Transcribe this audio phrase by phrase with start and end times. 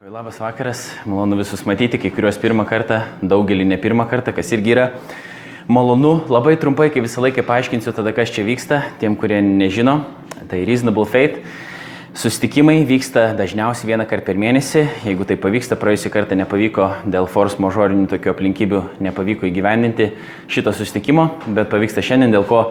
[0.00, 4.72] Labas vakaras, malonu visus matyti, kai kuriuos pirmą kartą, daugelį ne pirmą kartą, kas irgi
[4.72, 4.86] yra
[5.68, 6.22] malonu.
[6.32, 9.98] Labai trumpai, kaip visą laiką paaiškinsiu tada, kas čia vyksta, tiem, kurie nežino.
[10.48, 11.42] Tai Reasonable Fate.
[12.16, 14.86] Sustikimai vyksta dažniausiai vieną kartą per mėnesį.
[15.04, 20.14] Jeigu tai pavyksta, praėjusią kartą nepavyko dėl force majorinių tokių aplinkybių, nepavyko įgyvendinti
[20.48, 22.70] šito sustikimo, bet pavyksta šiandien, dėl ko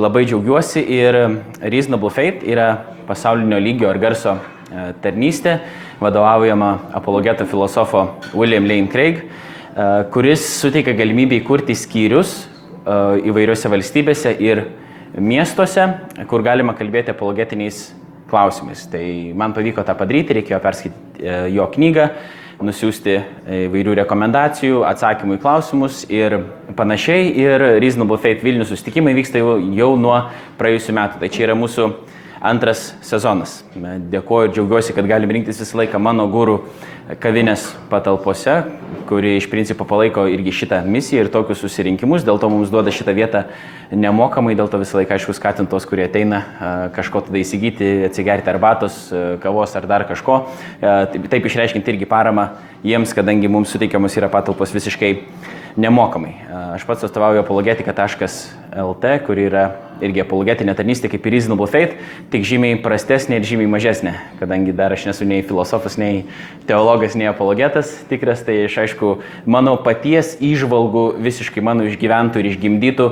[0.00, 0.88] labai džiaugiuosi.
[0.88, 1.20] Ir
[1.60, 2.72] Reasonable Fate yra
[3.04, 5.58] pasaulinio lygio ir garso e, tarnystė
[6.02, 12.96] vadovaujama apologeto filosofo William Lane Craig, e, kuris suteikia galimybę įkurti skyrius e,
[13.30, 14.66] įvairiose valstybėse ir
[15.18, 15.86] miestuose,
[16.28, 17.90] kur galima kalbėti apologetiniais
[18.30, 18.86] klausimais.
[18.90, 19.04] Tai
[19.36, 22.08] man pavyko tą padaryti, reikėjo perskaityti e, jo knygą,
[22.62, 23.14] nusiųsti
[23.66, 26.36] įvairių rekomendacijų, atsakymų į klausimus ir
[26.78, 27.32] panašiai.
[27.42, 30.14] Ir Reasonable Faith Vilnius sustikimai vyksta jau, jau nuo
[30.60, 31.18] praėjusių metų.
[31.22, 31.88] Tai čia yra mūsų
[32.42, 33.60] antras sezonas.
[34.12, 36.56] Dėkuoju ir džiaugiuosi, kad galim rinktis visą laiką mano gūrų
[37.22, 38.56] kavinės patalpose,
[39.06, 43.14] kuri iš principo palaiko irgi šitą misiją ir tokius susirinkimus, dėl to mums duoda šitą
[43.14, 43.44] vietą
[43.94, 46.42] nemokamai, dėl to visą laiką, aišku, skatintos, kurie ateina
[46.96, 49.00] kažko tada įsigyti, atsigerti arbatos,
[49.42, 50.44] kavos ar dar kažko.
[50.82, 52.52] Taip, išreiškinti irgi paramą
[52.86, 55.14] jiems, kadangi mums suteikiamos yra patalpos visiškai
[55.76, 56.34] nemokamai.
[56.74, 59.64] Aš pats atstovauju apologetika.lt, kuri yra
[60.02, 61.94] irgi apologetinė tarnystė kaip ir Reasonable Faith,
[62.32, 66.24] tik žymiai prastesnė ir žymiai mažesnė, kadangi dar aš nesu nei filosofas, nei
[66.66, 69.12] teologas, nei apologetas tikras, tai aš aišku,
[69.46, 73.08] mano paties įžvalgų visiškai mano išgyventų ir išgimdytų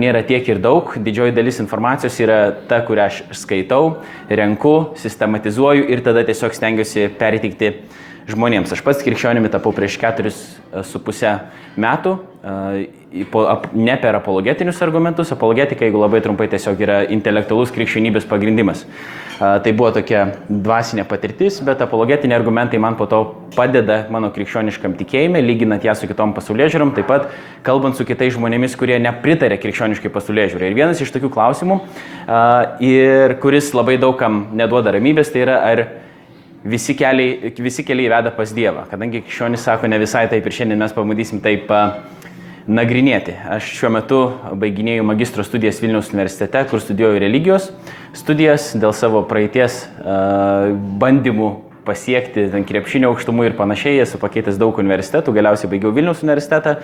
[0.00, 0.94] nėra tiek ir daug.
[0.96, 2.38] Didžioji dalis informacijos yra
[2.70, 3.98] ta, kurią aš skaitau,
[4.30, 7.74] renku, sistematizuoju ir tada tiesiog stengiuosi perteikti
[8.30, 8.72] žmonėms.
[8.72, 10.38] Aš pats krikščionimi tapau prieš keturis
[10.72, 11.34] e, su pusę
[11.80, 12.86] metų, e,
[13.76, 15.32] ne per apologetinius argumentus.
[15.34, 18.84] Apologetika, jeigu labai trumpai, tiesiog yra intelektualus krikščionybės pagrindimas.
[18.84, 23.20] E, tai buvo tokia dvasinė patirtis, bet apologetiniai argumentai man po to
[23.54, 27.28] padeda mano krikščioniškam tikėjimui, lyginant ją su kitom pasaulyje žiūrom, taip pat
[27.66, 30.72] kalbant su kitais žmonėmis, kurie nepritarė krikščioniškai pasaulyje žiūrai.
[30.72, 31.78] Ir vienas iš tokių klausimų,
[32.82, 35.84] ir kuris labai daugam neduoda ramybės, tai yra ar
[36.64, 38.86] visi keliai, visi keliai veda pas Dievą.
[38.90, 41.68] Kadangi krikščionis sako ne visai taip ir šiandien mes pabandysim taip
[42.64, 43.34] nagrinėti.
[43.56, 44.20] Aš šiuo metu
[44.60, 47.68] baiginėjau magistro studijas Vilniaus universitete, kur studijuoju religijos
[48.16, 49.82] studijas dėl savo praeities
[51.02, 51.50] bandymų
[51.84, 56.78] pasiekti ten krepšinio aukštumų ir panašiai, esu pakeitęs daug universitetų, galiausiai baigiau Vilniaus universitetą,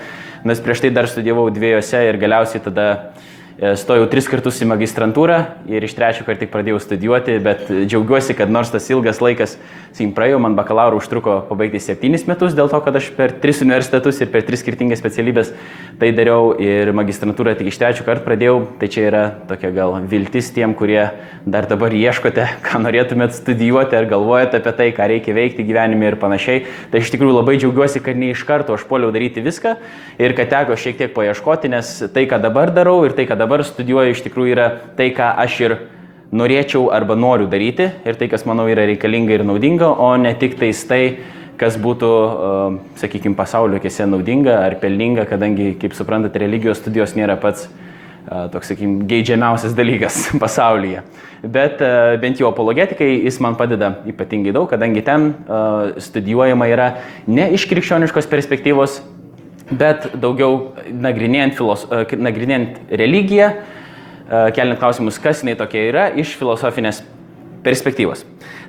[0.45, 5.39] nes prieš tai dar studijavau dviejose ir galiausiai tada uh, stojau tris kartus į magistrantūrą
[5.69, 9.57] ir iš trečio karto tik pradėjau studijuoti, bet džiaugiuosi, kad nors tas ilgas laikas,
[9.91, 14.23] sakykim, praėjo, man bakalauro užtruko pabaigti septynis metus, dėl to, kad aš per tris universitetus
[14.23, 15.53] ir per tris skirtingas specialybės
[16.01, 20.49] tai dariau ir magistrantūrą tik iš trečio karto pradėjau, tai čia yra tokia gal viltis
[20.57, 21.03] tiem, kurie
[21.45, 26.19] dar dabar ieškote, ką norėtumėt studijuoti ar galvojate apie tai, ką reikia veikti gyvenime ir
[26.23, 26.65] panašiai.
[26.93, 29.77] Tai iš tikrųjų labai džiaugiuosi, kad ne iš karto aš poliau daryti viską
[30.21, 33.50] ir kad teko šiek tiek paieškoti, nes tai, ką dabar darau ir tai, ką dabar
[33.51, 35.73] dabar studijuoju iš tikrųjų yra tai, ką aš ir
[36.31, 40.55] norėčiau arba noriu daryti ir tai, kas manau yra reikalinga ir naudinga, o ne tik
[40.61, 41.03] tais tai,
[41.59, 42.11] kas būtų,
[43.03, 47.67] sakykime, pasaulio kėse naudinga ar pelninga, kadangi, kaip suprantate, religijos studijos nėra pats
[48.55, 51.03] toks, sakykime, geidžiamiausias dalykas pasaulyje.
[51.43, 51.83] Bet
[52.23, 55.33] bent jau apologetikai jis man padeda ypatingai daug, kadangi ten
[55.99, 56.93] studijuojama yra
[57.27, 59.01] ne iš krikščioniškos perspektyvos,
[59.71, 66.35] bet daugiau nagrinėjant, filos, e, nagrinėjant religiją, e, keliant klausimus, kas jinai tokia yra iš
[66.39, 67.03] filosofinės
[67.65, 68.25] perspektyvos.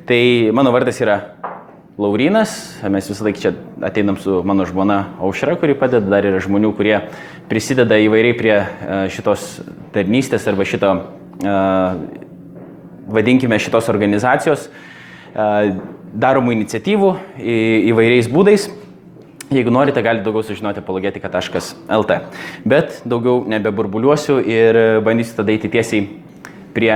[0.05, 0.21] Tai
[0.53, 1.19] mano vardas yra
[2.01, 3.53] Laurinas, mes visą laiką čia
[3.85, 6.95] ateinam su mano žmona Aušra, kuri padeda, dar yra žmonių, kurie
[7.49, 8.65] prisideda įvairiai prie e,
[9.11, 9.61] šitos
[9.93, 10.93] tarnystės arba šito,
[13.11, 14.67] vadinkime, šitos organizacijos
[15.33, 17.09] daromų iniciatyvų
[17.91, 18.67] įvairiais būdais.
[19.51, 22.17] Jeigu norite, galite daugiau sužinoti apologetika.lt.
[22.63, 26.05] Bet daugiau nebeburbuliuosiu ir bandysiu tada eiti tiesiai
[26.71, 26.93] prie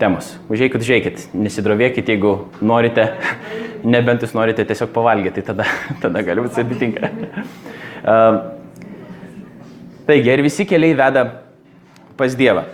[0.00, 0.30] temos.
[0.48, 2.32] Užėjkit, užėjkit, nesidrovėkit, jeigu
[2.64, 3.10] norite,
[3.94, 5.68] nebent jūs norite tiesiog pavalgyti, tai tada,
[6.06, 7.12] tada gali būti sudėtinga.
[8.00, 8.40] Uh,
[10.08, 11.26] taigi, ir visi keliai veda
[12.16, 12.64] pas Dievą.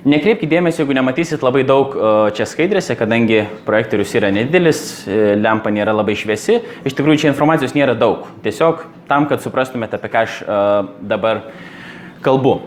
[0.00, 1.92] Nekreipkite dėmesio, jeigu nematysit labai daug
[2.32, 6.56] čia skaidrėse, kadangi projektorius yra nedidelis, e, lempa nėra labai šviesi.
[6.88, 8.24] Iš tikrųjų, čia informacijos nėra daug.
[8.40, 10.38] Tiesiog tam, kad suprastumėte, apie ką aš
[11.04, 11.42] dabar
[12.24, 12.62] kalbu.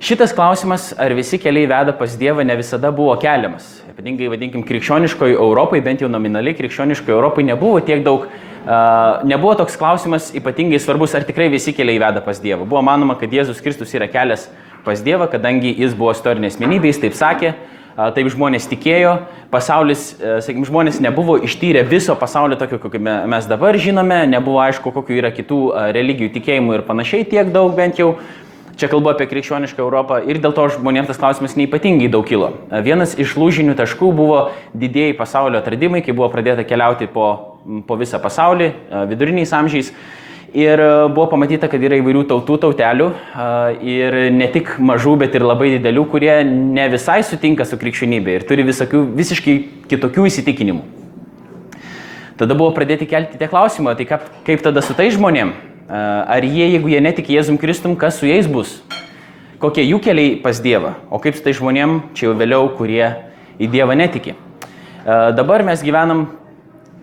[0.00, 3.82] Šitas klausimas, ar visi keliai veda pas Dievą, ne visada buvo keliamas.
[3.90, 9.76] Ypatingai, vadinkim, krikščioniškoji Europai, bent jau nominaliai krikščioniškoji Europai nebuvo tiek daug, uh, nebuvo toks
[9.76, 12.64] klausimas ypatingai svarbus, ar tikrai visi keliai veda pas Dievą.
[12.64, 14.46] Buvo manoma, kad Jėzus Kristus yra kelias
[14.84, 17.54] pas Dievą, kadangi jis buvo istorinė asmenybė, jis taip sakė,
[18.16, 19.14] taip žmonės tikėjo,
[19.52, 25.18] pasaulis, sakykime, žmonės nebuvo ištyrę viso pasaulio tokio, kokį mes dabar žinome, nebuvo aišku, kokiu
[25.20, 25.62] yra kitų
[25.96, 28.14] religijų tikėjimų ir panašiai tiek daug bent jau.
[28.80, 32.46] Čia kalbu apie krikščionišką Europą ir dėl to žmonėms tas klausimas neipatingai daug kilo.
[32.86, 34.38] Vienas iš lūžinių taškų buvo
[34.72, 37.26] didėjai pasaulio atradimai, kai buvo pradėta keliauti po,
[37.84, 38.70] po visą pasaulį
[39.10, 39.92] viduriniais amžiais.
[40.50, 43.06] Ir e, buvo pamatyta, kad yra įvairių tautų, tautelių
[43.86, 48.46] ir ne tik mažų, bet ir labai didelių, kurie ne visai sutinka su krikščionybė ir
[48.48, 49.54] turi visokių visiškai
[49.92, 50.82] kitokių įsitikinimų.
[52.40, 55.52] Tada buvo pradėti kelti tie klausimai, tai kaip, kaip tada su tai žmonėm?
[55.90, 58.78] Ar jie, jeigu jie netiki Jėzum Kristum, kas su jais bus?
[59.62, 60.96] Kokie jų keliai pas Dievą?
[61.12, 63.04] O kaip su tai žmonėm, čia jau vėliau, kurie
[63.60, 64.34] į Dievą netiki?
[65.04, 66.26] Dabar mes gyvenam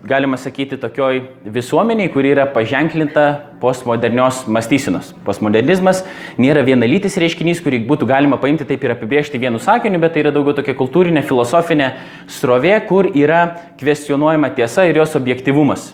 [0.04, 3.24] galima sakyti, tokioj visuomeniai, kuri yra paženklinta
[3.60, 5.10] postmodernios mąstysenos.
[5.26, 6.04] Postmodernizmas
[6.38, 10.32] nėra vienalytis reiškinys, kurį būtų galima paimti taip ir apibriežti vienu sakiniu, bet tai yra
[10.34, 11.92] daugiau tokia kultūrinė, filosofinė
[12.38, 13.42] srovė, kur yra
[13.80, 15.90] kvestionuojama tiesa ir jos objektivumas.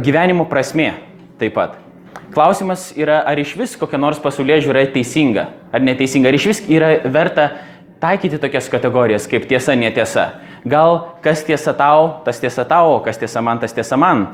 [0.00, 0.92] Gyvenimo prasme
[1.40, 1.78] taip pat.
[2.30, 6.62] Klausimas yra, ar iš vis kokia nors pasaulyje žiūra teisinga ar neteisinga, ar iš vis
[6.70, 7.48] yra verta
[8.00, 10.30] taikyti tokias kategorijas kaip tiesa, netiesa.
[10.64, 14.26] Gal kas tiesa tau, tas tiesa tau, kas tiesa man, tas tiesa man.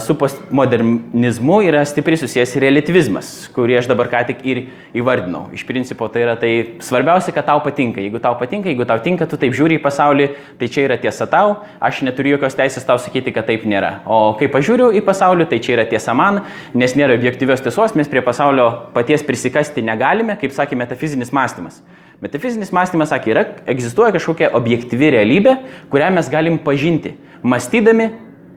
[0.00, 4.60] Su postmodernizmu yra stipriai susijęs relativizmas, kurį aš dabar ką tik ir
[4.96, 5.50] įvardinau.
[5.52, 8.00] Iš principo tai yra tai svarbiausia, kad tau patinka.
[8.00, 10.30] Jeigu tau patinka, jeigu tau tinka, tu taip žiūri į pasaulį,
[10.62, 13.98] tai čia yra tiesa tau, aš neturiu jokios teisės tau sakyti, kad taip nėra.
[14.06, 18.08] O kai pažiūriu į pasaulį, tai čia yra tiesa man, nes nėra objektyvios tiesos, mes
[18.08, 21.82] prie pasaulio paties prisikasti negalime, kaip sakė metafizinis mąstymas.
[22.18, 25.52] Metafizinis mąstymas sakė, yra, egzistuoja kažkokia objektyvi realybė,
[25.92, 27.12] kurią mes galim pažinti.
[27.46, 28.08] Mąstydami,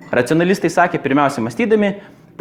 [0.10, 1.92] racionalistai sakė, pirmiausia, mąstydami,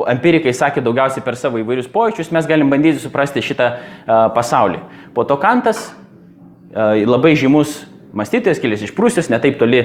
[0.08, 4.80] empirikai sakė daugiausiai per savo įvairius pojūčius, mes galim bandyti suprasti šitą uh, pasaulį.
[5.12, 7.82] Po to Kantas, uh, labai žymus
[8.16, 9.82] mąstytojas, kilęs iš Prūsijos, netaip toli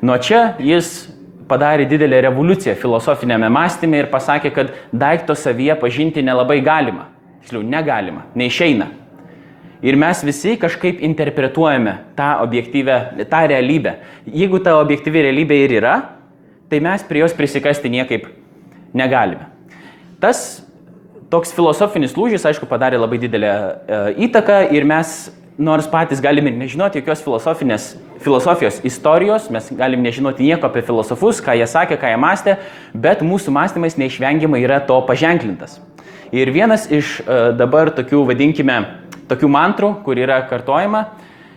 [0.00, 1.10] nuo čia, jis
[1.52, 7.10] padarė didelę revoliuciją filosofinėme mąstyme ir pasakė, kad daikto savyje pažinti nelabai galima.
[7.42, 8.88] Tiksliau, negalima, neišeina.
[9.82, 13.96] Ir mes visi kažkaip interpretuojame tą objektyvę, tą realybę.
[14.30, 15.96] Jeigu ta objektyvi realybė ir yra,
[16.70, 18.28] tai mes prie jos prisikasti niekaip
[18.94, 19.50] negalime.
[20.22, 20.62] Tas
[21.32, 27.00] toks filosofinis lūžis, aišku, padarė labai didelę e, įtaką ir mes, nors patys galime nežinoti
[27.00, 27.90] jokios filosofinės,
[28.22, 32.58] filosofijos istorijos, mes galim nežinoti nieko apie filosofus, ką jie sakė, ką jie mąstė,
[32.94, 35.80] bet mūsų mąstymas neišvengiamai yra to paženklintas.
[36.32, 38.78] Ir vienas iš e, dabar tokių, vadinkime,
[39.30, 41.06] tokių mantrų, kur yra kartojama,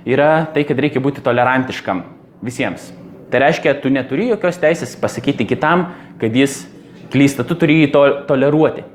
[0.05, 2.03] yra tai, kad reikia būti tolerantiškam
[2.45, 2.91] visiems.
[3.31, 5.89] Tai reiškia, tu neturi jokios teisės pasakyti kitam,
[6.21, 6.63] kad jis
[7.13, 8.85] klysta, tu turi jį to, toleruoti.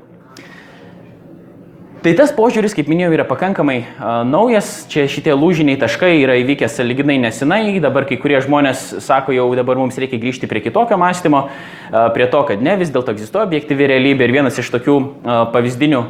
[2.01, 6.65] Tai tas požiūris, kaip minėjau, yra pakankamai uh, naujas, čia šitie lūžiniai taškai yra įvykę
[6.65, 11.43] saliginai nesenai, dabar kai kurie žmonės sako, jau dabar mums reikia grįžti prie kitokio mąstymo,
[11.45, 15.43] uh, prie to, kad ne, vis dėlto egzistuoja objektyvi realybė ir vienas iš tokių uh,
[15.53, 16.01] pavyzdinių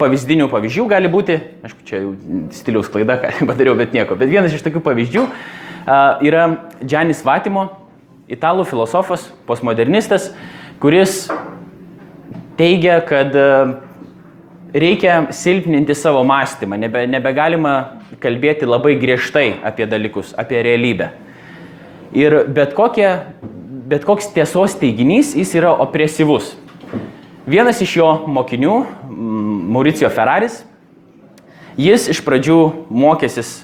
[0.00, 2.12] pavyzdinių pavyzdžių gali būti, aišku, čia jau
[2.54, 5.26] stiliaus klaida, ką padariau, bet nieko, bet vienas iš tokių pavyzdžių
[6.26, 6.46] yra
[6.82, 7.68] Džanis Vatimo,
[8.32, 10.32] italų filosofas, postmodernistas,
[10.82, 11.26] kuris
[12.58, 13.34] teigia, kad
[14.74, 17.76] reikia silpninti savo mąstymą, nebe, nebegalima
[18.22, 21.12] kalbėti labai griežtai apie dalykus, apie realybę.
[22.16, 23.08] Ir bet, kokie,
[23.90, 26.54] bet koks tiesos teiginys, jis yra opresyvus.
[27.46, 28.72] Vienas iš jo mokinių,
[29.70, 30.64] Mauricio Ferraris,
[31.78, 32.56] jis iš pradžių
[32.90, 33.60] mokėsis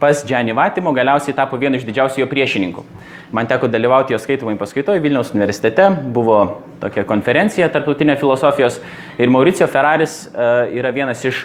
[0.00, 2.82] pas Džanį Vatimo, galiausiai tapo vienu iš didžiausių jo priešininkų.
[3.30, 6.40] Man teko dalyvauti jo skaitomai paskaitoje Vilniaus universitete, buvo
[6.82, 8.80] tokia konferencija tarptautinė filosofijos
[9.14, 11.44] ir Mauricio Ferraris uh, yra vienas iš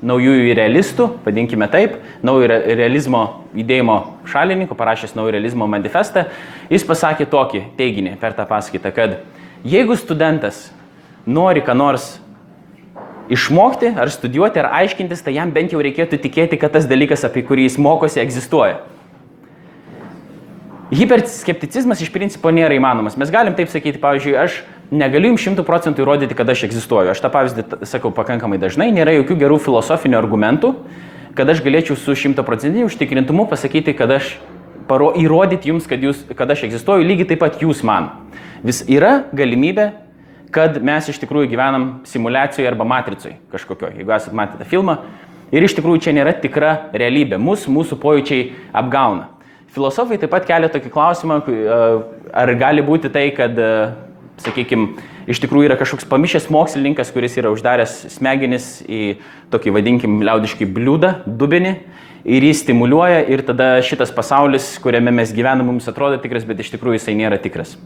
[0.00, 3.98] naujųjų realistų, vadinkime taip, naujo realizmo judėjimo
[4.32, 6.24] šalininkų, parašęs naujo realizmo manifestą.
[6.72, 9.18] Jis pasakė tokį teiginį per tą paskaitą, kad
[9.66, 10.70] jeigu studentas
[11.26, 12.16] nori ką nors
[13.32, 17.42] išmokti ar studijuoti ar aiškintis, tai jam bent jau reikėtų tikėti, kad tas dalykas, apie
[17.46, 18.78] kurį jis mokosi, egzistuoja.
[20.94, 23.16] Hiperskepticizmas iš principo nėra įmanomas.
[23.18, 24.60] Mes galim taip sakyti, pavyzdžiui, aš
[24.94, 27.10] negaliu jums šimtų procentų įrodyti, kad aš egzistuoju.
[27.10, 30.76] Aš tą pavyzdį sakau pakankamai dažnai, nėra jokių gerų filosofinių argumentų,
[31.34, 34.36] kad aš galėčiau su šimtaprocentiniu užtikrintumu pasakyti, kad aš
[34.86, 38.12] paro, įrodyti jums, kad, jūs, kad aš egzistuoju, lygiai taip pat jūs man.
[38.62, 39.90] Vis yra galimybė
[40.54, 44.98] kad mes iš tikrųjų gyvenam simulacijoje arba matricoje kažkokioje, jeigu esate matę tą filmą.
[45.54, 47.38] Ir iš tikrųjų čia nėra tikra realybė.
[47.38, 49.28] Mūsų, mūsų pojūčiai apgauna.
[49.76, 51.36] Filosofai taip pat kelia tokį klausimą,
[52.34, 53.58] ar gali būti tai, kad,
[54.42, 54.96] sakykime,
[55.30, 59.18] iš tikrųjų yra kažkoks pamišęs mokslininkas, kuris yra uždaręs smegenis į
[59.52, 61.76] tokį, vadinkim, liaudiškai bliūdą, dubenį
[62.26, 66.72] ir jį stimuliuoja ir tada šitas pasaulis, kuriame mes gyvename, mums atrodo tikras, bet iš
[66.74, 67.76] tikrųjų jisai nėra tikras.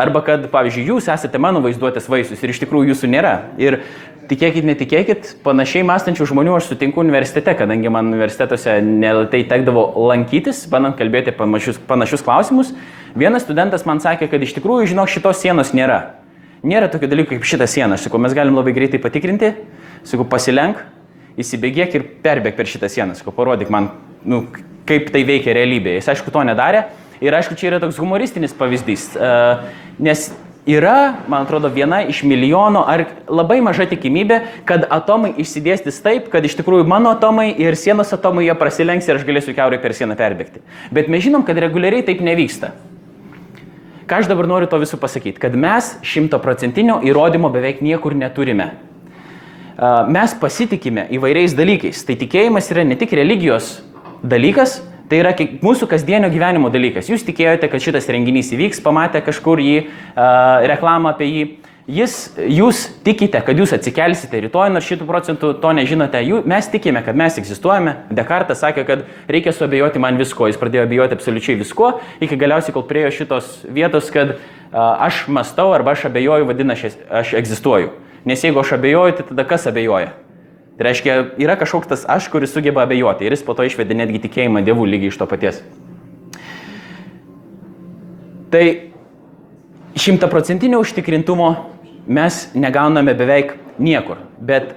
[0.00, 3.34] Arba kad, pavyzdžiui, jūs esate mano vaizduotės vaisius ir iš tikrųjų jūsų nėra.
[3.60, 3.82] Ir
[4.30, 10.96] tikėkit, netikėkit, panašiai mąstančių žmonių aš sutinku universitete, kadangi man universitetuose nelatai tekdavo lankytis, bandant
[10.96, 12.72] kalbėti panašius, panašius klausimus.
[13.18, 16.00] Vienas studentas man sakė, kad iš tikrųjų, žinok, šitos sienos nėra.
[16.64, 17.96] Nėra tokio dalyko kaip šita siena.
[17.96, 19.54] Aš sakau, mes galim labai greitai patikrinti.
[20.06, 20.78] Sakau, pasilenk,
[21.40, 23.16] įsibėgėk ir perbėg per šitą sieną.
[23.18, 23.90] Sakau, parodyk man,
[24.24, 24.44] nu,
[24.88, 26.00] kaip tai veikia realybėje.
[26.00, 26.86] Jis aišku to nedarė.
[27.20, 29.10] Ir aišku, čia yra toks humoristinis pavyzdys.
[29.12, 29.66] Uh,
[30.00, 30.30] nes
[30.68, 36.44] yra, man atrodo, viena iš milijono ar labai maža tikimybė, kad atomai išsidėstys taip, kad
[36.44, 40.16] iš tikrųjų mano atomai ir sienos atomai jie prasilenks ir aš galėsiu keurai per sieną
[40.18, 40.62] perbėgti.
[40.94, 42.72] Bet mes žinom, kad reguliariai taip nevyksta.
[44.10, 45.38] Ką aš dabar noriu to visų pasakyti?
[45.38, 48.72] Kad mes šimtoprocentinio įrodymo beveik niekur neturime.
[50.10, 52.04] Mes pasitikime įvairiais dalykais.
[52.06, 53.78] Tai tikėjimas yra ne tik religijos
[54.20, 57.08] dalykas, Tai yra mūsų kasdienio gyvenimo dalykas.
[57.10, 59.80] Jūs tikėjote, kad šitas renginys įvyks, pamatė kažkur jį,
[60.70, 61.42] reklamą apie jį.
[61.90, 66.20] Jis, jūs tikite, kad jūs atsikelsite rytoj, nors šitų procentų to nežinote.
[66.22, 67.96] Jų, mes tikime, kad mes egzistuojame.
[68.14, 70.46] Dekartas sakė, kad reikia suabejoti man visko.
[70.46, 75.72] Jis pradėjo abejoti absoliučiai visko, iki galiausiai, kol priejo šitos vietos, kad uh, aš mastau
[75.74, 77.90] arba aš abejoju, vadinasi, aš, aš egzistuoju.
[78.24, 80.12] Nes jeigu aš abejoju, tai tada kas abejoja?
[80.76, 84.22] Tai reiškia, yra kažkoks tas aš, kuris sugeba abejoti ir jis po to išvedė netgi
[84.24, 85.58] tikėjimą dievų lygiai iš to paties.
[88.50, 88.64] Tai
[90.00, 91.50] šimtaprocentinio užtikrintumo
[92.08, 94.22] mes negauname beveik niekur.
[94.40, 94.72] Bet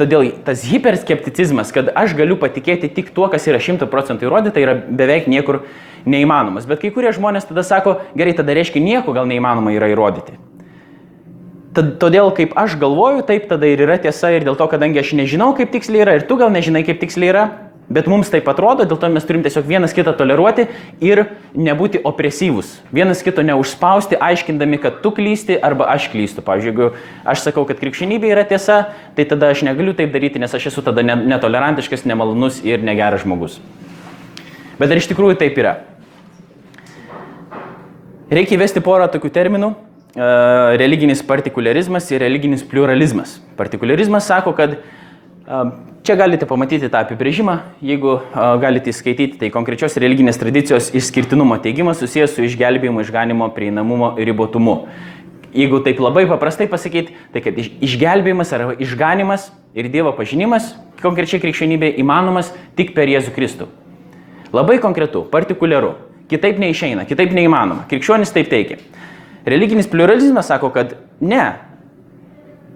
[0.00, 4.76] todėl tas hiperskepticizmas, kad aš galiu patikėti tik tuo, kas yra šimta procentų įrodyta, yra
[4.76, 5.62] beveik niekur
[6.04, 6.68] neįmanomas.
[6.68, 10.36] Bet kai kurie žmonės tada sako, gerai, tada reiškia nieko gal neįmanoma yra įrodyti.
[11.70, 15.12] Tad, todėl kaip aš galvoju, taip tada ir yra tiesa ir dėl to, kadangi aš
[15.14, 17.44] nežinau, kaip tiksliai yra ir tu gal nežinai, kaip tiksliai yra,
[17.90, 20.64] bet mums taip atrodo, dėl to mes turim tiesiog vienas kitą toleruoti
[20.98, 21.22] ir
[21.54, 22.72] nebūti opresyvus.
[22.94, 26.42] Vienas kito neužspausti, aiškindami, kad tu klysti arba aš klystu.
[26.46, 26.88] Pavyzdžiui, jeigu
[27.34, 28.80] aš sakau, kad krikščionybė yra tiesa,
[29.14, 33.60] tai tada aš negaliu taip daryti, nes aš esu tada netolerantiškas, nemalonus ir negeras žmogus.
[34.82, 35.76] Bet ar iš tikrųjų taip yra?
[38.30, 39.72] Reikia įvesti porą tokių terminų,
[40.14, 43.38] religinis partikularizmas ir religinis pluralizmas.
[43.56, 44.78] Partikularizmas sako, kad
[46.06, 48.18] čia galite pamatyti tą apibrėžimą, jeigu
[48.62, 54.76] galite įskaityti, tai konkrečios religinės tradicijos išskirtinumo teigimas susijęs su išgelbėjimu, išganimo, prieinamumo ir ribotumu.
[55.54, 61.96] Jeigu taip labai paprastai pasakyti, tai kad išgelbėjimas arba išganimas ir Dievo pažinimas konkrečiai krikščionybė
[62.02, 63.66] įmanomas tik per Jėzų Kristų.
[64.54, 65.96] Labai konkretu, partikuliaru.
[66.30, 67.88] Kitaip neišeina, kitaip neįmanoma.
[67.90, 68.78] Krikščionis taip teikia.
[69.46, 71.44] Religinis pluralizmas sako, kad ne,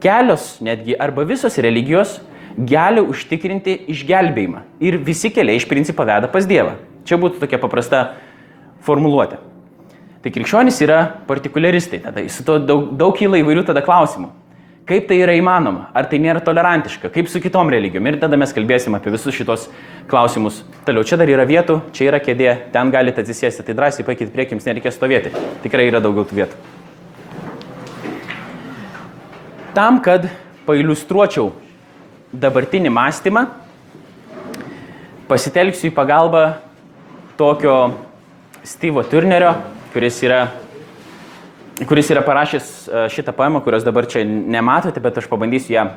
[0.01, 2.19] kelios netgi arba visos religijos
[2.57, 4.63] gali užtikrinti išgelbėjimą.
[4.85, 6.77] Ir visi keliai iš principo veda pas Dievą.
[7.05, 8.05] Čia būtų tokia paprasta
[8.85, 9.41] formuluotė.
[10.25, 14.31] Tai krikščionys yra partikuliaristai, tada su to daug, daug kyla įvairių tada klausimų.
[14.85, 15.87] Kaip tai yra įmanoma?
[15.97, 17.09] Ar tai nėra tolerantiška?
[17.13, 18.05] Kaip su kitom religijom?
[18.05, 19.63] Ir tada mes kalbėsim apie visus šitos
[20.11, 20.59] klausimus.
[20.85, 24.61] Toliau, čia dar yra vietų, čia yra kėdė, ten galite atsisėsti, tai drąsiai paikit priekim,
[24.61, 25.33] nereikės stovėti.
[25.65, 26.61] Tikrai yra daugiau tų vietų.
[29.73, 30.29] Tam, kad
[30.69, 31.49] pailustruočiau
[32.37, 33.47] dabartinį mąstymą,
[35.33, 36.45] pasitelksiu į pagalbą
[37.41, 37.79] tokio
[38.69, 39.57] Steve'o Turnerio,
[39.97, 40.43] kuris yra
[41.83, 45.89] kuris yra parašęs e, šitą poemą, kurios dabar čia nematote, bet aš pabandysiu ją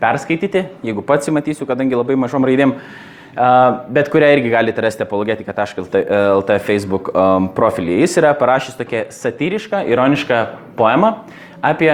[0.00, 3.48] perskaityti, jeigu pats įmatysiu, kadangi labai mažom raidėm, e,
[3.92, 7.98] bet kurią irgi galite rasti apologetika.lt Facebook e, profilyje.
[8.06, 10.44] Jis yra parašęs tokią satyrišką, ironišką
[10.78, 11.18] poemą
[11.60, 11.90] apie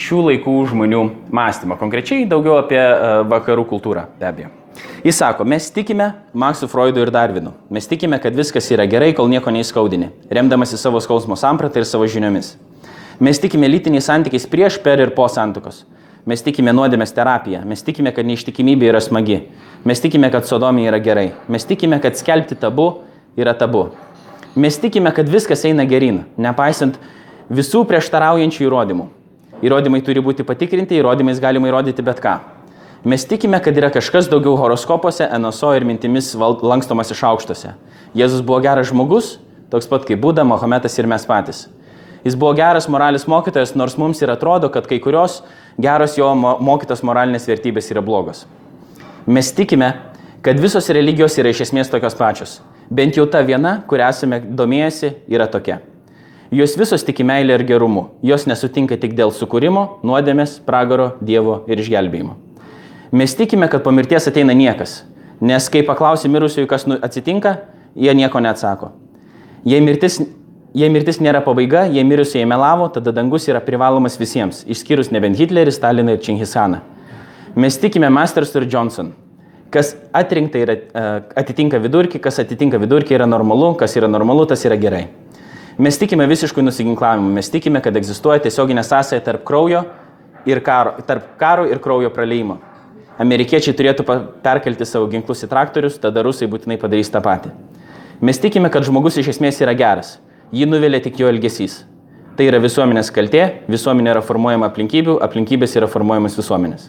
[0.00, 1.02] šių laikų žmonių
[1.34, 2.80] mąstymą, konkrečiai daugiau apie
[3.28, 4.54] vakarų kultūrą, be abejo.
[5.04, 7.52] Jis sako, mes tikime Maksu Freudu ir Darvinu.
[7.68, 12.06] Mes tikime, kad viskas yra gerai, kol nieko neįskaudini, remdamasi savo skausmo sampratą ir savo
[12.08, 12.54] žiniomis.
[13.20, 15.82] Mes tikime lytiniais santykiais prieš, per ir po santokos.
[16.24, 17.58] Mes tikime nuodėmės terapiją.
[17.68, 19.42] Mes tikime, kad neištikimybė yra smagi.
[19.84, 21.26] Mes tikime, kad sodomija yra gerai.
[21.48, 22.86] Mes tikime, kad skelbti tabu
[23.36, 23.90] yra tabu.
[24.56, 26.96] Mes tikime, kad viskas eina gerin, nepaisant
[27.52, 29.04] visų prieštaraujančių įrodymų.
[29.68, 32.38] Įrodymai turi būti patikrinti, įrodymais galima įrodyti bet ką.
[33.04, 37.74] Mes tikime, kad yra kažkas daugiau horoskopuose, NSO ir mintimis lankstomas iš aukštose.
[38.16, 39.34] Jėzus buvo geras žmogus,
[39.68, 41.66] toks pat kaip Būda, Mohametas ir mes patys.
[42.24, 45.40] Jis buvo geras moralės mokytojas, nors mums ir atrodo, kad kai kurios
[45.80, 48.44] geros jo mokytos moralinės vertybės yra blogos.
[49.26, 49.94] Mes tikime,
[50.42, 52.58] kad visos religijos yra iš esmės tokios pačios.
[52.90, 55.78] Bent jau ta viena, kurią esame domėjęsi, yra tokia.
[56.50, 58.08] Jos visos tiki meilė ir gerumu.
[58.26, 62.34] Jos nesutinka tik dėl sukūrimo, nuodėmės, pragaro, Dievo ir išgelbėjimo.
[63.14, 65.04] Mes tikime, kad po mirties ateina niekas.
[65.40, 67.56] Nes kai paklausi mirusiųjų, kas nu- atsitinka,
[67.94, 68.90] jie nieko neatsako.
[69.64, 70.18] Jei mirtis,
[70.76, 75.72] jei mirtis nėra pabaiga, jei mirusieji melavo, tada dangus yra privalomas visiems, išskyrus nebent Hitlerį,
[75.74, 76.80] Staliną ir Čingisaną.
[77.58, 79.12] Mes tikime Masters ir Johnson.
[79.70, 81.02] Kas atrinkta yra, e,
[81.38, 85.08] atitinka vidurkį, kas atitinka vidurkį yra normalu, kas yra normalu, tas yra gerai.
[85.78, 89.84] Mes tikime visiškų nusiginklavimų, mes tikime, kad egzistuoja tiesioginė sąsaja tarp kraujo
[90.46, 92.58] ir karo, tarp karo ir kraujo praleimo.
[93.20, 94.06] Amerikiečiai turėtų
[94.42, 97.52] perkelti savo ginklus į traktorius, tada rusai būtinai padarys tą patį.
[98.20, 100.18] Mes tikime, kad žmogus iš esmės yra geras.
[100.50, 101.84] Jį nuvilia tik jo elgesys.
[102.34, 106.88] Tai yra visuomenės kaltė, visuomenė yra formuojama aplinkybių, aplinkybės yra formuojamas visuomenės.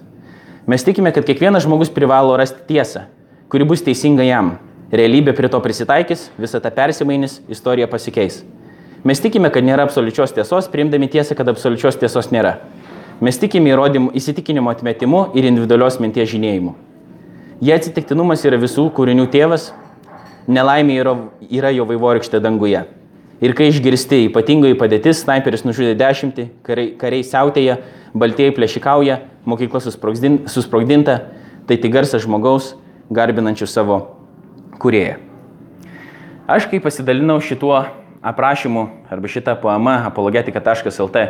[0.65, 3.03] Mes tikime, kad kiekvienas žmogus privalo rasti tiesą,
[3.53, 4.55] kuri bus teisinga jam.
[4.89, 8.39] Realybė prie to prisitaikys, visa ta persimainys, istorija pasikeis.
[9.05, 12.55] Mes tikime, kad nėra absoliučios tiesos, priimdami tiesą, kad absoliučios tiesos nėra.
[13.21, 16.73] Mes tikime įrodymų, įsitikinimo atmetimu ir individualios minties žinėjimu.
[17.61, 19.69] Jei atsitiktinumas yra visų kūrinių tėvas,
[20.49, 21.15] nelaimė yra,
[21.45, 22.81] yra jo vaivorykštė danguje.
[23.41, 27.79] Ir kai išgirsti ypatingoji padėtis, snaiperis nužudė dešimtį, kariai, kariai siautėja,
[28.13, 29.15] baltieji plėšikauja,
[29.49, 31.15] mokykla susprogdin- susprogdinta,
[31.65, 32.75] tai tik garsas žmogaus,
[33.09, 33.97] garbinančių savo
[34.77, 35.17] kurėją.
[36.45, 37.79] Aš kai pasidalinau šituo
[38.21, 41.29] aprašymu arba šitą poemą apologetika.lt e,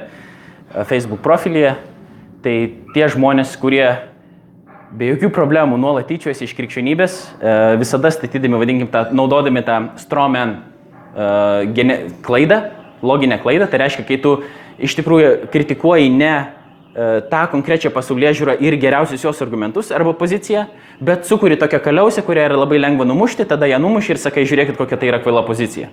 [0.90, 1.78] Facebook profilyje,
[2.44, 2.56] tai
[2.92, 3.86] tie žmonės, kurie
[4.92, 10.58] be jokių problemų nuolat tyčiojasi iš krikščionybės, e, visada statydami, vadinkim, tą, naudodami tą stromen
[11.76, 12.62] gene, klaidą,
[13.04, 14.38] loginę klaidą, tai reiškia, kai tu
[14.82, 16.36] iš tikrųjų kritikuoji ne
[17.32, 20.66] tą konkrečią pasaulyje žiūrą ir geriausius jos argumentus arba poziciją,
[21.00, 24.76] bet sukuri tokią kaliausę, kurią yra labai lengva numušti, tada ją numuši ir sakai, žiūrėkit,
[24.80, 25.88] kokia tai yra kvaila pozicija.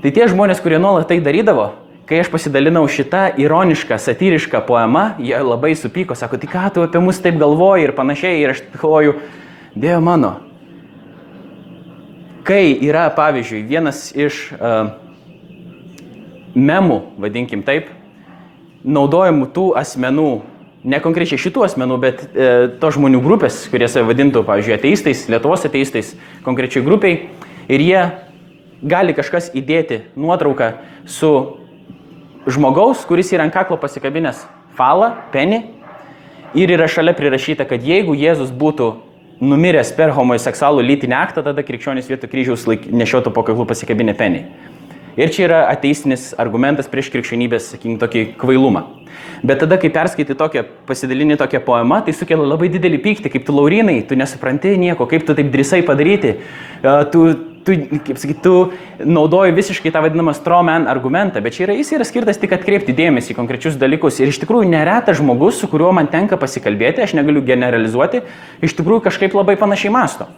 [0.00, 1.68] Tai tie žmonės, kurie nuolat tai darydavo,
[2.08, 7.04] kai aš pasidalinau šitą ironišką, satyrišką poemą, jie labai supyko, sako, tai ką tu apie
[7.04, 9.18] mus taip galvoji ir panašiai, ir aš galvoju,
[9.70, 10.40] Dieve mano,
[12.50, 14.90] kai yra, pavyzdžiui, vienas iš uh,
[16.58, 17.92] memų, vadinkim taip,
[18.82, 20.30] naudojamų tų asmenų,
[20.90, 22.48] ne konkrečiai šitų asmenų, bet e,
[22.80, 26.14] to žmonių grupės, kurie save vadintų, pavyzdžiui, ateistais, Lietuvos ateistais,
[26.46, 27.18] konkrečiai grupiai,
[27.68, 28.00] ir jie
[28.80, 30.72] gali kažkas įdėti nuotrauką
[31.04, 31.32] su
[32.48, 34.46] žmogaus, kuris yra ant kaklo pasikabinęs
[34.78, 35.60] falą, penį,
[36.56, 38.94] ir yra šalia prirašyta, kad jeigu Jėzus būtų
[39.40, 44.44] numiręs per homoseksualų lytinį aktą, tada krikščionys vietoj kryžiaus laik, nešiotų po kaklu pasikabinę penį.
[45.18, 48.84] Ir čia yra ateistinis argumentas prieš krikščionybės, sakykim, tokį kvailumą.
[49.42, 53.56] Bet tada, kai perskaitai tokią, pasidalinį tokią poemą, tai sukelia labai didelį pyktį, kaip tu
[53.56, 56.36] laurinai, tu nesupranti nieko, kaip tu taip drįsai padaryti.
[56.36, 57.24] E, Tu,
[57.64, 57.74] tu,
[58.06, 58.54] kaip sakyt, tu
[59.04, 63.34] naudoji visiškai tą vadinamą strawman argumentą, bet čia yra, jis yra skirtas tik atkreipti dėmesį
[63.34, 64.20] į konkrečius dalykus.
[64.20, 68.24] Ir iš tikrųjų neretas žmogus, su kuriuo man tenka pasikalbėti, aš negaliu generalizuoti,
[68.64, 70.30] iš tikrųjų kažkaip labai panašiai masto.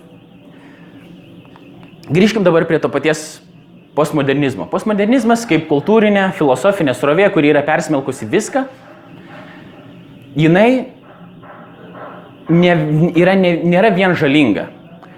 [2.12, 3.40] Grįžkim dabar prie to paties
[3.96, 4.66] postmodernizmo.
[4.72, 8.66] Postmodernizmas kaip kultūrinė, filosofinė srovė, kuri yra persmelkusi viską,
[10.36, 10.68] jinai
[12.48, 12.72] ne,
[13.16, 14.68] yra, ne, nėra vien žalinga.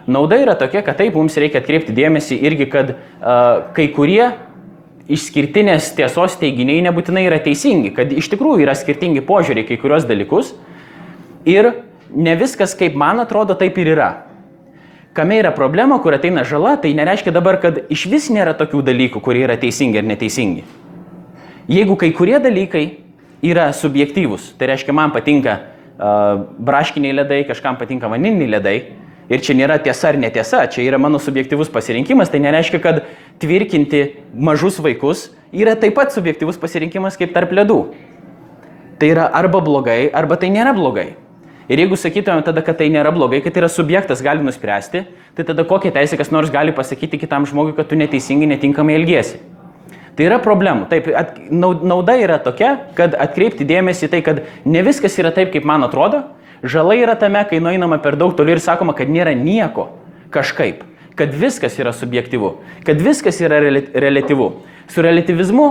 [0.06, 4.34] Nauda yra tokia, kad taip mums reikia atkreipti dėmesį irgi, kad uh, kai kurie
[5.08, 10.54] išskirtinės tiesos teiginiai nebūtinai yra teisingi, kad iš tikrųjų yra skirtingi požiūriai kai kurios dalykus
[11.48, 11.70] ir
[12.14, 14.10] ne viskas, kaip man atrodo, taip ir yra.
[15.14, 19.22] Kame yra problema, kur ateina žala, tai nereiškia dabar, kad iš vis nėra tokių dalykų,
[19.22, 20.64] kurie yra teisingi ar neteisingi.
[21.70, 22.84] Jeigu kai kurie dalykai
[23.44, 28.76] yra subjektyvūs, tai reiškia, man patinka uh, braškiniai ledai, kažkam patinka vaniliniai ledai,
[29.28, 33.02] ir čia nėra tiesa ar netiesa, čia yra mano subjektyvus pasirinkimas, tai nereiškia, kad
[33.42, 37.80] tvirkinti mažus vaikus yra taip pat subjektyvus pasirinkimas kaip tarp ledų.
[39.00, 41.14] Tai yra arba blogai, arba tai nėra blogai.
[41.64, 45.46] Ir jeigu sakytumėm tada, kad tai nėra blogai, kad tai yra subjektas gali nuspręsti, tai
[45.48, 49.40] tada kokią teisę kas nors gali pasakyti kitam žmogui, kad tu neteisingai, netinkamai elgiesi.
[50.14, 50.86] Tai yra problemų.
[50.92, 55.66] Taip, at, nauda yra tokia, kad atkreipti dėmesį tai, kad ne viskas yra taip, kaip
[55.66, 56.22] man atrodo.
[56.64, 59.90] Žala yra tame, kai nueinama per daug toli ir sakoma, kad nėra nieko
[60.32, 60.82] kažkaip.
[61.14, 62.56] Kad viskas yra subjektivu.
[62.86, 64.48] Kad viskas yra relativu.
[64.90, 65.68] Su relativizmu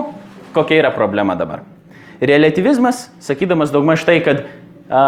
[0.53, 1.65] kokia yra problema dabar?
[2.21, 4.45] Relativizmas, sakydamas daugmaž tai, kad
[4.87, 5.03] a,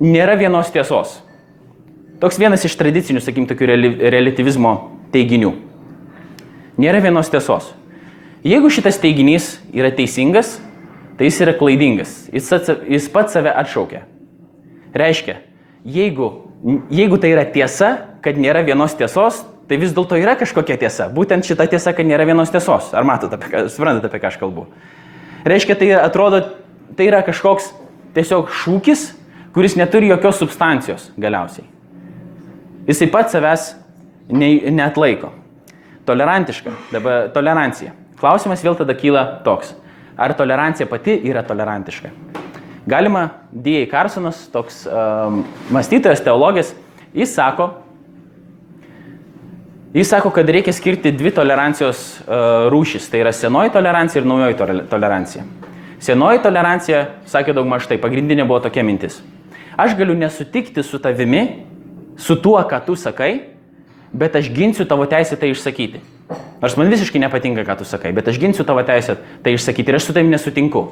[0.00, 1.18] nėra vienos tiesos.
[2.22, 3.68] Toks vienas iš tradicinių, sakykim, tokių
[4.14, 4.76] relativizmo
[5.12, 5.52] teiginių.
[6.80, 7.74] Nėra vienos tiesos.
[8.46, 10.56] Jeigu šitas teiginys yra teisingas,
[11.18, 12.22] tai jis yra klaidingas.
[12.32, 14.06] Jis, atsa, jis pats save atšaukia.
[14.94, 15.40] Reiškia,
[15.86, 16.30] jeigu,
[16.90, 17.92] jeigu tai yra tiesa,
[18.24, 21.08] kad nėra vienos tiesos, tai vis dėlto yra kažkokia tiesa.
[21.12, 22.92] Būtent šita tiesa, kad nėra vienos tiesos.
[22.94, 24.66] Ar matote, apie ką, suprantate, apie ką aš kalbu?
[25.46, 26.42] Reiškia, tai atrodo,
[26.98, 27.72] tai yra kažkoks
[28.16, 29.08] tiesiog šūkis,
[29.56, 31.66] kuris neturi jokios substancijos galiausiai.
[32.86, 33.72] Jisai pats savęs
[34.30, 35.32] ne, neatlaiko.
[36.06, 37.94] Tolerantiška, dabar tolerancija.
[38.20, 39.74] Klausimas vėl tada kyla toks.
[40.16, 42.12] Ar tolerancija pati yra tolerantiška?
[42.86, 43.86] Galima, D.A.
[43.90, 45.42] Carsonas, toks um,
[45.74, 46.70] mąstytojas, teologijas,
[47.14, 47.70] jis sako,
[49.94, 53.08] jis sako, kad reikia skirti dvi tolerancijos uh, rūšis.
[53.10, 55.42] Tai yra senoji tolerancija ir naujoji tolerancija.
[55.98, 59.18] Senoji tolerancija, sakė daug maž tai, pagrindinė buvo tokia mintis.
[59.76, 61.42] Aš galiu nesutikti su tavimi,
[62.16, 63.32] su tuo, ką tu sakai,
[64.14, 66.04] bet aš ginsiu tavo teisę tai išsakyti.
[66.62, 69.98] Nors man visiškai nepatinka, ką tu sakai, bet aš ginsiu tavo teisę tai išsakyti ir
[69.98, 70.86] aš su tavim nesutinku.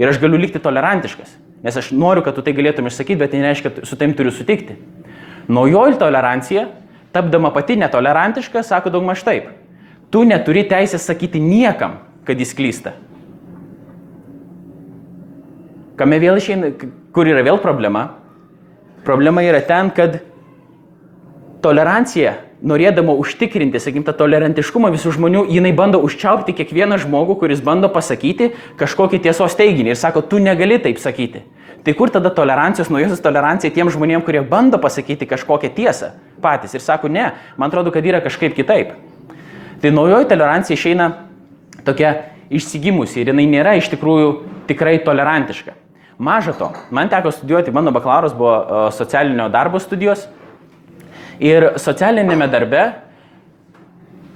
[0.00, 3.42] Ir aš galiu likti tolerantiškas, nes aš noriu, kad tu tai galėtum išsakyti, bet tai
[3.42, 4.78] nereiškia, kad su tavim turiu sutikti.
[5.52, 6.64] Naujoji tolerancija,
[7.12, 9.50] tapdama pati netolerantiška, sako daug maž taip.
[10.10, 12.94] Tu neturi teisės sakyti niekam, kad jis klysta.
[16.00, 16.72] Kame vėl išeina,
[17.12, 18.06] kur yra vėl problema?
[19.04, 20.22] Problema yra ten, kad
[21.60, 27.88] tolerancija, norėdama užtikrinti, sakykim, tą tolerantiškumą visų žmonių, jinai bando užčiaupti kiekvieną žmogų, kuris bando
[27.92, 31.42] pasakyti kažkokį tiesos teiginį ir sako, tu negali taip sakyti.
[31.84, 36.12] Tai kur tada tolerancijos, naujosios tolerancija tiem žmonėm, kurie bando pasakyti kažkokią tiesą
[36.44, 38.92] patys ir sako, ne, man atrodo, kad yra kažkaip kitaip.
[39.80, 41.08] Tai naujoji tolerancija išeina
[41.86, 42.12] tokia
[42.52, 44.34] išsigimusi ir jinai nėra iš tikrųjų
[44.68, 45.72] tikrai tolerantiška.
[46.20, 50.26] Maža to, man teko studijuoti, mano bakalauras buvo socialinio darbo studijos
[51.40, 52.82] Ir socialinėme darbe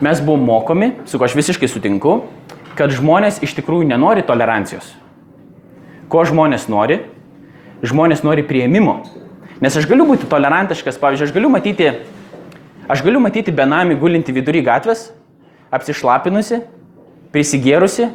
[0.00, 2.22] mes buvom mokomi, su ko aš visiškai sutinku,
[2.78, 4.94] kad žmonės iš tikrųjų nenori tolerancijos.
[6.08, 7.02] Ko žmonės nori?
[7.84, 9.02] Žmonės nori prieimimo.
[9.60, 11.90] Nes aš galiu būti tolerantiškas, pavyzdžiui, aš galiu matyti,
[12.88, 15.10] aš galiu matyti benamį gulinti vidury gatvės,
[15.74, 16.62] apsišlapinusi,
[17.34, 18.08] prisigėrusi,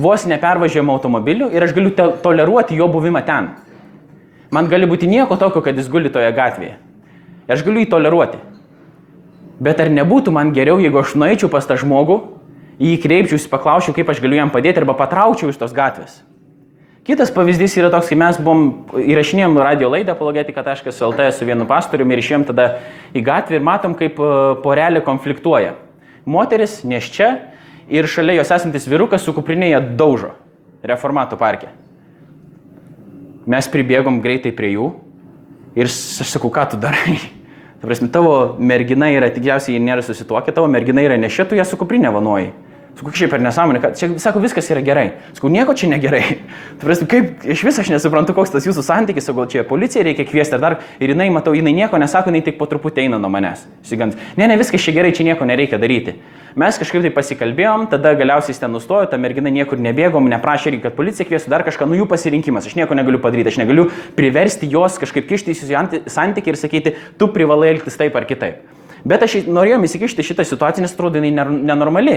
[0.00, 1.92] vos nepervažiuojama automobiliu ir aš galiu
[2.24, 3.52] toleruoti jo buvimą ten.
[4.54, 6.78] Man gali būti nieko tokio, kad jis guli toje gatvėje.
[7.50, 8.38] Aš galiu jį toleruoti.
[9.62, 12.20] Bet ar nebūtų man geriau, jeigu aš nueičiau pas tą žmogų,
[12.82, 16.22] jį kreipčiausi, paklausčiau, kaip aš galiu jam padėti arba patraukčiau iš tos gatvės.
[17.04, 22.22] Kitas pavyzdys yra toks, kai mes buvom įrašinėjom radio laidą apologetika.lt su vienu pastoriumi ir
[22.22, 22.68] išėjom tada
[23.12, 24.28] į gatvę ir matom, kaip e,
[24.64, 25.74] porelė konfliktuoja.
[26.24, 27.28] Moteris neščia
[27.92, 30.32] ir šalia jos esantis vyrukas su kuprinėje daužo
[30.80, 31.68] reformatų parke.
[33.44, 34.88] Mes pribėgom greitai prie jų
[35.74, 37.18] Ir aš sakau, ką tu darai?
[37.80, 41.66] Ta prasme, tavo mergina yra, tikriausiai jie nėra susituokę, tavo mergina yra nešė, tu ją
[41.68, 42.52] su kuprinė vanuoji.
[42.94, 45.08] Sakau, šiaip per nesąmonę, kad čia, sako, viskas yra gerai.
[45.34, 46.20] Sakau, nieko čia negerai.
[46.82, 50.54] Prasme, kaip, iš viso aš nesuprantu, koks tas jūsų santykis, sakau, čia policija reikia kviesti
[50.54, 50.76] ar dar.
[51.02, 53.64] Ir jinai, matau, jinai nieko nesako, jinai tik po truputį eina nuo manęs.
[53.88, 56.14] Sigant, ne, ne, viskas čia gerai, čia nieko nereikia daryti.
[56.54, 61.26] Mes kažkaip tai pasikalbėjom, tada galiausiai ten nustojo, ta mergina niekur nebėgom, neprašė, kad policija
[61.26, 65.26] kviestų dar kažką, nu jų pasirinkimas, aš nieko negaliu padaryti, aš negaliu priversti jos kažkaip
[65.32, 65.82] kištis į
[66.14, 68.62] santykį ir sakyti, tu privalai elgtis taip ar kitaip.
[69.04, 72.14] Bet aš norėjom įsikišti šitą situaciją, nes atrodo, jinai nenormali.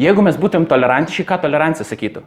[0.00, 2.24] Jeigu mes būtum tolerantiški, ką tolerancija sakytų?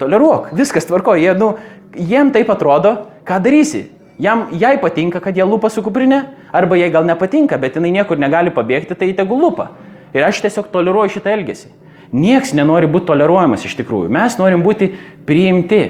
[0.00, 1.52] Toleruok, viskas tvarko, jie, nu,
[1.92, 2.94] jiem taip atrodo,
[3.28, 3.90] ką darysi.
[4.20, 8.20] Jam, jai patinka, kad jie lupa su kuprinė, arba jai gal nepatinka, bet jinai niekur
[8.20, 9.70] negali pabėgti, tai tegul lupa.
[10.16, 11.70] Ir aš tiesiog toleruoju šitą elgesį.
[12.12, 14.10] Niekas nenori būti toleruojamas iš tikrųjų.
[14.12, 14.90] Mes norim būti
[15.28, 15.82] priimti.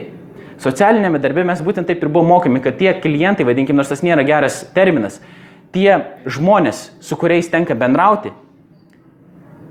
[0.60, 4.26] Socialinėme darbe mes būtent taip ir buvome mokomi, kad tie klientai, vadinkim, nors tas nėra
[4.28, 5.16] geras terminas,
[5.72, 8.34] tie žmonės, su kuriais tenka bendrauti,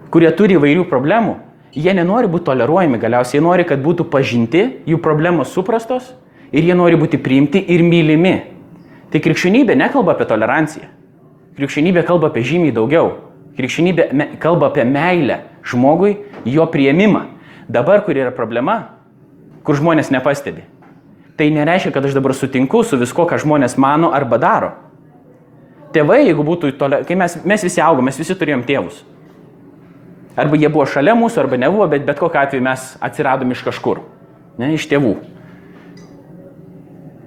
[0.10, 1.36] kurie turi įvairių problemų,
[1.76, 6.14] jie nenori būti toleruojami galiausiai, jie nori, kad būtų pažinti, jų problemos suprastos
[6.52, 8.36] ir jie nori būti priimti ir mylimi.
[9.10, 10.90] Tai krikščionybė nekalba apie toleranciją.
[11.58, 13.16] Krikščionybė kalba apie žymiai daugiau.
[13.58, 17.26] Krikščionybė kalba apie meilę žmogui, jo prieimimą.
[17.70, 18.80] Dabar, kur yra problema,
[19.66, 20.64] kur žmonės nepastebi.
[21.38, 24.72] Tai nereiškia, kad aš dabar sutinku su visko, ką žmonės mano arba daro.
[25.94, 29.02] Tėvai, jeigu būtų, tole, kai mes, mes visi augom, mes visi turėjom tėvus.
[30.39, 34.02] Arba jie buvo šalia mūsų, arba nebuvo, bet bet kokiu atveju mes atsiradom iš kažkur.
[34.60, 35.17] Ne, iš tėvų.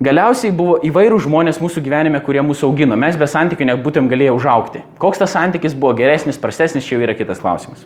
[0.02, 2.96] Galiausiai buvo įvairių žmonės mūsų gyvenime, kurie mūsų augino.
[2.98, 4.82] Mes be santykių nebūtum galėję užaukti.
[4.98, 7.84] Koks tas santykis buvo geresnis, prastesnis, čia jau yra kitas klausimas.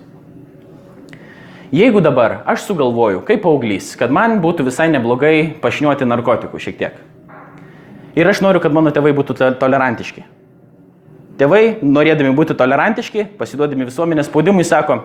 [1.75, 7.03] Jeigu dabar aš sugalvoju, kaip paauglys, kad man būtų visai neblogai pašniuoti narkotikų šiek tiek.
[8.17, 10.25] Ir aš noriu, kad mano tėvai būtų tolerantiški.
[11.37, 15.03] Tėvai, norėdami būti tolerantiški, pasiduodami visuomenės spaudimui, sako,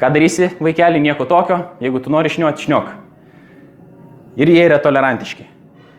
[0.00, 2.92] ką darysi, vaikeli, nieko tokio, jeigu tu nori šniuoti, šniok.
[4.40, 5.44] Ir jie yra tolerantiški.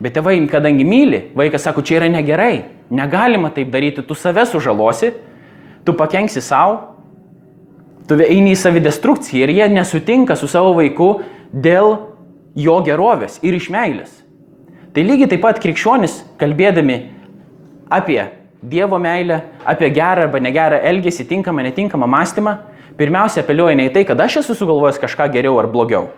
[0.02, 5.12] Bet tėvai, kadangi myli, vaikas sako, čia yra negerai, negalima taip daryti, tu save sužalosi,
[5.86, 6.80] tu pakenksi savo,
[8.08, 11.12] tu eini į savidestrukciją ir jie nesutinka su savo vaiku
[11.54, 11.94] dėl
[12.58, 14.10] jo gerovės ir iš meilės.
[14.92, 16.98] Tai lygiai taip pat krikščionis, kalbėdami
[17.92, 18.24] apie
[18.62, 22.52] Dievo meilę, apie gerą arba negerą elgesį, tinkamą, netinkamą mąstymą,
[22.98, 26.10] pirmiausia apeliuoja ne į tai, kad aš esu sugalvojęs kažką geriau ar blogiau,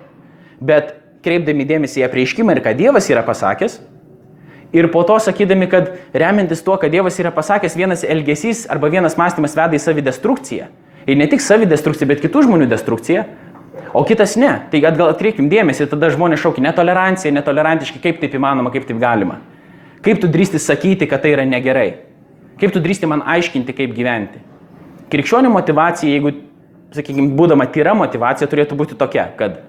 [0.60, 3.78] bet kreipdami dėmesį į apreiškimą ir ką Dievas yra pasakęs,
[4.74, 9.16] ir po to sakydami, kad remiantis tuo, kad Dievas yra pasakęs, vienas elgesys arba vienas
[9.20, 10.68] mąstymas veda į savidestrukciją.
[11.06, 13.24] Ir ne tik savidestrukciją, bet kitų žmonių destrukciją,
[13.94, 14.50] o kitas ne.
[14.72, 19.38] Tai gal atkreipkim dėmesį, tada žmonės šaukia netolerancija, netolerantiški, kaip taip įmanoma, kaip taip galima.
[20.04, 21.94] Kaip tu drįsti sakyti, kad tai yra negerai?
[22.60, 24.42] Kaip tu drįsti man aiškinti, kaip gyventi?
[25.12, 26.32] Krikščionių motivacija, jeigu,
[26.96, 29.62] sakykime, būdama tyra motivacija, turėtų būti tokia, kad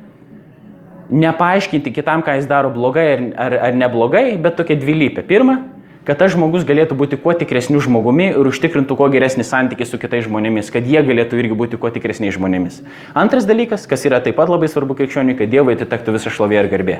[1.10, 5.26] nepaaiškinti kitam, ką jis daro blogai ar, ar, ar neblogai, bet tokia dvilypė.
[5.28, 5.60] Pirma,
[6.06, 10.26] kad tas žmogus galėtų būti kuo tikresniu žmogumi ir užtikrintų kuo geresnį santykį su kitais
[10.28, 12.82] žmonėmis, kad jie galėtų irgi būti kuo tikresniais žmonėmis.
[13.18, 16.72] Antras dalykas, kas yra taip pat labai svarbu krikščioniui, kad Dievui atitektų visa šlovė ir
[16.74, 17.00] garbė.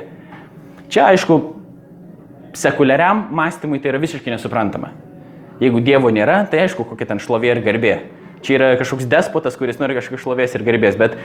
[0.90, 1.40] Čia, aišku,
[2.56, 4.92] sekuliariam mąstymui tai yra visiškai nesuprantama.
[5.62, 7.94] Jeigu Dievo nėra, tai aišku, kokia ten šlovė ir garbė.
[8.44, 11.16] Čia yra kažkoks despotas, kuris nori kažkokios šlovės ir garbės, bet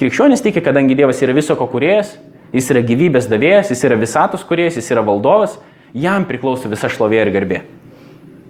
[0.00, 2.14] krikščionis tiki, kadangi Dievas yra viso ko kuriejas,
[2.52, 5.58] jis yra gyvybės davėjas, jis yra visatos kuriejas, jis yra valdovas,
[5.96, 7.60] jam priklauso visa šlovė ir garbė.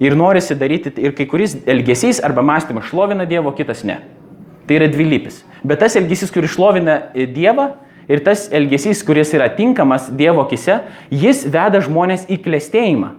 [0.03, 3.99] Ir norisi daryti, ir kai kuris elgesys arba mąstymas šlovina Dievo, kitas ne.
[4.69, 5.43] Tai yra dvilypis.
[5.67, 7.73] Bet tas elgesys, kuris šlovina Dievą,
[8.09, 13.15] ir tas elgesys, kuris yra tinkamas Dievo akise, jis veda žmonės į klėstėjimą,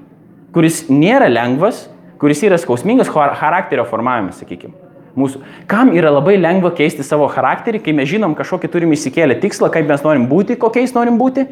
[0.56, 1.88] kuris nėra lengvas,
[2.20, 4.89] kuris yra skausmingas charakterio formavimas, sakykime.
[5.20, 5.42] Mūsų.
[5.70, 9.90] Kam yra labai lengva keisti savo charakterį, kai mes žinom kažkokį turim įsikėlę tikslą, kaip
[9.90, 11.46] mes norim būti, kokiais norim būti,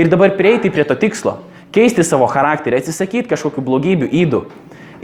[0.00, 1.38] ir dabar prieiti prie to tikslo,
[1.74, 4.44] keisti savo charakterį, atsisakyti kažkokių blogybių įdų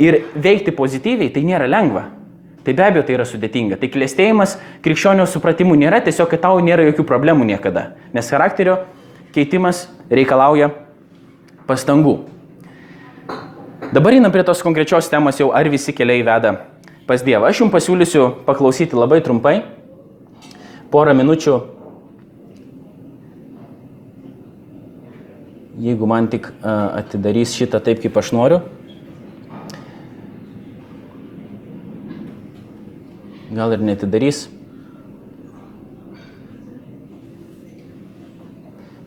[0.02, 2.08] ir veikti pozityviai, tai nėra lengva.
[2.66, 3.76] Tai be abejo tai yra sudėtinga.
[3.78, 8.80] Tai klėstėjimas krikščionio supratimu nėra tiesiog, tau nėra jokių problemų niekada, nes charakterio
[9.36, 10.72] keitimas reikalauja
[11.68, 12.16] pastangų.
[13.94, 16.56] Dabar einam prie tos konkrečios temos jau, ar visi keliai veda
[17.06, 17.46] pas Dievą.
[17.46, 19.60] Aš jums pasiūlysiu paklausyti labai trumpai,
[20.90, 21.54] porą minučių,
[25.86, 28.60] jeigu man tik atidarys šitą taip, kaip aš noriu.
[33.56, 34.48] Gal ir netidarys.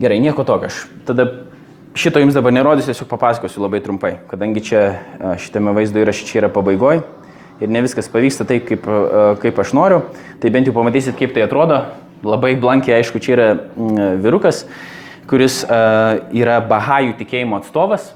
[0.00, 0.72] Gerai, nieko tokio.
[0.72, 1.28] Aš tada
[1.92, 4.84] šito jums dabar nerodysiu, tiesiog papasakosiu labai trumpai, kadangi čia
[5.42, 7.04] šitame vaizdo įraše čia yra pabaigoje
[7.60, 8.86] ir ne viskas pavyksta taip, kaip,
[9.42, 10.02] kaip aš noriu,
[10.42, 11.82] tai bent jau pamatysit, kaip tai atrodo.
[12.20, 13.48] Labai blankiai, aišku, čia yra
[14.20, 14.66] vyrukas,
[15.30, 18.10] kuris yra Bahajų tikėjimo atstovas.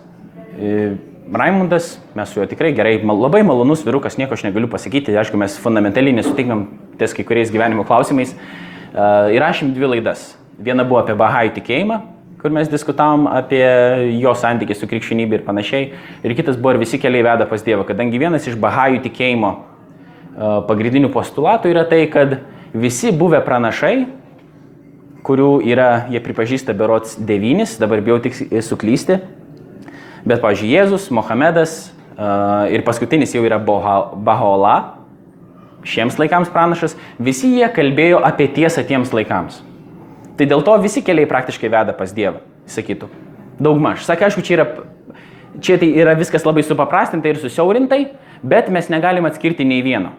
[0.61, 0.93] E,
[1.25, 5.39] Raimundas, mes su juo tikrai gerai, mal, labai malonus vyrukas, nieko aš negaliu pasakyti, aišku,
[5.41, 6.67] mes fundamentaliai nesutinkam
[7.01, 8.35] ties kai kuriais gyvenimo klausimais.
[8.95, 10.35] Įrašym dvi laidas.
[10.61, 11.97] Viena buvo apie Bahajų tikėjimą,
[12.45, 13.65] kur mes diskutavom apie
[14.21, 15.87] jo santykį su krikščionybė ir panašiai.
[16.29, 19.53] Ir kitas buvo ir visi keliai veda pas Dievą, kadangi vienas iš Bahajų tikėjimo
[20.69, 22.37] pagrindinių postulatų yra tai, kad
[22.77, 23.95] visi buvę pranašai,
[25.25, 29.23] kurių yra, jie pripažįsta berots devynis, dabar bijau tik suklysti,
[30.29, 31.95] bet, pavyzdžiui, Jėzus, Mohamedas
[32.69, 34.79] ir paskutinis jau yra Bahola,
[35.81, 39.65] šiems laikams pranašas, visi jie kalbėjo apie tiesą tiems laikams.
[40.39, 43.09] Tai dėl to visi keliai praktiškai veda pas Dievą, sakytų.
[43.63, 44.03] Daugmaž.
[44.07, 44.67] Sakė, aišku, čia yra,
[45.63, 48.01] čia tai yra viskas labai supaprastintai ir susiaurintai,
[48.43, 50.13] bet mes negalim atskirti nei vieno.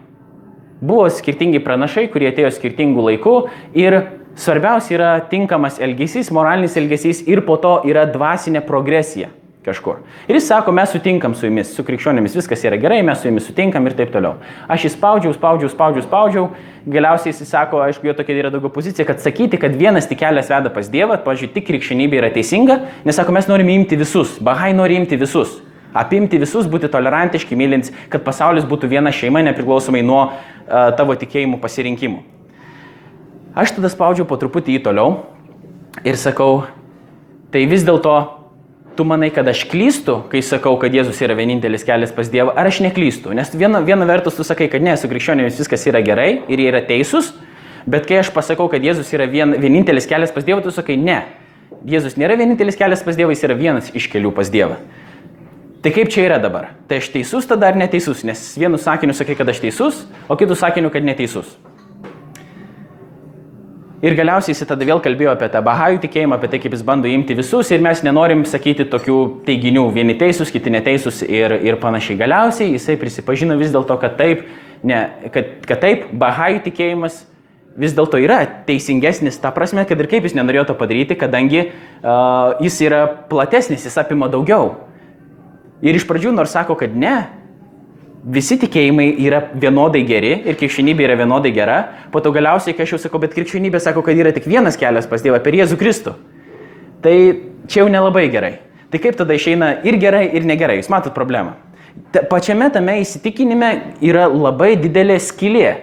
[0.80, 3.36] Buvo skirtingi pranašai, kurie atėjo skirtingų laikų
[3.76, 3.98] ir
[4.36, 9.32] svarbiausia yra tinkamas elgesys, moralinis elgesys ir po to yra dvasinė progresija
[9.66, 10.00] kažkur.
[10.28, 13.46] Ir jis sako, mes sutinkam su jumis, su krikščionėmis, viskas yra gerai, mes su jumis
[13.48, 14.38] sutinkam ir taip toliau.
[14.70, 16.48] Aš jį spaudžiau, spaudžiau, spaudžiau,
[16.86, 20.50] galiausiai jis sako, aišku, jo tokia yra daugiau pozicija, kad sakyti, kad vienas tik kelias
[20.52, 24.72] veda pas Dievą, pažiūrėjau, tik krikščionybė yra teisinga, nes sako, mes norime imti visus, Bahai
[24.76, 25.58] nori imti visus.
[25.96, 31.56] Apimti visus, būti tolerantiški, mylintys, kad pasaulis būtų viena šeima, nepriklausomai nuo uh, tavo tikėjimų
[31.62, 32.20] pasirinkimų.
[33.56, 35.14] Aš tada spaudžiau po truputį į toliau
[36.04, 36.66] ir sakau,
[37.48, 38.12] tai vis dėlto
[38.96, 42.68] tu manai, kad aš klystu, kai sakau, kad Jėzus yra vienintelis kelias pas Dievą, ar
[42.70, 43.34] aš neklystu?
[43.36, 46.70] Nes viena, viena vertus tu sakai, kad ne, su krikščionėmis viskas yra gerai ir jie
[46.72, 47.34] yra teisūs,
[47.86, 51.20] bet kai aš pasakau, kad Jėzus yra vien, vienintelis kelias pas Dievą, tu sakai, ne,
[51.86, 54.80] Jėzus nėra vienintelis kelias pas Dievą, jis yra vienas iš kelių pas Dievą.
[55.84, 56.72] Tai kaip čia yra dabar?
[56.90, 58.24] Tai aš teisus tada ar neteisus?
[58.26, 61.52] Nes vienu sakiniu sakai, kad aš teisus, o kitų sakiniu, kad neteisus.
[64.04, 67.08] Ir galiausiai jis tada vėl kalbėjo apie tą bahajų tikėjimą, apie tai, kaip jis bando
[67.08, 72.18] imti visus ir mes nenorim sakyti tokių teiginių, vieni teisūs, kiti neteisūs ir, ir panašiai.
[72.20, 74.42] Galiausiai jisai prisipažino vis dėlto, kad taip,
[74.84, 75.00] ne,
[75.32, 77.22] kad, kad taip, bahajų tikėjimas
[77.80, 82.60] vis dėlto yra teisingesnis, ta prasme, kad ir kaip jis nenorėjo to padaryti, kadangi uh,
[82.60, 84.74] jis yra platesnis, jis apima daugiau.
[85.84, 87.16] Ir iš pradžių nors sako, kad ne,
[88.26, 91.76] visi tikėjimai yra vienodai geri ir krikščionybė yra vienodai gera,
[92.10, 95.06] po to galiausiai, kai aš jau sakau, bet krikščionybė sako, kad yra tik vienas kelias
[95.06, 96.16] pas Dievą per Jėzų Kristų.
[97.04, 97.14] Tai
[97.70, 98.56] čia jau nelabai gerai.
[98.90, 100.80] Tai kaip tada išeina ir gerai, ir negerai?
[100.80, 101.54] Jūs matot problemą.
[102.12, 103.70] Ta, pačiame tame įsitikinime
[104.04, 105.74] yra labai didelė skylė.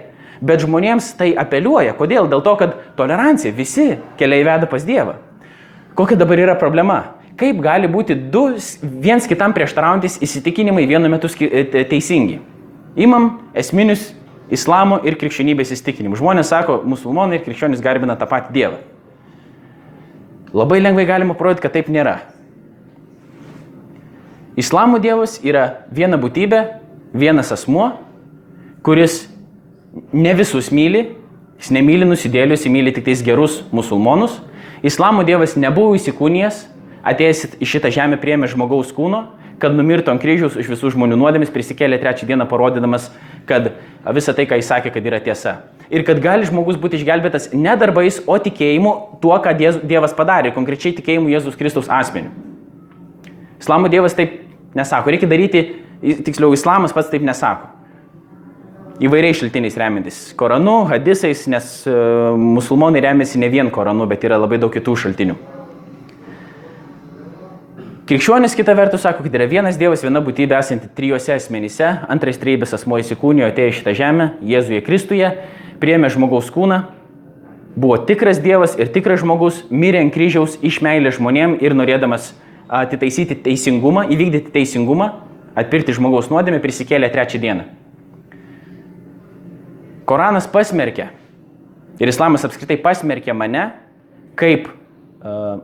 [0.43, 1.93] Bet žmonėms tai apeliuoja.
[1.95, 2.27] Kodėl?
[2.31, 5.15] Dėl to, kad tolerancija, visi keliai veda pas Dievą.
[5.95, 6.97] Kokia dabar yra problema?
[7.39, 8.43] Kaip gali būti du
[8.81, 12.39] viens kitam prieštaraujantis įsitikinimai vienu metu e, teisingi?
[12.95, 14.11] Imam esminius
[14.53, 16.21] islamo ir krikščionybės įsitikinimus.
[16.21, 18.81] Žmonės sako, musulmonai ir krikščionys garbina tą patį Dievą.
[20.53, 22.19] Labai lengvai galima parodyti, kad taip nėra.
[24.59, 26.59] Islamo Dievas yra viena būtybė,
[27.17, 27.95] vienas asmuo,
[28.85, 29.23] kuris
[30.13, 31.07] ne visus myli,
[31.57, 34.37] jis nemyli nusidėlius, jis myli tik tais gerus musulmonus.
[34.85, 36.67] Islamo Dievas nebuvo įsikūnijęs,
[37.03, 39.25] atėjęs į šitą žemę priemė žmogaus kūno,
[39.61, 43.09] kad numirtų ant kryžiaus iš visų žmonių nuodėmis, prisikėlė trečią dieną parodydamas,
[43.47, 43.73] kad
[44.15, 45.57] visa tai, ką jis sakė, kad yra tiesa.
[45.93, 50.95] Ir kad gali žmogus būti išgelbėtas ne darbais, o tikėjimu tuo, ką Dievas padarė, konkrečiai
[50.97, 52.33] tikėjimu Jėzus Kristus asmeniu.
[53.61, 54.41] Islamo Dievas taip
[54.75, 55.13] nesako.
[55.13, 55.63] Reikia daryti,
[56.25, 57.69] tiksliau, islamas pats taip nesako.
[59.03, 60.19] Įvairiais šaltiniais remiantis.
[60.37, 65.52] Koranu, hadisais, nes uh, musulmonai remiasi ne vien Koranu, bet yra labai daug kitų šaltinių.
[68.03, 72.75] Krikščionis kita vertus sako, kad yra vienas Dievas, viena būtybė esanti trijose asmenyse, antras trejybės
[72.75, 75.29] asmo įsikūnijo, atėjo į šitą žemę, Jėzuje Kristuje,
[75.79, 76.81] priemė žmogaus kūną,
[77.79, 82.33] buvo tikras Dievas ir tikras žmogus, mirė ant kryžiaus iš meilės žmonėm ir norėdamas
[82.67, 85.13] atitaisyti teisingumą, įvykdyti teisingumą,
[85.55, 87.69] atpirkti žmogaus nuodėmę, prisikėlė trečią dieną.
[90.11, 91.07] Koranas pasmerkė
[92.03, 93.69] ir islamas apskritai pasmerkė mane
[94.35, 95.61] kaip uh,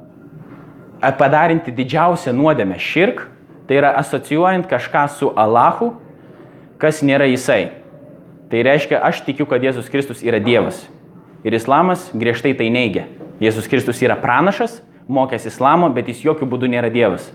[1.00, 3.26] padarinti didžiausią nuodėmę širk,
[3.68, 5.94] tai yra asocijuojant kažką su Allahu,
[6.82, 7.72] kas nėra jisai.
[8.50, 10.82] Tai reiškia, aš tikiu, kad Jėzus Kristus yra Dievas.
[11.46, 13.06] Ir islamas griežtai tai neigia.
[13.40, 17.30] Jėzus Kristus yra pranašas, mokęs islamo, bet jis jokių būdų nėra Dievas.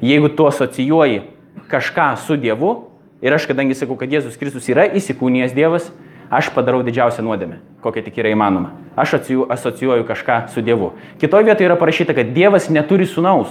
[0.00, 1.24] Jeigu tu asocijuoji
[1.68, 2.72] kažką su Dievu,
[3.20, 5.90] ir aš kadangi sakau, kad Jėzus Kristus yra įsikūnijęs Dievas,
[6.30, 8.72] aš padarau didžiausią nuodėmę, kokia tik yra įmanoma.
[8.96, 10.92] Aš asocijuoju kažką su Dievu.
[11.20, 13.50] Kitoje vietoje yra parašyta, kad Dievas neturi sunaus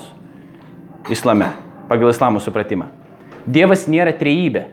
[1.11, 1.51] islame,
[1.89, 2.87] pagal islamo supratimą.
[3.49, 4.65] Dievas nėra trejybė.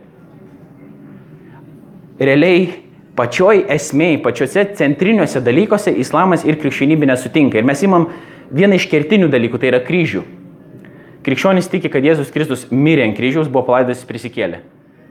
[2.21, 7.59] Realiai pačioj esmėj, pačiuose centriniuose dalykuose islamas ir krikščionybė nesutinka.
[7.59, 8.11] Ir mes imam
[8.53, 10.23] vieną iš kertinių dalykų, tai yra kryžių.
[11.27, 14.61] Krikščionys tiki, kad Jėzus Kristus mirė ant kryžiaus, buvo palaidotas prisikėlė.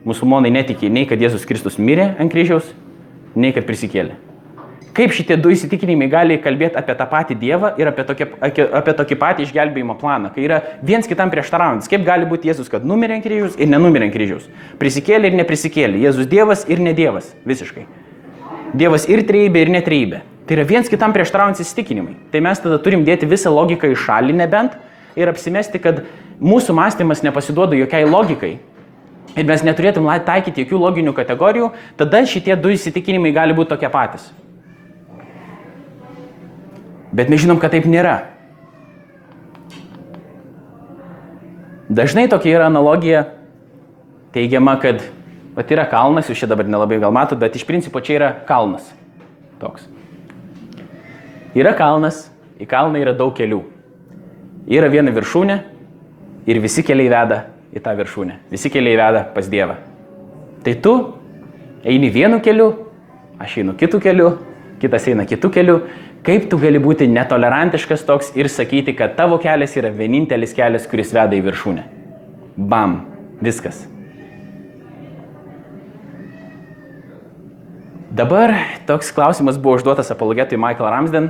[0.08, 2.70] Musulmonai netiki nei kad Jėzus Kristus mirė ant kryžiaus,
[3.36, 4.16] nei kad prisikėlė.
[4.96, 8.28] Kaip šitie du įsitikinimai gali kalbėti apie tą patį Dievą ir apie tokį,
[8.80, 11.90] apie tokį patį išgelbėjimo planą, kai yra viens kitam prieštaraujantis.
[11.92, 14.46] Kaip gali būti Jėzus, kad numirė ant kryžiaus ir nenumirė ant kryžiaus.
[14.80, 16.00] Prisikėlė ir neprisikėlė.
[16.06, 17.28] Jėzus Dievas ir ne Dievas.
[17.44, 17.84] Visiškai.
[18.80, 20.22] Dievas ir treibė ir netreibė.
[20.48, 22.16] Tai yra viens kitam prieštaraujantis įsitikinimai.
[22.32, 24.80] Tai mes tada turim dėti visą logiką į šalį nebent
[25.20, 26.06] ir apsimesti, kad
[26.40, 28.54] mūsų mąstymas nepasiduoda jokiai logikai,
[29.34, 34.30] ir mes neturėtum taikyti jokių loginių kategorijų, tada šitie du įsitikinimai gali būti tokie patys.
[37.16, 38.18] Bet mes žinom, kad taip nėra.
[41.96, 43.24] Dažnai tokia yra analogija
[44.36, 45.04] teigiama, kad
[45.56, 48.90] vat, yra kalnas, jūs čia dabar nelabai gal matot, bet iš principo čia yra kalnas.
[49.62, 49.86] Toks.
[51.56, 52.26] Yra kalnas,
[52.60, 53.62] į kalną yra daug kelių.
[54.68, 55.60] Yra viena viršūnė
[56.50, 57.44] ir visi keliai veda
[57.76, 58.40] į tą viršūnę.
[58.52, 59.78] Visi keliai veda pas Dievą.
[60.66, 60.96] Tai tu
[61.86, 62.72] eini vienu keliu,
[63.42, 64.30] aš einu kitų keliu,
[64.82, 65.80] kitas eina kitų kelių.
[66.26, 71.14] Kaip tu gali būti netolerantiškas toks ir sakyti, kad tavo kelias yra vienintelis kelias, kuris
[71.14, 71.84] veda į viršūnę?
[72.58, 73.04] Bam,
[73.46, 73.84] viskas.
[78.16, 78.56] Dabar
[78.88, 81.30] toks klausimas buvo užduotas apologetui Michael Ramsden,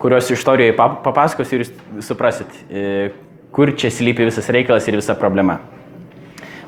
[0.00, 1.66] kurios istorijoje papasakosiu ir
[2.02, 3.10] suprasit, e,
[3.58, 5.56] kur čia slypi visas reikalas ir visa problema.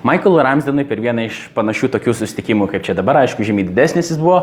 [0.02, 4.18] Michael Ramsdenui per vieną iš panašių tokių susitikimų, kaip čia dabar, aišku, žymiai didesnis jis
[4.18, 4.40] buvo,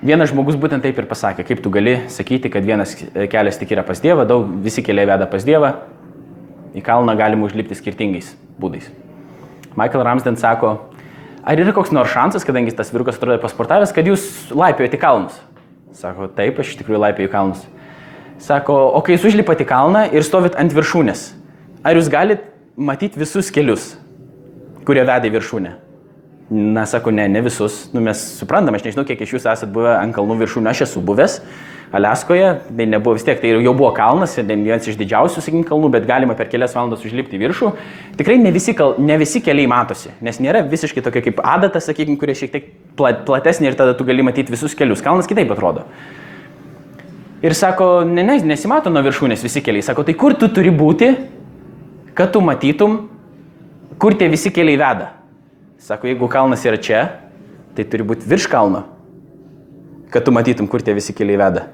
[0.00, 3.84] vienas žmogus būtent taip ir pasakė, kaip tu gali sakyti, kad vienas kelias tik yra
[3.84, 5.74] pas Dievą, daug visi keliai veda pas Dievą,
[6.72, 8.88] į kalną galima užlipti skirtingais būdais.
[9.76, 10.70] Michael Ramsden sako,
[11.44, 14.24] ar yra koks nors šansas, kadangi tas vyrukas atrodo pasportavęs, kad jūs
[14.56, 15.36] laipiojate kalnus?
[16.00, 17.68] Sako, taip, aš iš tikrųjų laipioju kalnus.
[18.40, 21.26] Sako, o kai jūs užlipat į kalną ir stovit ant viršūnės,
[21.84, 22.48] ar jūs galite
[22.80, 23.92] matyti visus kelius,
[24.88, 25.72] kurie veda į viršūnę?
[26.50, 27.84] Na, sako, ne, ne visus.
[27.94, 31.02] Nu, mes suprantam, aš nežinau, kiek iš jūsų esate buvę ant kalnų viršūnė, aš esu
[31.04, 31.36] buvęs.
[31.94, 35.90] Aliaskoje, tai nebuvo vis tiek, tai jau buvo kalnas, tai vienas iš didžiausių, sakykim, kalnų,
[35.94, 37.70] bet galima per kelias valandas užlipti į viršų.
[38.18, 42.18] Tikrai ne visi, kal, ne visi keliai matosi, nes nėra visiškai tokia kaip adata, sakykim,
[42.18, 45.02] kurie šiek tiek platesnė ir tada tu gali matyti visus kelius.
[45.02, 45.86] Kalnas kitaip atrodo.
[47.40, 49.84] Ir sako, ne, ne, nesimato nuo viršūnės visi keliai.
[49.84, 51.08] Sako, tai kur tu turi būti,
[52.16, 53.06] kad tu matytum,
[54.00, 55.06] kur tie visi keliai veda.
[55.80, 57.00] Sako, jeigu kalnas yra čia,
[57.76, 58.84] tai turi būti virš kalno,
[60.12, 61.64] kad tu matytum, kur tie visi keliai veda.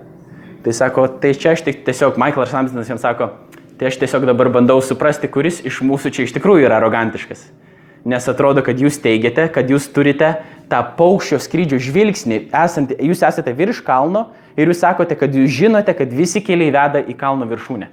[0.63, 3.33] Tai sako, tai čia aš tik tiesiog, Michaelas Samsonas jam sako,
[3.79, 7.43] tai aš tiesiog dabar bandau suprasti, kuris iš mūsų čia iš tikrųjų yra arogantiškas.
[8.07, 10.37] Nes atrodo, kad jūs teigiate, kad jūs turite
[10.71, 15.95] tą paukščio skrydžio žvilgsnį, esant, jūs esate virš kalno ir jūs sakote, kad jūs žinote,
[15.97, 17.89] kad visi keliai veda į kalno viršūnę.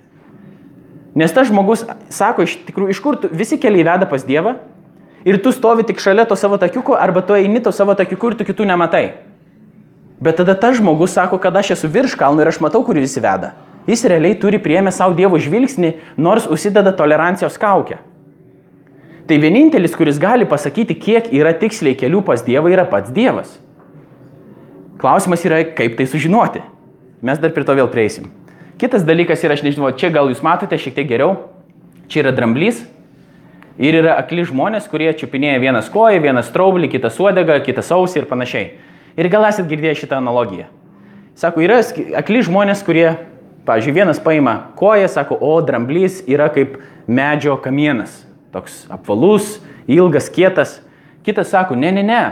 [1.20, 4.55] Nes tas žmogus sako, iš tikrųjų, iš kur tu, visi keliai veda pas Dievą
[5.26, 8.39] ir tu stovi tik šalia to savo takiuko arba tu eini to savo takiuku ir
[8.39, 9.05] tu kitų nematai.
[10.24, 13.18] Bet tada tas žmogus sako, kad aš esu virš kalno ir aš matau, kur jis
[13.20, 13.53] veda.
[13.86, 17.99] Jis realiai turi priemę savo Dievo žvilgsnį, nors užsideda tolerancijos kaukę.
[19.28, 23.53] Tai vienintelis, kuris gali pasakyti, kiek yra tiksliai kelių pas Dievą, yra pats Dievas.
[25.04, 26.62] Klausimas yra, kaip tai sužinoti.
[27.24, 28.30] Mes dar prie to vėl prieisim.
[28.80, 31.34] Kitas dalykas yra, aš nežinau, čia gal jūs matote šiek tiek geriau.
[32.08, 32.86] Čia yra dramblys
[33.76, 38.30] ir yra akli žmonės, kurie čiupinėja vienas koją, vienas traublį, kitas uodegą, kitas ausį ir
[38.30, 38.70] panašiai.
[39.20, 40.70] Ir gal esat girdėję šitą analogiją.
[41.36, 41.82] Sako, yra
[42.22, 43.10] akli žmonės, kurie,
[43.68, 46.80] pavyzdžiui, vienas paima koją, sako, o dramblys yra kaip
[47.12, 48.22] medžio kamienas.
[48.56, 50.78] Toks apvalus, ilgas, kietas.
[51.28, 52.24] Kitas sako, ne, ne, ne.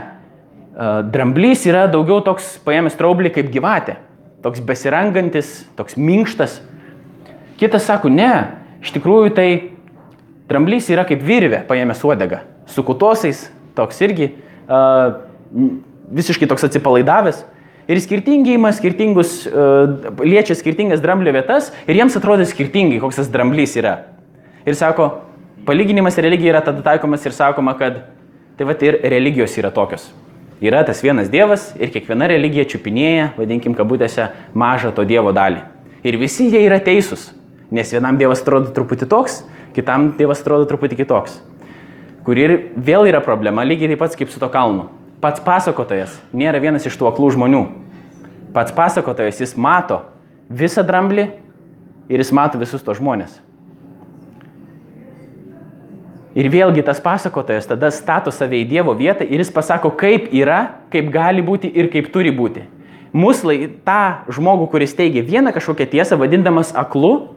[0.71, 3.97] Dramblys yra daugiau toks paėmęs traublį kaip gyvatė.
[4.41, 6.61] Toks besirangantis, toks minkštas.
[7.59, 8.31] Kitas sako, ne,
[8.81, 9.47] iš tikrųjų tai
[10.49, 12.41] dramblys yra kaip virvė paėmęs uodegą.
[12.71, 14.31] Su kutosais, toks irgi.
[14.71, 15.19] Uh,
[16.11, 17.43] visiškai toks atsipalaidavęs.
[17.91, 23.31] Ir skirtingi ima skirtingus, uh, liečia skirtingas dramblio vietas ir jiems atrodo skirtingai, koks tas
[23.33, 23.97] dramblys yra.
[24.63, 25.09] Ir sako,
[25.67, 28.05] palyginimas religija yra tada taikomas ir sakoma, kad
[28.55, 30.07] tai va ir religijos yra tokios.
[30.61, 35.63] Yra tas vienas dievas ir kiekviena religija čiupinėja, vadinkim kabutėse, mažą to dievo dalį.
[36.05, 37.31] Ir visi jie yra teisūs,
[37.73, 39.39] nes vienam dievas atrodo truputį toks,
[39.73, 41.39] kitam dievas atrodo truputį kitoks.
[42.21, 44.91] Kur ir vėl yra problema, lygiai taip pat kaip su to kalnu.
[45.21, 47.65] Pats pasakotojas nėra vienas iš tų aklų žmonių.
[48.53, 50.03] Pats pasakotojas jis mato
[50.49, 51.31] visą dramblį
[52.11, 53.39] ir jis mato visus tos žmonės.
[56.31, 60.77] Ir vėlgi tas pasakotojas tada stato save į Dievo vietą ir jis pasako, kaip yra,
[60.93, 62.63] kaip gali būti ir kaip turi būti.
[63.11, 67.35] Muslai tą žmogų, kuris teigia vieną kažkokią tiesą, vadindamas aklu,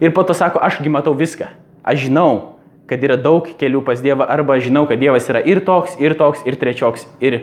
[0.00, 1.50] ir po to sako, ašgi matau viską.
[1.84, 2.56] Aš žinau,
[2.88, 6.40] kad yra daug kelių pas Dievą, arba žinau, kad Dievas yra ir toks, ir toks,
[6.48, 7.40] ir trečioks, ir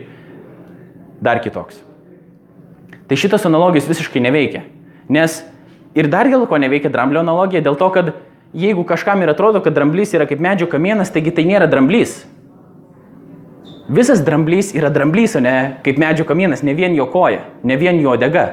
[1.23, 1.77] dar kitoks.
[3.07, 4.63] Tai šitos analogijos visiškai neveikia.
[5.11, 5.41] Nes
[5.93, 8.13] ir dar dėl ko neveikia dramblio analogija, dėl to, kad
[8.53, 12.21] jeigu kažkam ir atrodo, kad dramblys yra kaip medžio kamienas, taigi tai nėra dramblys.
[13.93, 17.99] Visas dramblys yra dramblys, o ne kaip medžio kamienas, ne vien jo koja, ne vien
[18.01, 18.45] jo dega.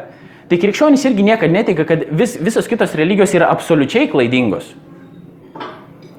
[0.50, 4.72] Tai krikščionys irgi niekada neteikia, kad vis, visos kitos religijos yra absoliučiai klaidingos.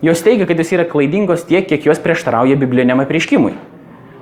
[0.02, 3.52] Jos teigia, kad jis yra klaidingos tiek, kiek jos prieštarauja bibliniam apriškimui.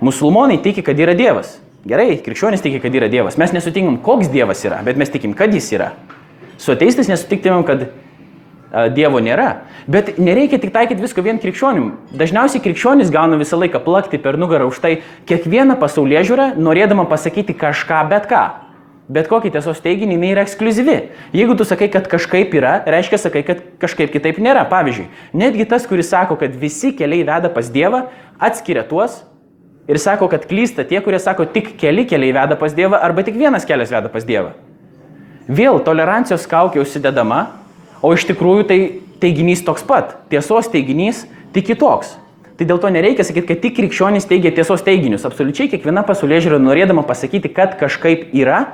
[0.01, 1.59] Musulmonai tiki, kad yra Dievas.
[1.87, 3.37] Gerai, krikščionys tiki, kad yra Dievas.
[3.39, 5.93] Mes nesutikim, koks Dievas yra, bet mes tikim, kad jis yra.
[6.59, 7.85] Su ateistais nesutiktumėm, kad
[8.93, 9.65] Dievo nėra.
[9.89, 11.91] Bet nereikia tik taikyti visko vien krikščionim.
[12.13, 14.95] Dažniausiai krikščionis gauna visą laiką plakti per nugarą už tai
[15.29, 18.43] kiekvieną pasaulyje žiūrą, norėdama pasakyti kažką bet ką
[19.09, 20.97] bet kokį tiesos teiginį, jinai yra ekskluzivi.
[21.33, 24.67] Jeigu tu sakai, kad kažkaip yra, reiškia sakai, kad kažkaip kitaip nėra.
[24.69, 25.07] Pavyzdžiui,
[25.37, 28.05] netgi tas, kuris sako, kad visi keliai veda pas Dievą,
[28.37, 29.23] atskiria tuos
[29.89, 33.39] ir sako, kad klysta tie, kurie sako, tik keli keliai veda pas Dievą arba tik
[33.39, 34.53] vienas kelias veda pas Dievą.
[35.49, 37.47] Vėl tolerancijos kaukė užsidedama,
[38.01, 38.79] o iš tikrųjų tai
[39.21, 40.17] teiginys toks pat.
[40.31, 41.25] Tiesos teiginys
[41.55, 42.15] tik kitoks.
[42.59, 45.23] Tai dėl to nereikia sakyti, kad tik krikščionys teigia tiesos teiginius.
[45.27, 48.65] Absoliučiai kiekviena pasaulė žiūrė norėdama pasakyti, kad kažkaip yra,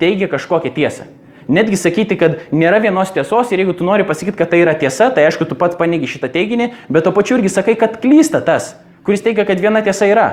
[0.00, 1.04] teigia kažkokią tiesą.
[1.44, 5.10] Netgi sakyti, kad nėra vienos tiesos ir jeigu tu nori pasakyti, kad tai yra tiesa,
[5.12, 8.72] tai aišku, tu pats paneigi šitą teiginį, bet to pačiu irgi sakai, kad klysta tas,
[9.04, 10.28] kuris teigia, kad viena tiesa yra.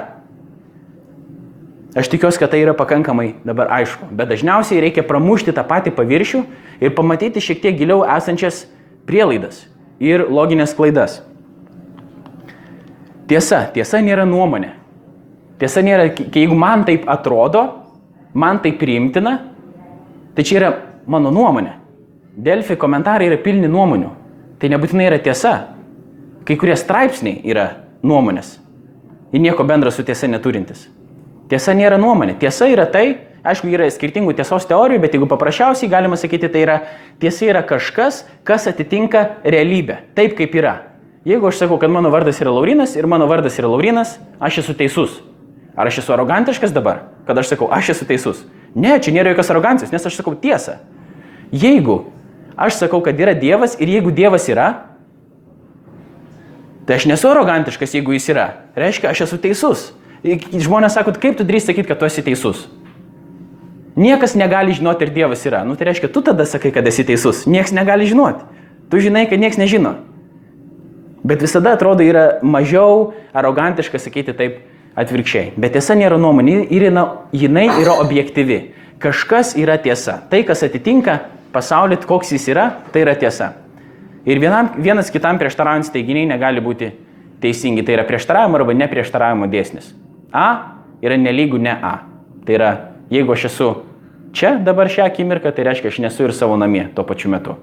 [1.95, 6.43] Aš tikiuosi, kad tai yra pakankamai dabar aišku, bet dažniausiai reikia pramušti tą patį paviršių
[6.79, 8.63] ir pamatyti šiek tiek giliau esančias
[9.09, 9.65] prielaidas
[9.99, 11.19] ir loginės klaidas.
[13.27, 14.73] Tiesa, tiesa nėra nuomonė.
[15.59, 17.65] Tiesa nėra, jeigu man taip atrodo,
[18.33, 19.37] man tai priimtina,
[20.35, 20.71] Tai čia yra
[21.11, 21.75] mano nuomonė.
[22.31, 24.11] Delfi komentarai yra pilni nuomonių.
[24.61, 25.53] Tai nebūtinai yra tiesa.
[26.47, 27.67] Kai kurie straipsniai yra
[28.07, 28.55] nuomonės.
[29.31, 30.87] Ir nieko bendra su tiesa neturintis.
[31.51, 32.37] Tiesa nėra nuomonė.
[32.39, 36.77] Tiesa yra tai, aišku, yra skirtingų tiesos teorijų, bet jeigu paprasčiausiai galima sakyti, tai yra
[37.19, 39.99] tiesa yra kažkas, kas atitinka realybę.
[40.15, 40.77] Taip kaip yra.
[41.27, 44.77] Jeigu aš sakau, kad mano vardas yra Laurinas ir mano vardas yra Laurinas, aš esu
[44.79, 45.19] teisus.
[45.75, 48.41] Ar aš esu arogantiškas dabar, kad aš sakau, aš esu teisus?
[48.73, 50.79] Ne, čia nėra jokios arogancijos, nes aš sakau tiesą.
[51.51, 52.05] Jeigu
[52.55, 54.71] aš sakau, kad yra Dievas ir jeigu Dievas yra,
[56.87, 58.47] tai aš nesu arogantiškas, jeigu jis yra.
[58.79, 59.91] Reiškia, aš esu teisus.
[60.22, 62.67] Žmonės sako, kaip tu drįsti sakyti, kad tu esi teisus?
[63.97, 65.63] Niekas negali žinoti, ar Dievas yra.
[65.67, 67.43] Nu, tai reiškia, tu tada sakai, kad esi teisus.
[67.49, 68.45] Niekas negali žinoti.
[68.91, 69.95] Tu žinai, kad niekas nežino.
[71.24, 74.61] Bet visada atrodo yra mažiau arogantiška sakyti taip
[74.97, 75.53] atvirkščiai.
[75.59, 78.59] Bet tiesa nėra nuomonė, jinai yra objektyvi.
[79.01, 80.19] Kažkas yra tiesa.
[80.30, 81.17] Tai, kas atitinka
[81.53, 83.55] pasaulį, koks jis yra, tai yra tiesa.
[84.26, 86.91] Ir vienam, vienas kitam prieštaraujantis teiginiai negali būti
[87.41, 87.84] teisingi.
[87.86, 89.91] Tai yra prieštaravimo arba neprieštaravimo dėsnis.
[90.32, 90.47] A
[91.03, 91.93] yra nelygų ne A.
[92.45, 92.71] Tai yra,
[93.11, 93.69] jeigu aš esu
[94.34, 97.57] čia dabar šią akimirką, tai reiškia, aš nesu ir savo namie tuo pačiu metu.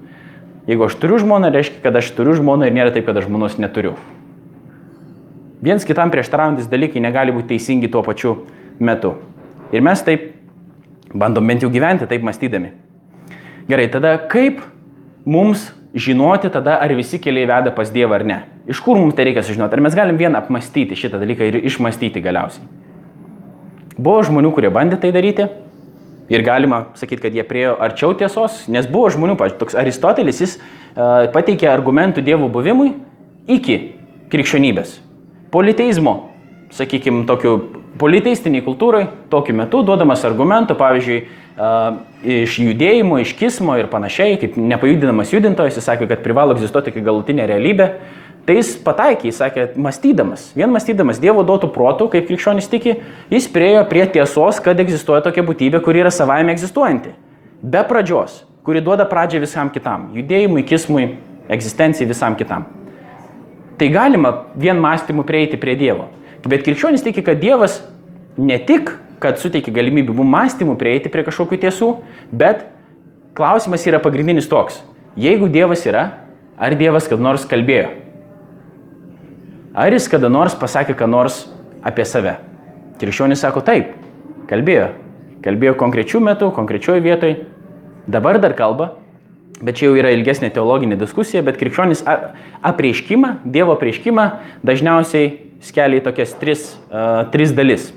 [0.69, 3.57] Jeigu aš turiu žmoną, reiškia, kad aš turiu žmoną ir nėra taip, kad aš žmonos
[3.61, 3.95] neturiu.
[5.65, 8.35] Viens kitam prieštaraujantis dalykai negali būti teisingi tuo pačiu
[8.79, 9.15] metu.
[9.73, 10.29] Ir mes taip
[11.13, 12.71] bandom bent jau gyventi, taip mąstydami.
[13.69, 14.61] Gerai, tada kaip
[15.25, 18.37] mums žinoti tada, ar visi keliai veda pas Dievą ar ne?
[18.69, 19.77] Iš kur mums tai reikia sužinoti?
[19.77, 22.65] Ar mes galim vien apmastyti šitą dalyką ir išmastyti galiausiai?
[23.99, 25.47] Buvo žmonių, kurie bandė tai daryti
[26.29, 30.55] ir galima sakyti, kad jie priejo arčiau tiesos, nes buvo žmonių, pavyzdžiui, toks Aristotelis, jis
[30.59, 32.93] uh, pateikė argumentų Dievo buvimui
[33.49, 33.79] iki
[34.29, 34.99] krikščionybės
[35.49, 36.29] politeizmo,
[36.75, 37.57] sakykime, tokiu
[37.99, 41.19] politeistiniai kultūrai, tokiu metu duodamas argumentų, pavyzdžiui,
[42.23, 47.03] iš judėjimo, iš kismo ir panašiai, kaip nepajudinamas judintojas, jis sakė, kad privalo egzistuoti iki
[47.03, 47.89] galutinė realybė.
[48.47, 52.95] Tai jis pataikė, jis sakė, mąstydamas, vien mąstydamas Dievo duotų protų, kaip krikščionis tiki,
[53.29, 57.11] jis priejo prie tiesos, kad egzistuoja tokia būtybė, kuri yra savaime egzistuojanti.
[57.61, 61.17] Be pradžios, kuri duoda pradžią visam kitam- judėjimui, kismui,
[61.49, 62.65] egzistencijai visam kitam.
[63.77, 66.07] Tai galima vien mąstymu prieiti prie Dievo.
[66.47, 67.81] Bet krikščionis tiki, kad Dievas
[68.39, 71.89] ne tik, kad suteikia galimybę mums mąstymu prieiti prie kažkokių tiesų,
[72.31, 72.63] bet
[73.35, 74.79] klausimas yra pagrindinis toks.
[75.19, 76.05] Jeigu Dievas yra,
[76.55, 77.89] ar Dievas kada nors kalbėjo?
[79.75, 81.43] Ar jis kada nors pasakė ką nors
[81.85, 82.37] apie save?
[82.99, 83.93] Krikščionis sako taip,
[84.49, 84.89] kalbėjo.
[85.43, 87.43] Kalbėjo konkrečių metų, konkrečioje vietoje.
[88.09, 88.93] Dabar dar kalba,
[89.59, 94.25] Bet čia jau yra ilgesnė teologinė diskusija, bet krikščionis apreiškimą, Dievo apreiškimą
[94.63, 95.33] dažniausiai
[95.63, 97.89] skelia į tokias tris, uh, tris dalis.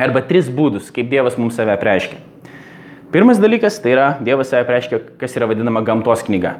[0.00, 2.20] Arba tris būdus, kaip Dievas mums save apreiškia.
[3.10, 6.58] Pirmas dalykas tai yra Dievas save apreiškia, kas yra vadinama gamtos knyga.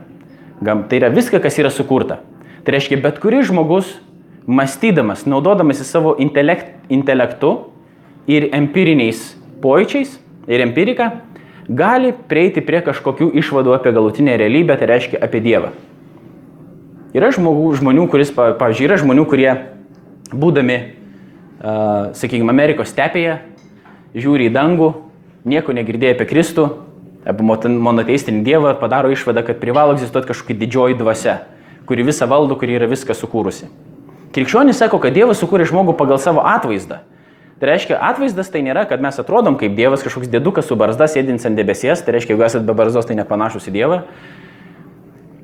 [0.61, 2.19] Gam, tai yra viską, kas yra sukurta.
[2.67, 3.95] Tai reiškia, bet kuris žmogus,
[4.51, 7.55] mąstydamas, naudodamas į savo intelekt, intelektu
[8.29, 9.23] ir empiriniais
[9.63, 10.19] pojūčiais
[10.51, 11.11] ir empirika,
[11.71, 15.71] gali prieiti prie kažkokių išvadų apie galutinę realybę, tai reiškia apie Dievą.
[17.15, 19.51] Yra žmogų, žmonių, kuris, pavyzdžiui, yra žmonių, kurie
[20.33, 20.79] būdami,
[21.61, 23.39] uh, sakykime, Amerikos stepėje,
[24.15, 24.91] žiūri į dangų,
[25.49, 26.67] nieko negirdėjo apie Kristų,
[27.29, 31.41] apie monoteistinį Dievą, padaro išvadą, kad privalo egzistuoti kažkokia didžioji dvasia,
[31.89, 33.69] kuri visą valdo, kuri yra viską sukūrusi.
[34.35, 37.01] Krikščionis sako, kad Dievas sukūrė žmogų pagal savo atvaizdą.
[37.61, 41.45] Tai reiškia, atvaizdas tai nėra, kad mes atrodom kaip Dievas kažkoks dėdukas su barzda sėdintis
[41.45, 43.99] ant debesies, tai reiškia, jeigu esate be barzdos, tai nepanašus į Dievą.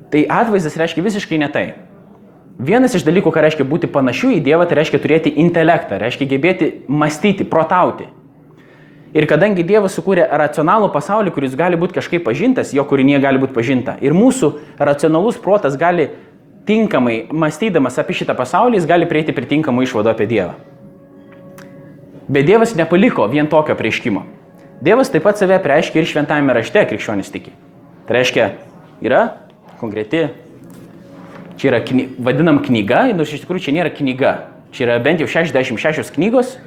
[0.09, 1.65] Tai atvaizdas reiškia visiškai ne tai.
[2.57, 6.69] Vienas iš dalykų, ką reiškia būti panašiu į Dievą, tai reiškia turėti intelektą, reiškia gebėti
[6.89, 8.07] mąstyti, protauti.
[9.13, 13.53] Ir kadangi Dievas sukūrė racionalų pasaulį, kuris gali būti kažkaip pažintas, jo kūrinėje gali būti
[13.53, 14.49] pažinta, ir mūsų
[14.81, 16.09] racionalus protas gali
[16.67, 20.57] tinkamai mąstydamas apie šitą pasaulį, jis gali prieiti prie tinkamų išvadų apie Dievą.
[22.27, 24.25] Bet Dievas nepaliko vien tokio prieškimo.
[24.83, 27.53] Dievas taip pat save reiškia ir šventame rašte krikščionis tiki.
[28.09, 28.49] Tai reiškia,
[29.05, 29.21] yra
[29.79, 30.25] konkreti,
[31.57, 34.33] čia yra kny, vadinam knyga, nors iš tikrųjų čia nėra knyga.
[34.75, 36.57] Čia yra bent jau 66 knygos.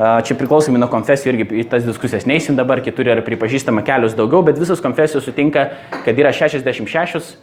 [0.00, 4.40] Čia priklausomai nuo konfesijų irgi į tas diskusijas neįsim dabar, kitur yra pripažįstama kelios daugiau,
[4.46, 5.66] bet visos konfesijos sutinka,
[6.06, 7.34] kad yra 66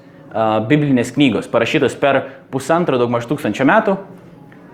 [0.70, 2.22] biblinės knygos, parašytos per
[2.52, 3.98] pusantro daugmaž tūkstančio metų,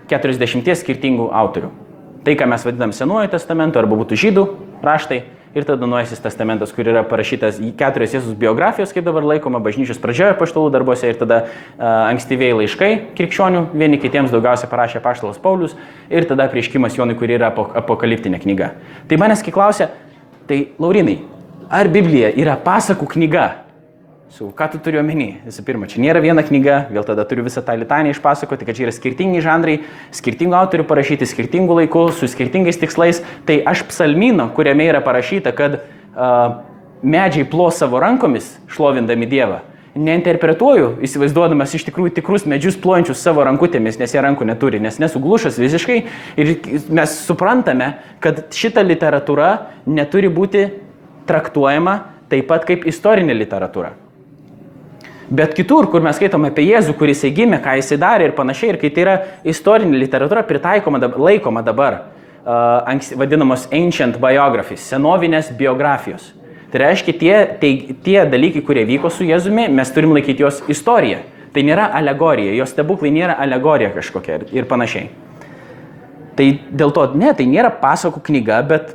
[0.08, 1.72] 40 skirtingų autorių.
[2.24, 4.46] Tai, ką mes vadinam Senuoju testamentu, arba būtų žydų
[4.84, 10.00] raštai, ir tada Nuojasis testamentas, kur yra parašytas keturios Jėzus biografijos, kaip dabar laikoma, bažnyčios
[10.02, 15.76] pradžioje paštalų darbuose, ir tada uh, ankstyvėjai laiškai krikščionių, vieni kitiems daugiausia parašė paštalas Paulius,
[16.10, 18.74] ir tada prieškimas Jonui, kur yra apokaliptinė knyga.
[19.08, 19.90] Tai manęs kai klausia,
[20.50, 21.20] tai Laurinai,
[21.70, 23.63] ar Biblija yra pasakų knyga?
[24.34, 25.28] Su, ką tu turi omeny?
[25.46, 28.88] Visų pirma, čia nėra viena knyga, vėl tada turiu visą tą litaniją išpasakoti, kad čia
[28.88, 29.76] yra skirtingi žanrai,
[30.10, 33.20] skirtingų autorių parašyti, skirtingų laikų, su skirtingais tikslais.
[33.46, 36.42] Tai aš psalmino, kuriame yra parašyta, kad uh,
[37.06, 39.60] medžiai plos savo rankomis, šlovindami Dievą,
[39.94, 45.62] neinterpretuoju, įsivaizduodamas iš tikrųjų tikrus medžius plojančius savo rankutėmis, nes jie rankų neturi, nes nesuglušas
[45.62, 46.00] visiškai.
[46.42, 46.56] Ir
[46.90, 49.52] mes suprantame, kad šita literatūra
[49.86, 50.72] neturi būti
[51.30, 52.00] traktuojama
[52.34, 54.00] taip pat kaip istorinė literatūra.
[55.34, 58.78] Bet kitur, kur mes skaitome apie Jėzų, kuris įgimė, ką jisai darė ir panašiai, ir
[58.78, 59.14] kai tai yra
[59.50, 61.96] istorinė literatūra pritaikoma, laikoma dabar,
[62.44, 66.30] uh, vadinamos ancient biographies, senovinės biografijos.
[66.70, 67.72] Tai reiškia, tie, tai,
[68.06, 71.24] tie dalykai, kurie vyko su Jėzumi, mes turim laikyti jos istoriją.
[71.54, 75.06] Tai nėra alegorija, jos stebuklai nėra alegorija kažkokia ir, ir panašiai.
[76.34, 78.94] Tai dėl to, ne, tai nėra pasakų knyga, bet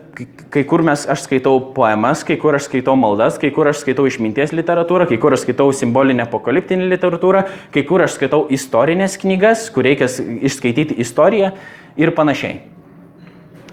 [0.52, 4.08] kai kur mes, aš skaitau poemas, kai kur aš skaitau maldas, kai kur aš skaitau
[4.10, 9.70] išminties literatūrą, kai kur aš skaitau simbolinę apokaliptinę literatūrą, kai kur aš skaitau istorinės knygas,
[9.72, 10.10] kur reikia
[10.50, 11.54] išskaityti istoriją
[12.00, 12.60] ir panašiai.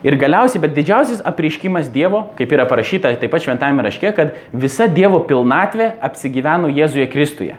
[0.06, 4.86] Ir galiausiai, bet didžiausias apriškimas Dievo, kaip yra parašyta taip pat šventame raške, kad visa
[4.86, 7.56] Dievo pilnatvė apsigyveno Jėzuje Kristuje.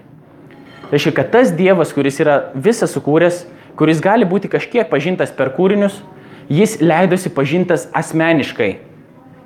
[0.88, 3.42] Tai reiškia, kad tas Dievas, kuris yra visą sukūręs,
[3.78, 6.02] kuris gali būti kažkiek pažintas per kūrinius,
[6.50, 8.72] jis leidosi pažintas asmeniškai.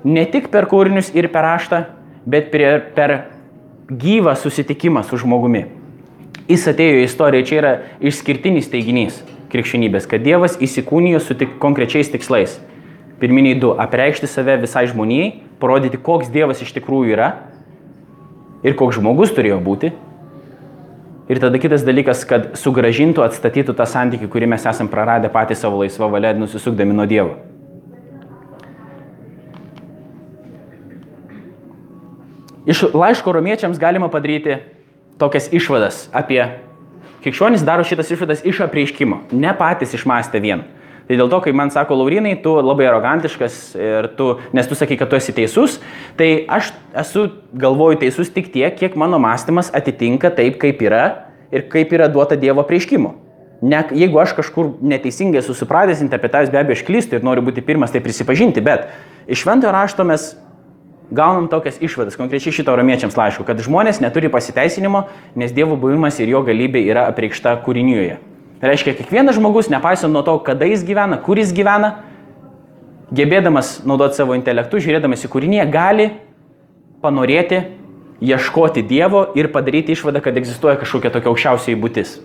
[0.04, 1.84] Ne tik per kūrinius ir per raštą,
[2.26, 3.16] bet per, per
[3.90, 5.66] gyvą susitikimą su žmogumi.
[6.48, 7.72] Jis atėjo į istoriją, čia yra
[8.02, 9.20] išskirtinis teiginys
[9.52, 12.56] krikščionybės, kad Dievas įsikūnijo su tik konkrečiais tikslais.
[13.20, 17.28] Pirminiai du- apreikšti save visai žmonijai, parodyti, koks Dievas iš tikrųjų yra
[18.64, 19.92] ir koks žmogus turėjo būti,
[21.32, 25.78] Ir tada kitas dalykas, kad sugražintų, atstatytų tą santykį, kurį mes esam praradę patys savo
[25.80, 27.38] laisvą valią, nusisukdami nuo Dievo.
[32.68, 34.58] Iš laiško romiečiams galima padaryti
[35.18, 36.44] tokias išvadas apie
[37.24, 40.66] krikščionys daro šitas išvadas iš apreiškimo, ne patys išmastę vien.
[41.08, 43.56] Tai dėl to, kai man sako Laurinai, tu labai arogantiškas
[44.18, 45.80] tu, nes tu sakai, kad tu esi teisus,
[46.16, 46.70] tai aš
[47.02, 47.26] esu
[47.58, 51.02] galvoju teisus tik tiek, kiek mano mąstymas atitinka taip, kaip yra
[51.52, 53.14] ir kaip yra duota Dievo prieškimo.
[53.62, 57.92] Ne, jeigu aš kažkur neteisingai susipratęs, interpretavęs be abejo, aš klystu ir noriu būti pirmas
[57.94, 58.88] tai prisipažinti, bet
[59.30, 60.32] iš šventojo rašto mes
[61.14, 65.04] gaunam tokias išvadas, konkrečiai šito romiečiams laišku, kad žmonės neturi pasiteisinimo,
[65.38, 68.16] nes Dievo buvimas ir jo galybė yra apreikšta kūriniuje.
[68.62, 71.92] Tai reiškia, kiekvienas žmogus, nepaisant nuo to, kada jis gyvena, kur jis gyvena,
[73.14, 76.08] gebėdamas naudoti savo intelektu, žiūrėdamas į kūrinį, gali
[77.02, 77.60] panorėti,
[78.22, 82.20] ieškoti Dievo ir padaryti išvadą, kad egzistuoja kažkokia tokia aukščiausiai būtis.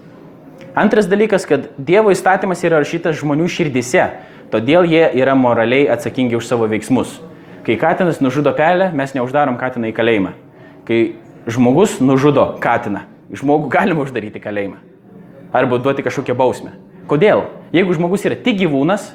[0.78, 4.06] Antras dalykas, kad Dievo įstatymas yra rašytas žmonių širdise,
[4.54, 7.18] todėl jie yra moraliai atsakingi už savo veiksmus.
[7.66, 10.36] Kai katinas nužudo pelę, mes neuždarom katiną į kalėjimą.
[10.88, 11.00] Kai
[11.50, 14.84] žmogus nužudo katiną, žmogų galima uždaryti į kalėjimą
[15.58, 16.76] arba duoti kažkokią bausmę.
[17.08, 17.48] Kodėl?
[17.76, 19.10] Jeigu žmogus yra tik gyvūnas,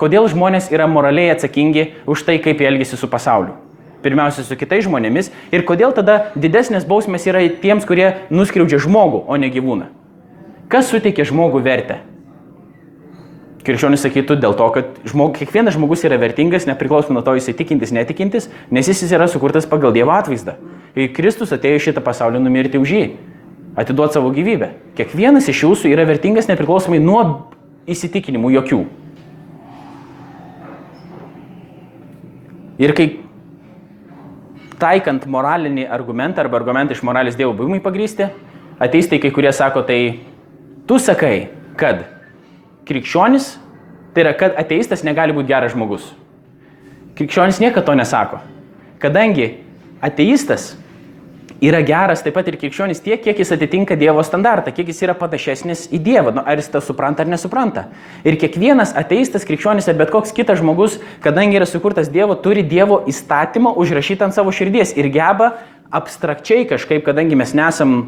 [0.00, 3.56] kodėl žmonės yra moraliai atsakingi už tai, kaip jie elgesi su pasauliu?
[4.04, 9.36] Pirmiausia, su kitais žmonėmis ir kodėl tada didesnės bausmės yra tiems, kurie nuskriaudžia žmogų, o
[9.36, 9.90] ne gyvūną?
[10.72, 11.98] Kas suteikia žmogų vertę?
[13.60, 17.92] Krikščionis sakytų dėl to, kad žmog, kiekvienas žmogus yra vertingas, nepriklausomai nuo to jisai tikintis,
[17.92, 20.56] netikintis, nes jis yra sukurtas pagal Dievo atvaizdą.
[20.96, 23.04] Ir Kristus atėjo šitą pasaulį numirti už jį
[23.76, 24.72] atiduoti savo gyvybę.
[24.98, 27.22] Kiekvienas iš jūsų yra vertingas nepriklausomai nuo
[27.90, 28.80] įsitikinimų jokių.
[32.80, 33.06] Ir kai
[34.80, 38.28] taikant moralinį argumentą arba argumentą iš moralės dievų buvimui pagrysti,
[38.80, 40.00] ateistai kai kurie sako, tai
[40.88, 41.50] tu sakai,
[41.80, 42.06] kad
[42.88, 43.52] krikščionis,
[44.14, 46.08] tai yra, kad ateistas negali būti geras žmogus.
[47.18, 48.40] Krikščionis niekada to nesako.
[49.00, 49.52] Kadangi
[50.04, 50.72] ateistas
[51.58, 55.14] yra geras taip pat ir krikščionis tiek, kiek jis atitinka Dievo standartą, kiek jis yra
[55.18, 57.86] panašesnis į Dievą, nu, ar jis tą supranta ar nesupranta.
[58.24, 63.02] Ir kiekvienas ateistas, krikščionis ar bet koks kitas žmogus, kadangi yra sukurtas Dievo, turi Dievo
[63.10, 65.54] įstatymą užrašytą ant savo širdies ir geba
[65.90, 68.04] abstrakčiai kažkaip, kadangi mes nesam,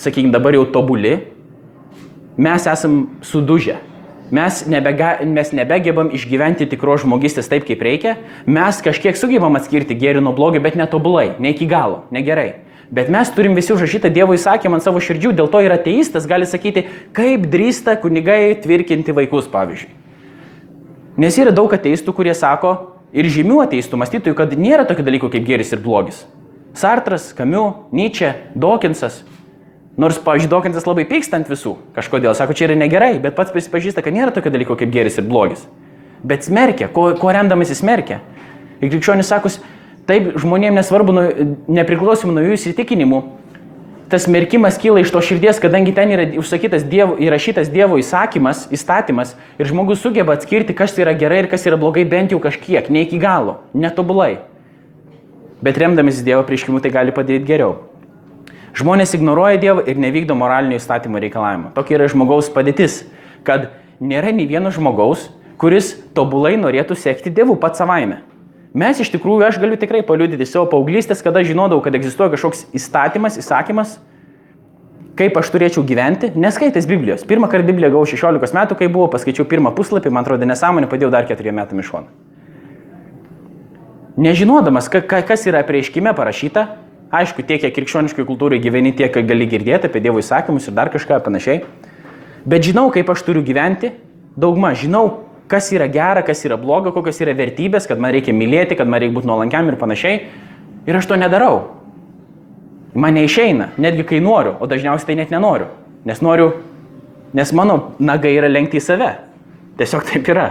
[0.00, 1.16] sakykime, dabar jau tobuli,
[2.36, 3.78] mes esam sudužę
[4.32, 8.16] mes, nebega, mes nebegebam išgyventi tikros žmogystės taip, kaip reikia,
[8.48, 12.64] mes kažkiek sugebam atskirti gėrį nuo blogio, bet netobulai, ne iki galo, negerai.
[12.92, 16.48] Bet mes turim visi užrašytą Dievo įsakymą ant savo širdžių, dėl to ir ateistas gali
[16.48, 16.84] sakyti,
[17.16, 19.92] kaip drįsta kunigai tvirkinti vaikus, pavyzdžiui.
[21.20, 22.74] Nes yra daug ateistų, kurie sako,
[23.12, 26.24] ir žymių ateistų mąstytojų, kad nėra tokių dalykų kaip gėris ir blogis.
[26.76, 29.20] Sartras, Kamiu, Nyčia, Dokinsas
[29.96, 34.00] Nors, pavyzdžiui, Dokintas labai pyksta ant visų kažkodėl, sako, čia yra negerai, bet pats prisipažįsta,
[34.04, 35.66] kad nėra tokio dalyko kaip geris ir blogis.
[36.24, 38.22] Bet smerkia, ko, ko remdamas jis smerkia.
[38.80, 39.58] Ir krikščionis sakus,
[40.08, 41.26] taip žmonėms nesvarbu, nu,
[41.76, 43.20] nepriklausomai nuo jų įsitikinimų,
[44.12, 49.36] tas merkimas kyla iš to širdies, kadangi ten yra užsakytas dievo, įrašytas Dievo įsakymas, įstatymas
[49.60, 53.04] ir žmogus sugeba atskirti, kas yra gerai ir kas yra blogai bent jau kažkiek, ne
[53.04, 54.38] iki galo, netobulai.
[55.64, 57.91] Bet remdamis Dievo prieškimu tai gali padaryti geriau.
[58.72, 61.72] Žmonės ignoruoja Dievą ir nevykdo moralinio įstatymo reikalavimo.
[61.76, 63.02] Tokia yra žmogaus padėtis,
[63.44, 63.68] kad
[64.00, 65.28] nėra nei vieno žmogaus,
[65.60, 68.22] kuris tobulai norėtų sekti Dievu pats savaime.
[68.72, 73.36] Mes iš tikrųjų, aš galiu tikrai paliudyti savo paauglystės, kada žinodavau, kad egzistuoja kažkoks įstatymas,
[73.42, 73.98] įsakymas,
[75.20, 77.26] kaip aš turėčiau gyventi, neskaitęs Biblijos.
[77.28, 81.12] Pirmą kartą Bibliją gavau 16 metų, kai buvo, paskaičiau pirmą puslapį, man atrodo nesąmonė, padėjau
[81.12, 82.08] dar 4 metų iš šono.
[84.16, 86.66] Nežinodamas, kas yra prieškime parašyta,
[87.12, 91.20] aišku, tiek, kiek krikščioniškai kultūrai gyveni, tiek gali girdėti apie Dievo įsakymus ir dar kažką
[91.24, 91.60] panašiai,
[92.48, 93.92] bet žinau, kaip aš turiu gyventi,
[94.36, 98.78] daugma žinau, kas yra gera, kas yra bloga, kokios yra vertybės, kad man reikia mylėti,
[98.78, 100.22] kad man reikia būti nuolankiam ir panašiai.
[100.88, 101.76] Ir aš to nedarau.
[102.96, 105.68] Man neišeina, netgi kai noriu, o dažniausiai tai net nenoriu.
[106.08, 106.50] Nes noriu,
[107.36, 109.10] nes mano nagai yra lenkti į save.
[109.80, 110.48] Tiesiog taip yra.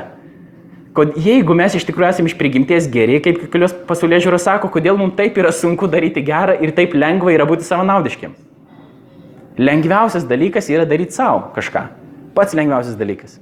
[0.95, 4.97] Kod, jeigu mes iš tikrųjų esame iš prigimties geri, kaip kelios pasaulio žiūros sako, kodėl
[4.99, 8.33] mums taip yra sunku daryti gerą ir taip lengva yra būti savanaudiškiam.
[9.61, 11.85] Lengviausias dalykas yra daryti savo kažką.
[12.35, 13.37] Pats lengviausias dalykas.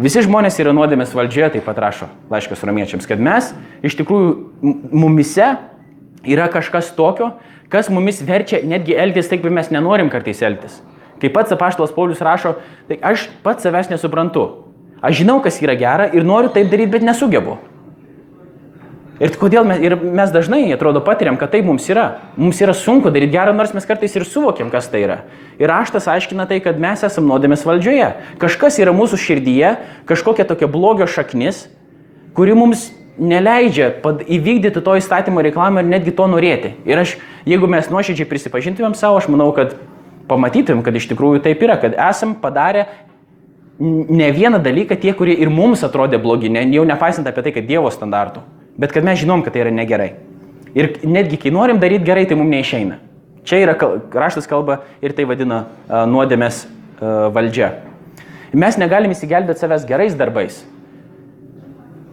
[0.00, 3.52] Visi žmonės yra nuodėmės valdžioje, taip pat rašo laiškas romiečiams, kad mes
[3.84, 5.50] iš tikrųjų mumise
[6.24, 7.34] yra kažkas tokio,
[7.72, 10.80] kas mumis verčia netgi elgtis taip, kaip mes nenorim kartais elgtis.
[11.20, 12.56] Kaip pats apaštalas Paulius rašo,
[12.88, 14.71] tai aš pats savęs nesuprantu.
[15.02, 17.58] Aš žinau, kas yra gera ir noriu taip daryti, bet nesugebu.
[19.22, 22.06] Ir kodėl mes, ir mes dažnai, atrodo, patiriam, kad tai mums yra.
[22.38, 25.18] Mums yra sunku daryti gerą, nors mes kartais ir suvokiam, kas tai yra.
[25.60, 28.08] Ir raštas aiškina tai, kad mes esame nuodėmės valdžioje.
[28.42, 29.76] Kažkas yra mūsų širdyje,
[30.10, 31.68] kažkokia tokia blogio šaknis,
[32.34, 32.88] kuri mums
[33.20, 36.74] neleidžia įvykdyti to įstatymo reikalavimą ir netgi to norėti.
[36.88, 37.14] Ir aš,
[37.46, 39.76] jeigu mes nuoširdžiai prisipažintumėm savo, aš manau, kad
[40.30, 42.88] pamatytumėm, kad iš tikrųjų taip yra, kad esam padarę
[43.82, 47.66] ne vieną dalyką tie, kurie ir mums atrodė blogi, ne, jau nepaisant apie tai, kad
[47.66, 48.44] Dievo standartų
[48.76, 50.12] bet kad mes žinom, kad tai yra negerai.
[50.74, 52.98] Ir netgi kai norim daryti gerai, tai mums neišeina.
[53.44, 57.72] Čia yra raštas kalba ir tai vadina uh, nuodėmės uh, valdžia.
[58.52, 60.60] Mes negalim įsigelbėti savęs gerais darbais.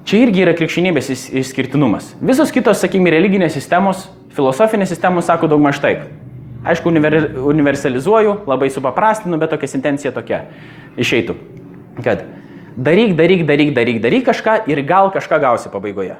[0.09, 2.15] Čia irgi yra krikščionybės išskirtinumas.
[2.24, 6.07] Visos kitos, sakykime, religinės sistemos, filosofinės sistemos sako daug maž taip.
[6.65, 10.41] Aišku, universalizuoju, labai supaprastinu, bet tokia intencija tokia
[10.99, 11.38] išeitų.
[12.04, 12.24] Kad
[12.78, 16.16] daryk, daryk, daryk, daryk, daryk kažką ir gal kažką gausi pabaigoje.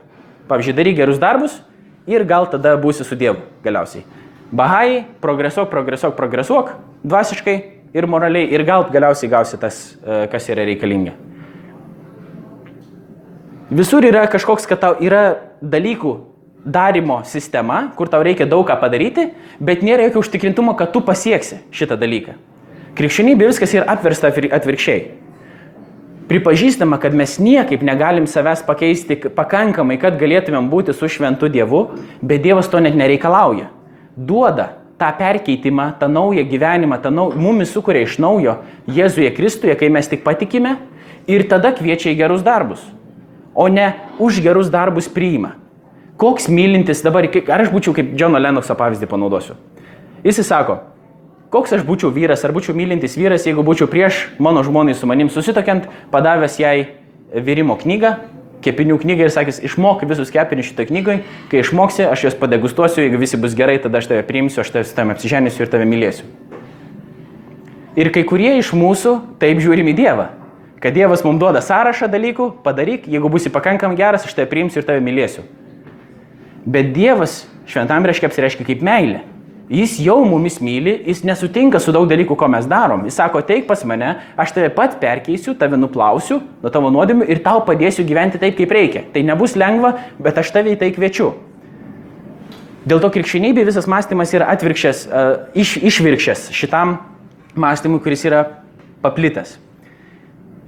[0.50, 1.60] Pavyzdžiui, daryk gerus darbus
[2.08, 4.04] ir gal tada būsi su Dievu galiausiai.
[4.52, 6.74] Bahai, progresuok, progresuok, progresuok
[7.06, 7.58] dvasiškai
[7.94, 11.14] ir moraliai ir gal galiausiai gausi tas, e, kas yra reikalinga.
[13.70, 16.16] Visur yra kažkoks, kad tau yra dalykų
[16.66, 19.30] darimo sistema, kur tau reikia daug ką padaryti,
[19.62, 22.34] bet nėra jokio užtikrintumo, kad tu pasieksi šitą dalyką.
[22.98, 25.29] Krikščionybė viskas yra apversta atvirkščiai
[26.30, 31.88] pripažįstama, kad mes niekaip negalim savęs pakeisti pakankamai, kad galėtumėm būti su šventu Dievu,
[32.22, 33.70] bet Dievas to net nereikalauja.
[34.16, 34.70] Duoda
[35.00, 37.32] tą perkeitimą, tą naują gyvenimą, tą nau...
[37.36, 40.76] mumis sukuria iš naujo Jėzuje Kristuje, kai mes tik patikime
[41.28, 42.84] ir tada kviečia į gerus darbus,
[43.56, 45.56] o ne už gerus darbus priima.
[46.20, 49.56] Koks mylintis dabar, ar aš būčiau kaip Džono Lenokso pavyzdį panaudosiu.
[50.26, 50.82] Jis sako,
[51.50, 55.32] Koks aš būčiau vyras, ar būčiau mylintis vyras, jeigu būčiau prieš mano žmonai su manim
[55.34, 56.76] susitokiant, padavęs jai
[57.34, 58.12] virimo knygą,
[58.62, 61.16] kepinių knygą ir sakęs, išmok visus kepinius šitą knygą,
[61.50, 65.16] kai išmoksi, aš juos padegustuosiu, jeigu visi bus gerai, tada aš tave priimsiu, aš tave
[65.16, 66.28] apsiženysiu ir tave mylėsiu.
[67.98, 70.28] Ir kai kurie iš mūsų taip žiūrim į Dievą,
[70.84, 74.88] kad Dievas mums duoda sąrašą dalykų, padaryk, jeigu būsi pakankam geras, aš tave priimsiu ir
[74.88, 75.48] tave mylėsiu.
[76.70, 79.26] Bet Dievas šventam reiškia apsireiškia kaip meilė.
[79.70, 83.04] Jis jau mumis myli, jis nesutinka su daug dalykų, ko mes darom.
[83.06, 87.44] Jis sako, teik pas mane, aš tave pat perkeisiu, tave nuplausiu nuo tavo nuodėmių ir
[87.46, 89.04] tau padėsiu gyventi taip, kaip reikia.
[89.14, 91.30] Tai nebus lengva, bet aš tave į tai kviečiu.
[92.90, 96.98] Dėl to krikščionybė visas mąstymas yra atvirkščias, uh, iš, išvirkščias šitam
[97.54, 98.46] mąstymui, kuris yra
[99.06, 99.60] paplitas.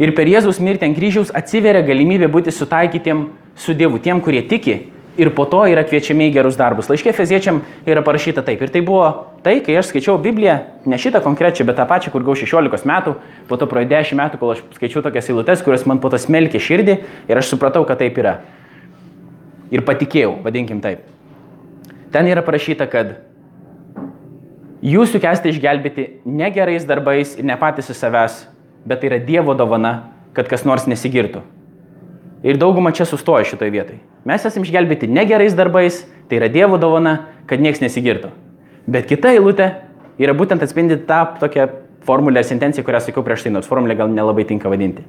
[0.02, 4.78] Ir per Jėzus mirtį ant kryžiaus atsiveria galimybė būti sutaikytiem su Dievu, tiem, kurie tiki
[5.18, 6.88] ir po to yra kviečiami į gerus darbus.
[6.92, 8.62] Laiškė feziečiam yra parašyta taip.
[8.64, 9.08] Ir tai buvo
[9.44, 10.58] tai, kai aš skaičiau Bibliją,
[10.88, 13.16] ne šitą konkrečią, bet tą pačią, kur gau 16 metų,
[13.50, 16.62] po to praėjo 10 metų, kol aš skaičiau tokias eilutes, kurios man po to smelkė
[16.64, 16.98] širdį
[17.32, 18.40] ir aš supratau, kad taip yra.
[19.72, 21.04] Ir patikėjau, vadinkim taip.
[22.12, 23.20] Ten yra parašyta, kad
[24.84, 28.44] jūs juk esate išgelbėti ne gerais darbais ir ne patys iš savęs,
[28.88, 31.44] bet tai yra Dievo dovana, kad kas nors nesigirtų.
[32.42, 34.00] Ir dauguma čia sustoja šitoje vietoje.
[34.26, 38.32] Mes esame išgelbėti ne gerais darbais, tai yra Dievo dovana, kad niekas nesigirtų.
[38.90, 39.70] Bet kita eilutė
[40.22, 41.68] yra būtent atspindi tą tokią
[42.06, 45.06] formulę ar sentenciją, kurią sakiau prieš tai, nors formulę gal nelabai tinka vadinti.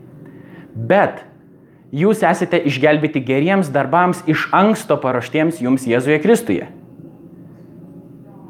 [0.76, 1.24] Bet
[1.92, 6.68] jūs esate išgelbėti geriems darbams iš anksto paruoštiems jums Jėzuje Kristuje.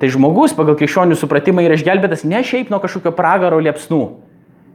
[0.02, 4.02] Tai žmogus pagal krikščionių supratimą yra išgelbėtas ne šiaip nuo kažkokio pragaro liepsnų,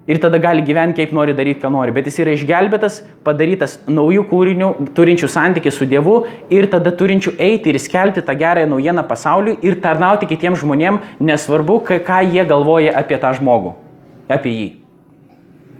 [0.07, 1.91] ir tada gali gyventi kaip nori, daryti, ką nori.
[1.95, 6.17] Bet jis yra išgelbėtas, padarytas naujų kūrinių, turinčių santykių su Dievu
[6.53, 11.81] ir tada turinčių eiti ir skelbti tą gerąją naujieną pasauliui ir tarnauti kitiems žmonėms, nesvarbu,
[12.07, 13.75] ką jie galvoja apie tą žmogų,
[14.31, 14.69] apie jį.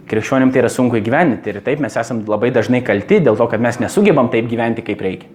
[0.08, 3.60] Krikščionim tai yra sunku įgyvendinti ir taip mes esame labai dažnai kalti dėl to, kad
[3.60, 5.28] mes nesugebam taip gyventi, kaip reikia.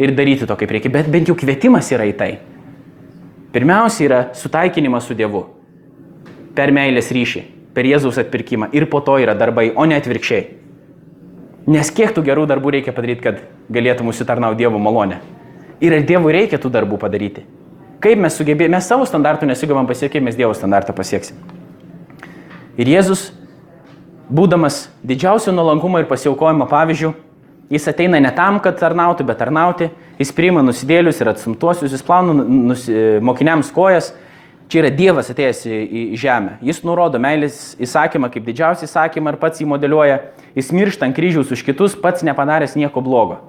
[0.00, 0.92] Ir daryti to, kaip reikia.
[0.92, 2.30] Bet bent jau kvietimas yra į tai.
[3.52, 5.46] Pirmiausia yra sutaikinimas su Dievu.
[6.56, 7.42] Per meilės ryšį
[7.74, 10.44] per Jėzaus atpirkimą ir po to yra darbai, o ne atvirkščiai.
[11.72, 13.42] Nes kiek tų gerų darbų reikia padaryti, kad
[13.72, 15.20] galėtum užsitarnauti Dievo malonę.
[15.82, 17.44] Ir ar Dievui reikia tų darbų padaryti?
[18.02, 21.38] Kaip mes sugebėjome, mes savo standartų nesugebam pasiekti, mes Dievo standartą pasieksim.
[22.80, 23.28] Ir Jėzus,
[24.32, 27.12] būdamas didžiausio nuolankumo ir pasiaukojimo pavyzdžių,
[27.72, 32.34] jis ateina ne tam, kad tarnautų, bet tarnauti, jis priima nusidėlius ir atsumtuosius, jis plauna
[32.42, 32.88] nus,
[33.22, 34.12] mokiniams kojas,
[34.70, 36.56] Čia yra Dievas atėjęs į, žemę.
[36.64, 40.18] Jis nurodo meilės įsakymą kaip didžiausią įsakymą ir pats jį modeliuoja.
[40.56, 43.40] Jis miršta ant kryžiaus už kitus, pats nepadaręs nieko blogo.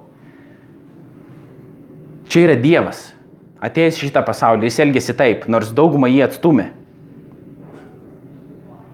[2.28, 3.10] Čia yra Dievas.
[3.64, 6.72] Atėjęs šitą pasaulį, jis elgėsi taip, nors daugumą jį atstumė.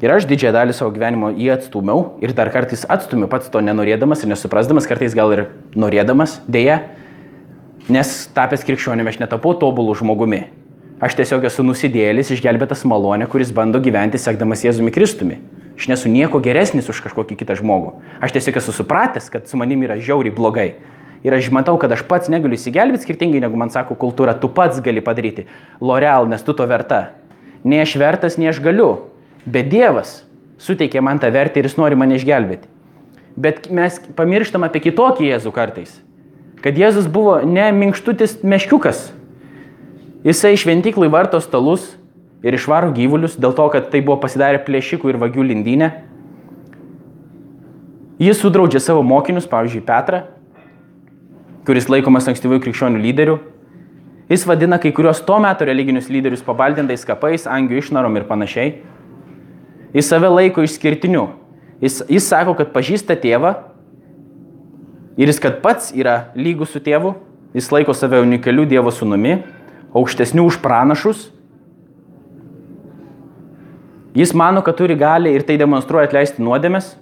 [0.01, 4.23] Ir aš didžiąją dalį savo gyvenimo jį atstumiau ir dar kartais atstumiu pats to nenorėdamas
[4.25, 5.43] ir nesuprasdamas, kartais gal ir
[5.77, 6.79] norėdamas, dėja,
[7.93, 10.47] nes tapęs krikščionimi aš netapau tobulų žmogumi.
[11.01, 15.39] Aš tiesiog esu nusidėlis, išgelbėtas malonė, kuris bando gyventi sekdamas Jėzumi Kristumi.
[15.79, 17.95] Aš nesu nieko geresnis už kažkokį kitą žmogų.
[18.21, 20.67] Aš tiesiog esu supratęs, kad su manimi yra žiauriai blogai.
[21.25, 24.83] Ir aš matau, kad aš pats negaliu įsigelbėti skirtingai negu man sako kultūra, tu pats
[24.85, 25.47] gali padaryti.
[25.81, 27.15] L'Oreal, nes tu to verta.
[27.65, 28.91] Ne aš vertas, ne aš galiu.
[29.49, 30.19] Bet Dievas
[30.61, 32.69] suteikė man tą vertę ir jis nori mane išgelbėti.
[33.41, 35.97] Bet mes pamirštam apie kitokį Jėzų kartais.
[36.61, 39.07] Kad Jėzus buvo ne minkštutis meškiukas,
[40.21, 41.95] Jisai šventyklai varto stalus
[42.45, 45.89] ir išvaro gyvulius dėl to, kad tai buvo pasidarę plėšikų ir vagių lindynę.
[48.21, 50.27] Jis sudraudžia savo mokinius, pavyzdžiui, Petrą,
[51.64, 53.39] kuris laikomas ankstyvųjų krikščionių lyderių.
[54.29, 58.75] Jis vadina kai kurios to meto religinius lyderius pabaldintais kapais, angių išnarom ir panašiai.
[59.97, 61.31] Jis save laiko išskirtiniu.
[61.81, 63.55] Jis, jis sako, kad pažįsta tėvą
[65.16, 67.14] ir jis, kad pats yra lygus su tėvu,
[67.57, 69.39] jis laiko save unikaliu Dievo sūnumi
[69.97, 71.28] aukštesnių už pranašus.
[74.14, 76.97] Jis mano, kad turi gali ir tai demonstruoja atleisti nuodėmės,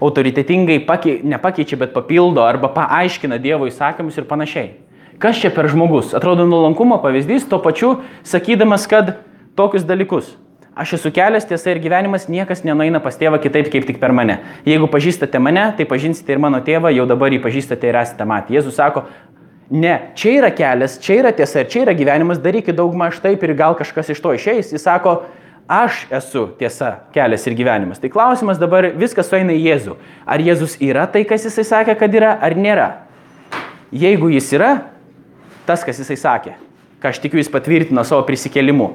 [0.00, 4.70] autoritetingai pakei, nepakeičia, bet papildo arba paaiškina Dievo įsakymus ir panašiai.
[5.18, 6.14] Kas čia per žmogus?
[6.14, 9.16] Atrodo nuolankumo pavyzdys, tuo pačiu sakydamas, kad
[9.58, 10.36] tokius dalykus.
[10.78, 14.36] Aš esu kelias, tiesa ir gyvenimas, niekas nenueina pas tėvą kitaip kaip tik per mane.
[14.62, 18.54] Jeigu pažįstate mane, tai pažinsite ir mano tėvą, jau dabar jį pažįstate ir esate matę.
[18.54, 19.08] Jėzus sako,
[19.70, 23.42] Ne, čia yra kelias, čia yra tiesa ir čia yra gyvenimas, darykit daug maž taip
[23.44, 24.70] ir gal kažkas iš to išeis.
[24.72, 25.26] Jis sako,
[25.68, 28.00] aš esu tiesa, kelias ir gyvenimas.
[28.00, 29.98] Tai klausimas dabar viskas sueina į Jėzų.
[30.24, 32.88] Ar Jėzus yra tai, kas jisai sakė, kad yra, ar nėra?
[33.92, 34.70] Jeigu jis yra,
[35.68, 36.56] tas, kas jisai sakė,
[37.04, 38.88] ką aš tikiu, jis patvirtino savo prisikėlimu.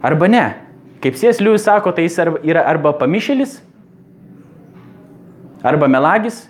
[0.00, 0.46] Arba ne.
[1.04, 3.58] Kaip Sės Liujus sako, tai jis yra arba pamišėlis,
[5.60, 6.46] arba melagis,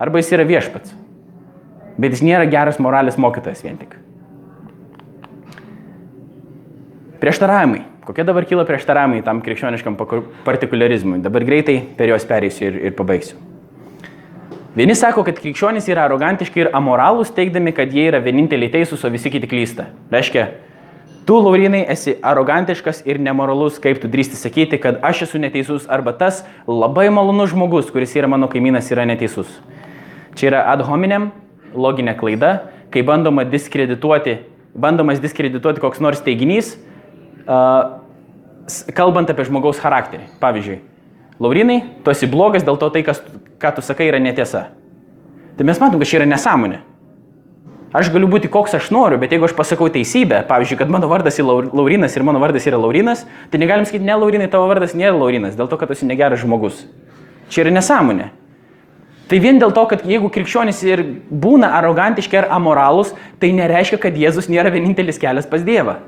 [0.00, 1.05] arba jis yra viešpats
[1.98, 3.96] bet jis nėra geras moralės mokytojas vien tik.
[7.20, 7.82] Prieštaravimai.
[8.06, 9.96] Kokie dabar kyla prieštaravimai tam krikščioniškam
[10.46, 11.18] partikularizmui?
[11.24, 13.40] Dabar greitai per juos pereisiu ir, ir pabaigsiu.
[14.76, 19.10] Vieni sako, kad krikščionys yra arogantiški ir amoralūs, teikdami, kad jie yra vieninteliai teisūs, o
[19.10, 19.88] visi kiti klysta.
[20.12, 20.44] Reiškia,
[21.26, 26.12] tu, Laurinai, esi arogantiškas ir nemoralus, kaip tu drįsti sakyti, kad aš esu neteisus, arba
[26.20, 29.48] tas labai malonus žmogus, kuris yra mano kaimynas, yra neteisus.
[30.36, 31.30] Čia yra ad hominem
[31.76, 32.52] loginė klaida,
[32.92, 34.38] kai bandoma diskredituoti,
[34.76, 36.74] bandomas diskredituoti koks nors teiginys,
[38.96, 40.26] kalbant apie žmogaus charakterį.
[40.42, 40.80] Pavyzdžiui,
[41.42, 43.20] Laurinai, tu esi blogas dėl to tai, kas,
[43.60, 44.68] ką tu sakai, yra netiesa.
[45.56, 46.82] Tai mes matom, kad čia yra nesąmonė.
[47.96, 51.38] Aš galiu būti koks aš noriu, bet jeigu aš pasakau teisybę, pavyzdžiui, kad mano vardas
[51.40, 53.22] yra Laurinas ir mano vardas yra Laurinas,
[53.52, 56.42] tai negalim sakyti, ne Laurinai, tavo vardas nėra Laurinas, dėl to, kad tu esi negeras
[56.42, 56.82] žmogus.
[57.52, 58.32] Čia yra nesąmonė.
[59.26, 63.10] Tai vien dėl to, kad jeigu krikščionys ir būna arogantiški ar amoralūs,
[63.42, 65.98] tai nereiškia, kad Jėzus nėra vienintelis kelias pas Dievą.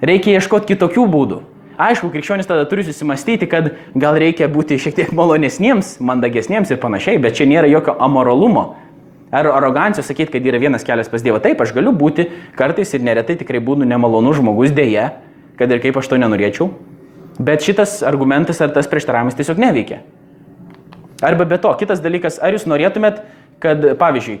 [0.00, 1.40] Reikia ieškoti kitokių būdų.
[1.78, 7.20] aišku, krikščionis tada turi susimastyti, kad gal reikia būti šiek tiek malonesniems, mandagesniems ir panašiai,
[7.22, 8.76] bet čia nėra jokio amoralumo.
[9.30, 11.38] Ar arogancijos sakyti, kad yra vienas kelias pas Dievą.
[11.44, 15.10] Taip, aš galiu būti kartais ir neretai tikrai būnu nemalonus žmogus dėje,
[15.60, 16.70] kad ir kaip aš to nenorėčiau.
[17.38, 20.00] Bet šitas argumentas ar tas prieštaravimas tiesiog neveikia.
[21.22, 23.22] Arba be to, kitas dalykas, ar jūs norėtumėt,
[23.62, 24.38] kad, pavyzdžiui,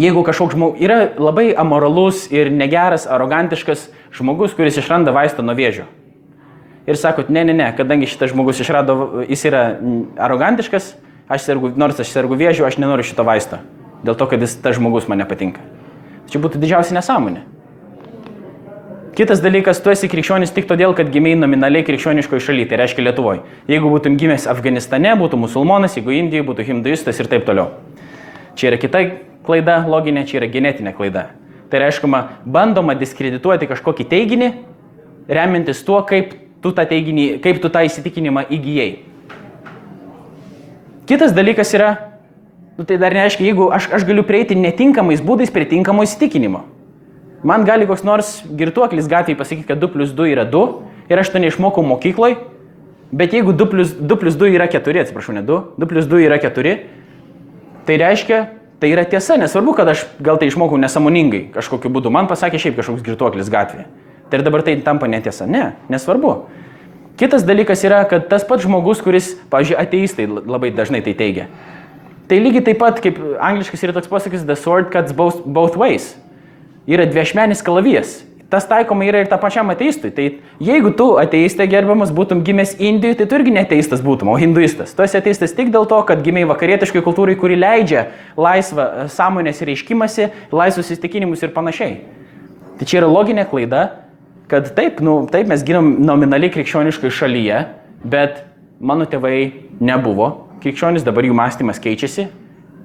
[0.00, 5.86] jeigu kažkoks žmogus yra labai amoralus ir negeras, arogantiškas žmogus, kuris išranda vaistą nuo vėžio.
[6.84, 9.62] Ir sakot, ne, ne, ne, kadangi šitas žmogus išrado, jis yra
[10.20, 10.92] arogantiškas,
[11.32, 13.62] aš sergu, nors aš sergu vėžiu, aš nenoriu šito vaisto.
[14.04, 15.64] Dėl to, kad jis, tas žmogus man nepatinka.
[16.28, 17.46] Čia būtų didžiausia nesąmonė.
[19.14, 23.44] Kitas dalykas, tu esi krikščionis tik todėl, kad gimiai nominaliai krikščioniškoje šalyje, tai reiškia Lietuvoje.
[23.70, 27.68] Jeigu būtum gimęs Afganistane, būtų musulmonas, jeigu Indijoje, būtų hinduistas ir taip toliau.
[28.58, 29.04] Čia yra kita
[29.46, 31.28] klaida loginė, čia yra genetinė klaida.
[31.70, 34.50] Tai reiškia, bandoma diskredituoti kažkokį teiginį,
[35.30, 36.34] remiantis tuo, kaip
[36.64, 38.90] tu tą teiginį, kaip tu tą įsitikinimą įgyjai.
[41.06, 41.94] Kitas dalykas yra,
[42.74, 46.73] nu, tai dar neaiškiai, jeigu aš, aš galiu prieiti netinkamais būdais prie tinkamo įsitikinimo.
[47.44, 51.30] Man gali koks nors girtuoklis gatvėje pasakyti, kad 2 plus 2 yra 2 ir aš
[51.34, 52.38] to neišmokau mokykloje,
[53.12, 56.24] bet jeigu 2 plus, 2 plus 2 yra 4, atsiprašau, ne 2, 2 plus 2
[56.24, 56.72] yra 4,
[57.84, 58.40] tai reiškia,
[58.80, 62.80] tai yra tiesa, nesvarbu, kad aš gal tai išmokau nesamoningai kažkokiu būdu, man pasakė šiaip
[62.80, 63.86] kažkoks girtuoklis gatvėje.
[64.32, 65.44] Tai ir dabar tai tampa netiesa.
[65.44, 66.34] Ne, nesvarbu.
[67.20, 71.46] Kitas dalykas yra, kad tas pats žmogus, kuris, pavyzdžiui, ateistai labai dažnai tai teigia.
[72.26, 76.14] Tai lygiai taip pat, kaip angliškas yra toks posakis, the sword cuts both, both ways.
[76.86, 78.22] Yra dviešmenis kalavijas.
[78.52, 80.12] Tas taikoma yra ir tą pačiam ateistui.
[80.14, 80.26] Tai
[80.62, 84.92] jeigu tu ateistė gerbiamas būtum gimęs Indijoje, tai tu irgi neteistas būtum, o hinduistas.
[84.94, 88.04] Tu esi ateistas tik dėl to, kad gimiai vakarietiškai kultūrai, kuri leidžia
[88.38, 91.98] laisvą e, sąmonės reiškimasi, laisvus įstikinimus ir panašiai.
[92.78, 93.82] Tai čia yra loginė klaida,
[94.52, 97.64] kad taip, nu, taip mes gimėm nominaliai krikščioniškai šalyje,
[98.04, 98.44] bet
[98.78, 99.38] mano tėvai
[99.80, 100.30] nebuvo
[100.62, 102.28] krikščionis, dabar jų mąstymas keičiasi,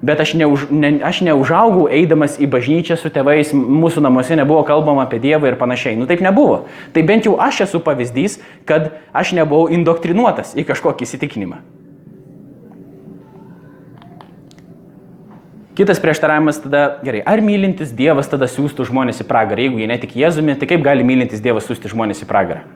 [0.02, 5.04] bet aš, neuž, ne, aš neužaugau eidamas į bažnyčią su tėvais, mūsų namuose nebuvo kalbama
[5.04, 5.98] apie Dievą ir panašiai.
[6.00, 6.64] Nu taip nebuvo.
[6.94, 8.38] Tai bent jau aš esu pavyzdys,
[8.68, 11.60] kad aš nebuvau indoktrinuotas į kažkokį įsitikinimą.
[15.80, 19.62] Kitas prieštaravimas tada, gerai, ar mylintis Dievas tada siūstų žmonės į pragarą?
[19.64, 22.66] Jeigu jie netik Jėzumi, tai kaip gali mylintis Dievas siūsti žmonės į pragarą?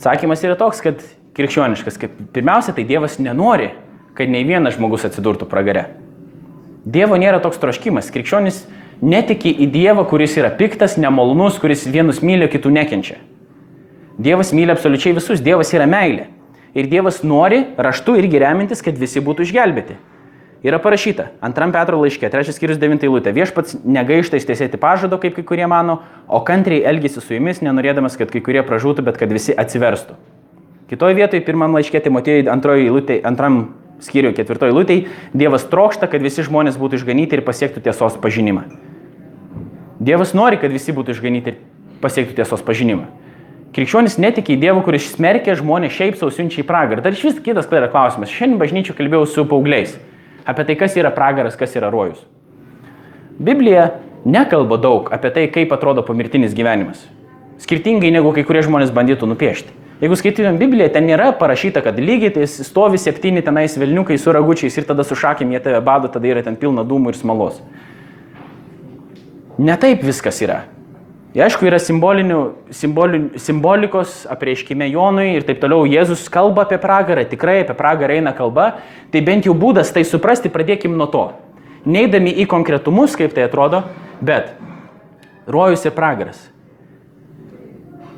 [0.00, 1.04] Atsakymas yra toks, kad
[1.36, 3.68] krikščioniškas, kad pirmiausia, tai Dievas nenori,
[4.18, 5.88] kad nei vienas žmogus atsidurtų pragare.
[6.84, 8.10] Dievo nėra toks troškimas.
[8.10, 8.64] Krikščionis
[9.02, 13.18] netiki į Dievą, kuris yra piktas, nemalonus, kuris vienus myli, kitų nekenčia.
[14.22, 16.28] Dievas myli absoliučiai visus, Dievas yra meilė.
[16.74, 19.98] Ir Dievas nori raštu irgi remintis, kad visi būtų išgelbėti.
[20.62, 25.42] Yra parašyta, antram Petro laiške, trečias skyrius devintai lūtė, viešpats negaišta ištiesėti pažado, kaip kai
[25.42, 25.98] kurie mano,
[26.30, 30.14] o kantriai elgesi su jumis, nenorėdamas, kad kai kurie pražūtų, bet kad visi atsiverstų.
[30.92, 32.46] Kitoje vietoje, pirmam laiške Timotėjui,
[32.94, 33.58] lūtė, antram
[34.02, 38.66] skyriui, ketvirtoje lūtėje, Dievas trokšta, kad visi žmonės būtų išganyti ir pasiektų tiesos pažinimą.
[40.02, 41.60] Dievas nori, kad visi būtų išganyti ir
[42.02, 43.06] pasiektų tiesos pažinimą.
[43.72, 47.04] Krikščionis netiki į Dievą, kuris smerkia žmonės šiaip sausiunčiai pragarą.
[47.04, 48.32] Dar iš vis kitas tai yra klausimas.
[48.32, 49.94] Šiandien bažnyčių kalbėjau su paaugliais
[50.44, 52.18] apie tai, kas yra pragaras, kas yra rojus.
[53.40, 53.92] Biblija
[54.28, 57.06] nekalba daug apie tai, kaip atrodo pomirtinis gyvenimas.
[57.62, 59.72] Skirtingai negu kai kurie žmonės bandytų nupiešti.
[60.02, 64.74] Jeigu skaitytum Bibliją, ten nėra parašyta, kad lygiai tai stovi septyni tenais vilniukai su ragučiais
[64.80, 67.60] ir tada su šakėm jie tave bado, tada yra ten pilna dūmų ir smalos.
[69.62, 70.64] Ne taip viskas yra.
[71.32, 71.78] Ir aišku, yra
[72.74, 75.86] simbolikos apreiškime Jonui ir taip toliau.
[75.86, 78.82] Jėzus kalba apie pragarą, tikrai apie pragarą eina kalba.
[79.14, 81.30] Tai bent jau būdas tai suprasti, pradėkim nuo to.
[81.86, 83.86] Neidami į konkretumus, kaip tai atrodo,
[84.20, 84.50] bet
[85.46, 86.51] rojus ir pragaras.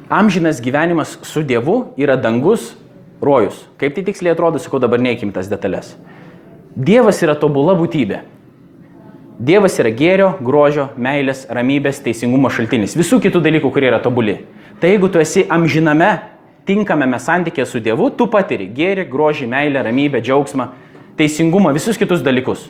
[0.09, 2.75] Amžinas gyvenimas su Dievu yra dangus,
[3.21, 3.65] rojus.
[3.81, 5.95] Kaip tai tiksliai atrodo, sakau dabar neįkim tas detalės.
[6.77, 8.21] Dievas yra tobula būtybė.
[9.41, 12.95] Dievas yra gėrio, grožio, meilės, ramybės, teisingumo šaltinis.
[12.99, 14.37] Visų kitų dalykų, kurie yra tobuli.
[14.81, 16.11] Tai jeigu tu esi amžiname,
[16.69, 20.69] tinkamame santykėje su Dievu, tu patiri gėrį, grožį, meilę, ramybę, džiaugsmą,
[21.19, 22.69] teisingumą, visus kitus dalykus.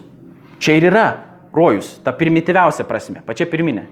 [0.63, 1.09] Čia ir yra
[1.55, 3.89] rojus, ta primityviausia prasme, pačia pirminė.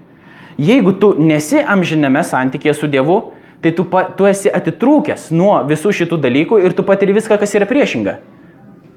[0.57, 3.17] Jeigu tu nesi amžiname santykėje su Dievu,
[3.63, 7.55] tai tu, pa, tu esi atitrūkęs nuo visų šitų dalykų ir tu patiri viską, kas
[7.57, 8.17] yra priešinga.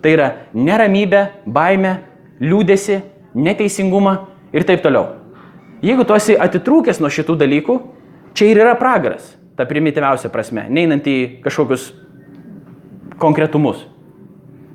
[0.02, 2.00] Tai yra neramybė, baime,
[2.42, 3.00] liūdėsi,
[3.36, 4.16] neteisingumą
[4.52, 5.14] ir taip toliau.
[5.84, 7.78] Jeigu tu esi atitrūkęs nuo šitų dalykų,
[8.36, 11.92] čia ir yra pragaras, ta primityviausia prasme, neinant į kažkokius
[13.22, 13.86] konkretumus.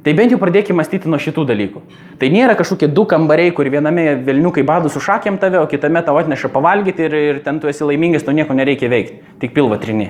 [0.02, 1.84] Tai bent jau pradėkime mąstyti nuo šitų dalykų.
[2.18, 6.16] Tai nėra kažkokie du kambariai, kur viename vilniukai badų su šakėm tave, o kitame tau
[6.18, 10.10] atneša pavalgyti ir, ir ten tu esi laimingas, to nieko nereikia veikti, tik pilva trini.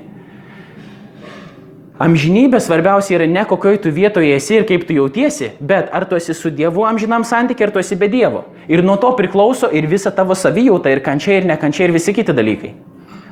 [2.02, 6.16] Amžinybė svarbiausia yra ne kokioj tu vietoje esi ir kaip tu jautiesi, bet ar tu
[6.16, 8.46] esi su Dievu amžinam santykiai, ar tu esi be Dievo.
[8.72, 12.34] Ir nuo to priklauso ir visa tavo savijauta, ir kančia, ir nekančia, ir visi kiti
[12.34, 12.72] dalykai.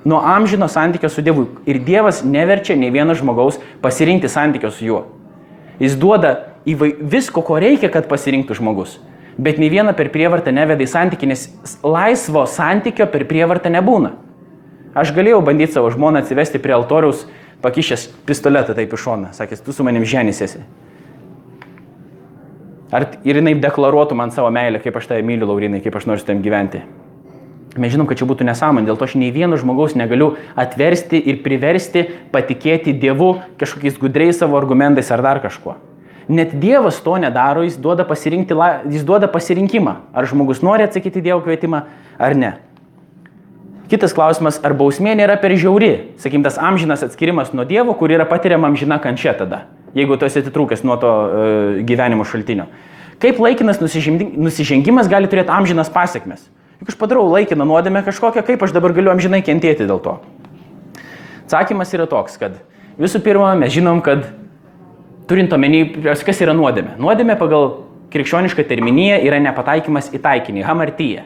[0.04, 1.48] Nuo amžino santykio su Dievu.
[1.66, 5.02] Ir Dievas neverčia nei vieno žmogaus pasirinkti santykio su juo.
[5.80, 8.98] Jis duoda įvai, visko, ko reikia, kad pasirinktų žmogus.
[9.40, 11.46] Bet nei viena per prievartą neveda į santykį, nes
[11.84, 14.16] laisvo santykio per prievartą nebūna.
[14.98, 17.24] Aš galėjau bandyti savo žmoną atsivesti prie altoriaus,
[17.64, 20.64] pakišęs pistoletą taip iš šoną, sakęs, tu su manim ženys esi.
[22.92, 26.24] Ar ir jinai deklaruotų man savo meilę, kaip aš tave myliu, Laurinai, kaip aš noriu
[26.24, 26.82] su tam gyventi.
[27.78, 31.44] Mes žinom, kad čia būtų nesąmonė, dėl to aš nei vieno žmogaus negaliu atversti ir
[31.46, 35.78] priversti patikėti Dievu kažkokiais gudriais savo argumentais ar dar kažkuo.
[36.30, 38.06] Net Dievas to nedaro, jis duoda,
[38.86, 41.82] jis duoda pasirinkimą, ar žmogus nori atsakyti Dievo kvietimą
[42.22, 42.52] ar ne.
[43.90, 48.28] Kitas klausimas, ar bausmė nėra per žiauri, sakykim, tas amžinas atskirimas nuo Dievo, kur yra
[48.30, 49.64] patiriama amžina kančia tada,
[49.98, 51.48] jeigu tu esi atitrūkęs nuo to e,
[51.90, 52.68] gyvenimo šaltinio.
[53.20, 56.46] Kaip laikinas nusižengimas gali turėti amžinas pasiekmes?
[56.80, 60.20] Juk aš padarau laikiną nuodėmę kažkokią, kaip aš dabar galiu amžinai kentėti dėl to?
[61.50, 62.62] Atsakymas yra toks, kad
[63.02, 64.30] visų pirma, mes žinom, kad
[65.30, 66.98] turint omeny, kas yra nuodėmė.
[67.02, 67.70] Nuodėmė pagal
[68.14, 71.26] krikščionišką terminiją yra nepataikymas į taikinį, hamartyje.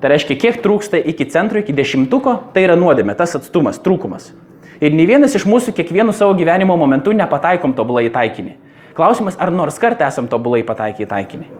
[0.00, 4.30] Tai reiškia, kiek trūksta iki centro, iki dešimtuko, tai yra nuodėmė, tas atstumas, trūkumas.
[4.80, 8.54] Ir nei vienas iš mūsų kiekvienu savo gyvenimo momentu nepataikom tobulai į taikinį.
[8.96, 11.50] Klausimas, ar nors kartą esam tobulai pataikę į taikinį.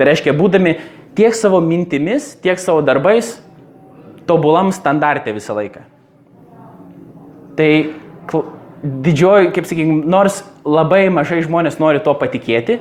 [0.00, 0.78] Tai reiškia, būdami
[1.18, 3.36] tiek savo mintimis, tiek savo darbais,
[4.28, 5.84] tobulam standartė visą laiką.
[7.58, 7.70] Tai
[8.82, 12.78] didžioji, kaip sakykime, nors labai mažai žmonės nori to patikėti,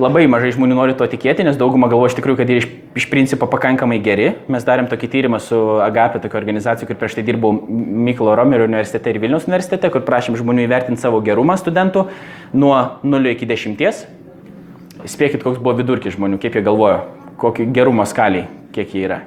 [0.00, 2.68] labai mažai žmonių nori to tikėti, nes dauguma galvo iš tikrųjų, kad jie iš,
[2.98, 4.32] iš principo pakankamai geri.
[4.50, 9.12] Mes darėm tokį tyrimą su Agapė, tokia organizacija, kur prieš tai dirbau Myklo Romerio universitete
[9.12, 12.08] ir Vilniaus universitete, kur prašėm žmonių įvertinti savo gerumą studentų
[12.58, 12.74] nuo
[13.06, 14.02] 0 iki 10.
[15.04, 17.04] Spėkit, koks buvo vidurkis žmonių, kaip jie galvojo,
[17.42, 19.22] kokį gerumo skaliai, kiek jie yra.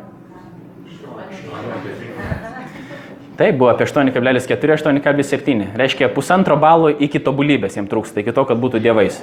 [3.38, 5.68] Taip, buvo apie 8,4-8,7.
[5.78, 9.20] Reiškia, pusantro balo iki tobulybės jiems trūksta, iki to, kad būtų dievais.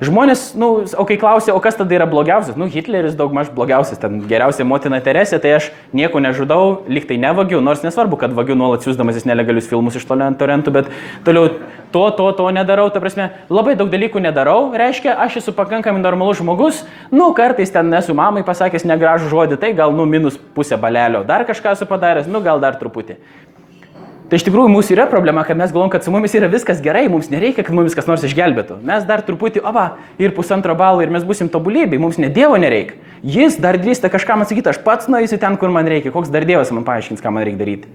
[0.00, 3.50] Žmonės, na, nu, o kai klausia, o kas tada yra blogiausias, nu, Hitleris daug maž
[3.52, 8.56] blogiausias, ten geriausia motina Teresė, tai aš nieko nežudau, liktai nevagiu, nors nesvarbu, kad vagiu
[8.56, 10.88] nuolat siūsdamasis nelegalius filmus iš torentų, bet
[11.26, 11.50] toliau
[11.92, 16.40] to, to, to nedarau, ta prasme, labai daug dalykų nedarau, reiškia, aš esu pakankamai normalus
[16.40, 16.80] žmogus,
[17.12, 21.44] nu, kartais ten esu mamai pasakęs negražų žodį, tai gal, nu, minus pusę balelio, dar
[21.44, 23.20] kažką esu padaręs, nu, gal dar truputį.
[24.30, 27.08] Tai iš tikrųjų mūsų yra problema, kad mes galvom, kad su mumis yra viskas gerai,
[27.10, 28.76] mums nereikia, kad mumis kas nors išgelbėtų.
[28.86, 32.94] Mes dar truputį, oba, ir pusantro balo ir mes busim tobulybė, mums ne Dievo nereikia.
[33.26, 36.70] Jis dar drįsta kažkam atsakyti, aš pats nueisiu ten, kur man reikia, koks dar Dievas
[36.70, 37.90] man paaiškins, ką man reikia daryti.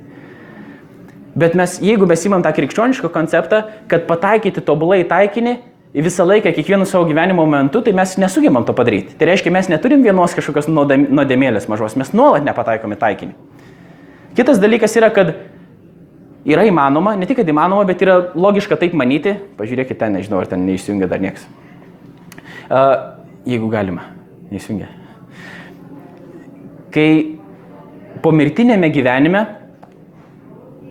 [1.40, 5.56] Bet mes, jeigu mes įmam tą krikščionišką konceptą, kad pataikyti tobulai taikinį,
[6.04, 9.16] visą laiką, kiekvienu savo gyvenimo momentu, tai mes nesugebam to padaryti.
[9.16, 13.36] Tai reiškia, mes neturim vienos kažkokios nuodėmėlės mažos, mes nuolat nepataikome taikinį.
[14.36, 15.38] Kitas dalykas yra, kad
[16.46, 19.36] yra įmanoma, ne tik, kad įmanoma, bet yra logiška taip manyti.
[19.58, 21.48] Pažiūrėkite ten, nežinau, ar ten neišsijungia dar niekas.
[22.66, 22.93] Uh,
[23.50, 24.08] jeigu galima,
[24.52, 24.89] neįsijungia.
[26.93, 27.10] Kai
[28.24, 29.43] pomirtinėme gyvenime,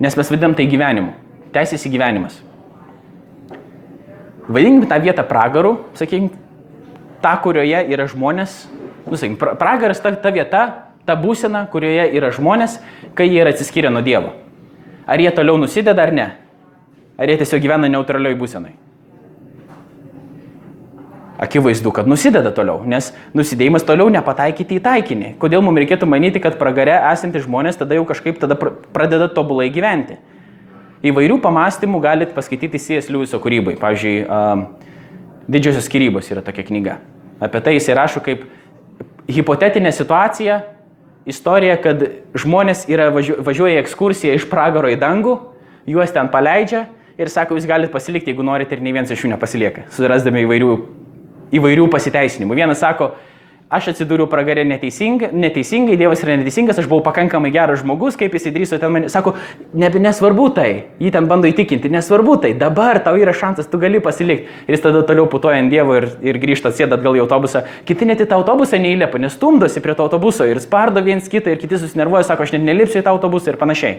[0.03, 1.15] nes mes vadinam tai gyvenimu,
[1.55, 2.39] teisės į gyvenimas.
[4.45, 6.35] Vadinkime tą vietą pragaru, sakykime,
[7.25, 8.65] tą, kurioje yra žmonės,
[9.07, 10.65] nu, sakykime, pragaras ta, ta vieta,
[11.09, 12.77] ta būsena, kurioje yra žmonės,
[13.17, 14.35] kai jie yra atsiskyrę nuo Dievo.
[15.07, 16.27] Ar jie toliau nusideda ar ne?
[17.19, 18.73] Ar jie tiesiog gyvena neutralioj būsenai?
[21.45, 25.33] Akivaizdu, kad nusideda toliau, nes nusidėjimas toliau nepataikyti į taikinį.
[25.43, 30.21] Kodėl mums reikėtų manyti, kad pragare esantys žmonės tada jau kažkaip tada pradeda tobulai gyventi?
[31.05, 33.11] Įvairių pamastymų galite paskaityti C.S.
[33.13, 33.75] Lewiso kūrybai.
[33.83, 34.63] Pavyzdžiui, um,
[35.51, 36.99] Didžiosios skirybos yra tokia knyga.
[37.43, 38.47] Apie tai jis įrašo kaip
[39.29, 40.61] hipotetinė situacija,
[41.29, 42.03] istorija, kad
[42.37, 45.37] žmonės yra važiuoja į ekskursiją iš pragaro į dangų,
[45.89, 46.87] juos ten paleidžia
[47.21, 50.73] ir sako, jūs galite pasilikti, jeigu norite ir nei vienas iš jų nepasilieka, surasdami įvairių,
[51.55, 52.59] įvairių pasiteisinimų.
[52.59, 53.13] Vienas sako,
[53.73, 58.49] aš atsidūriau pragarė neteisingai, neteisingai, Dievas yra neteisingas, aš buvau pakankamai geras žmogus, kaip jis
[58.51, 59.09] įdryso ten mane.
[59.13, 59.35] Sako,
[59.75, 60.69] ne, nesvarbu tai,
[61.03, 64.51] jį ten bando įtikinti, nesvarbu tai, dabar tau yra šansas, tu gali pasilikti.
[64.69, 67.65] Ir jis tada toliau putoja ant Dievo ir, ir grįžta, sėda atgal į autobusą.
[67.89, 71.55] Kiti net į tą autobusą neįlėpa, nes stumdosi prie to autobuso ir spardo viens kitą
[71.55, 73.97] ir kiti susinervuoja, sako, aš net nelipsiu į tą autobusą ir panašiai.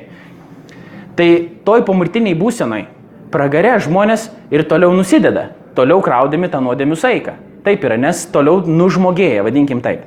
[1.16, 1.30] Tai
[1.68, 2.86] toj pomirtiniai būsenai
[3.34, 7.36] pragare žmonės ir toliau nusideda, toliau kraudami tą nuodėmių saiką.
[7.66, 10.06] Taip yra, nes toliau nužmogėja, vadinkim taip.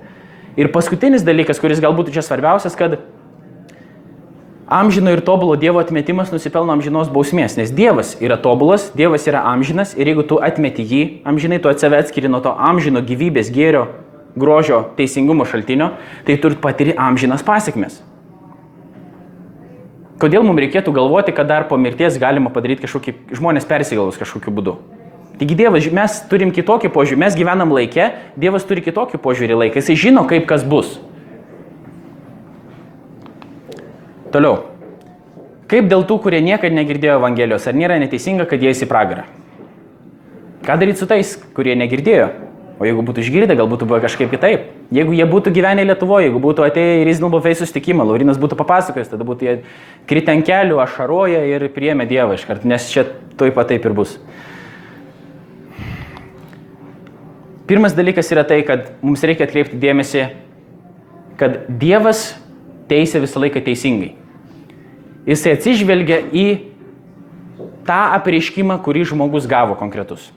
[0.59, 3.01] Ir paskutinis dalykas, kuris galbūt čia svarbiausias, kad
[4.69, 9.95] amžino ir tobulo Dievo atmetimas nusipelno amžinos bausmės, nes Dievas yra tobulas, Dievas yra amžinas
[9.99, 13.87] ir jeigu tu atmeti jį, amžinai tu atsave atskiri nuo to amžino gyvybės, gėrio,
[14.39, 15.93] grožio, teisingumo šaltinio,
[16.27, 18.03] tai tu patiri amžinas pasiekmes.
[20.19, 24.79] Kodėl mums reikėtų galvoti, kad dar po mirties galima padaryti kažkokį, žmonės persigalvos kažkokiu būdu?
[25.39, 28.09] Taigi Dievas, mes turim kitokį požiūrį, mes gyvenam laikę,
[28.41, 30.97] Dievas turi kitokį požiūrį laiką, jisai žino, kaip kas bus.
[34.35, 34.65] Toliau.
[35.69, 39.29] Kaip dėl tų, kurie niekada negirdėjo Evangelijos, ar nėra neteisinga, kad jie įsipragarą?
[40.67, 42.29] Ką daryti su tais, kurie negirdėjo?
[42.79, 44.69] O jeigu būtų išgirdę, gal būtų buvę kažkaip kitaip.
[44.95, 49.11] Jeigu jie būtų gyvenę Lietuvoje, jeigu būtų atėję į Reasonable Face sustikimą, Laurinas būtų papasakojęs,
[49.11, 49.55] tada būtų jie
[50.11, 53.09] kritę ant kelių, ašaroja ir priėmė Dievą iškart, nes čia
[53.41, 54.15] toj pat taip ir bus.
[57.69, 60.23] Pirmas dalykas yra tai, kad mums reikia atkreipti dėmesį,
[61.37, 62.31] kad Dievas
[62.89, 64.15] teisė visą laiką teisingai.
[65.29, 66.47] Jisai atsižvelgia į
[67.85, 70.31] tą apreiškimą, kurį žmogus gavo konkretus.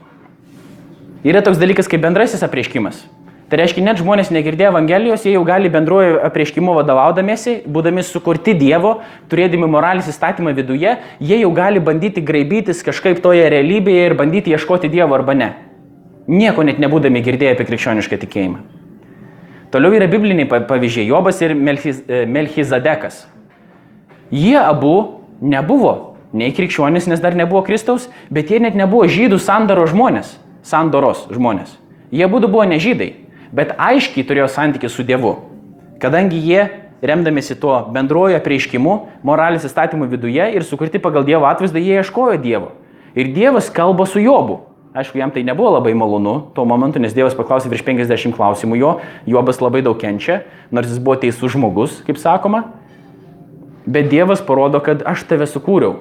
[1.24, 3.00] Yra toks dalykas kaip bendrasis apreiškimas.
[3.48, 8.98] Tai reiškia, net žmonės negirdėjo Evangelijos, jie jau gali bendruoju apreiškimu vadovaudamėsi, būdami sukurti Dievo,
[9.32, 14.92] turėdami moralės įstatymą viduje, jie jau gali bandyti graibytis kažkaip toje realybėje ir bandyti ieškoti
[14.92, 15.52] Dievo arba ne.
[16.28, 18.60] Nieko net nebūdami girdėję apie krikščionišką tikėjimą.
[19.72, 23.26] Toliau yra bibliniai pavyzdžiai- Jobas ir Melchiz, e, Melchizadekas.
[24.30, 29.86] Jie abu nebuvo nei krikščionis, nes dar nebuvo Kristaus, bet jie net nebuvo žydų sandaro
[29.86, 31.76] žmonės, sandoros žmonės.
[32.12, 33.12] Jie būtų buvo ne žydai,
[33.52, 35.36] bet aiškiai turėjo santykių su Dievu.
[36.00, 36.70] Kadangi jie,
[37.02, 42.72] remdamėsi tuo bendrojo prieiškimu, moralės įstatymų viduje ir sukurti pagal Dievo atvaizdą, jie ieškojo Dievo.
[43.14, 44.71] Ir Dievas kalba su Jobu.
[44.92, 48.90] Aišku, jam tai nebuvo labai malonu tuo momentu, nes Dievas paklausė virš 50 klausimų jo,
[49.24, 52.66] Jobas labai daug kenčia, nors jis buvo teisus žmogus, kaip sakoma.
[53.88, 55.96] Bet Dievas parodo, kad aš tave sukūriau.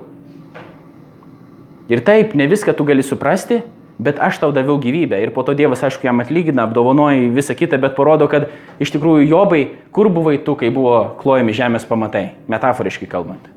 [1.87, 3.61] Ir taip, ne viską tu gali suprasti,
[3.95, 5.23] bet aš tau daviau gyvybę.
[5.23, 8.51] Ir po to Dievas, aišku, jam atlygina, apdovanoja visą kitą, bet parodo, kad
[8.83, 9.63] iš tikrųjų Jobai,
[9.95, 13.47] kur buvai tu, kai buvo klojami žemės pamatai, metaforiškai kalbant.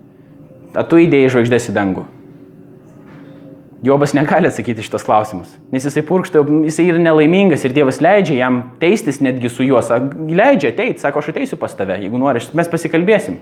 [0.78, 2.06] A tu įdėjai žvaigždės į dangų.
[3.84, 8.60] Jobas negali atsakyti šitos klausimus, nes jisai purkšta, jisai yra nelaimingas ir Dievas leidžia jam
[8.80, 9.90] teistis netgi su juos.
[10.30, 13.36] Leidžia ateiti, sako, aš ateisiu pas tave, jeigu nori, mes pasikalbėsim.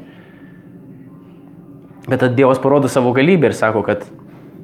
[2.09, 4.02] Bet tada Dievas parodo savo galybę ir sako, kad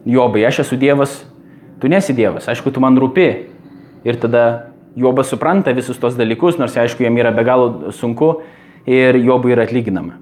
[0.08, 1.14] Jobai, aš esu Dievas,
[1.78, 3.28] tu nesi Dievas, aišku, tu man rūpi.
[4.08, 8.40] Ir tada Jobas supranta visus tos dalykus, nors aišku, jam yra be galo sunku
[8.88, 10.18] ir Jobui yra atlyginama.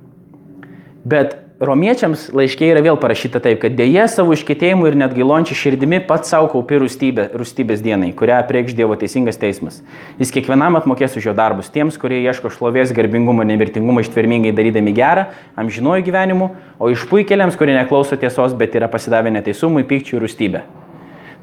[1.07, 6.03] Bet romiečiams laiškiai yra vėl parašyta taip, kad dėje savo iškėtėjimu ir net gailončių širdimi
[6.05, 9.78] pats savo kaupi rūstybė, rūstybės dienai, kurią priekš Dievo teisingas teismas.
[10.20, 15.31] Jis kiekvienam atmokės už jo darbus tiems, kurie ieško šlovės, garbingumo, nemirtingumo ištvermingai darydami gerą,
[15.57, 20.62] amžinuoju gyvenimu, o išpuikėliams, kurie neklauso tiesos, bet yra pasidavę neteisumui, pykčiui ir rūstybė.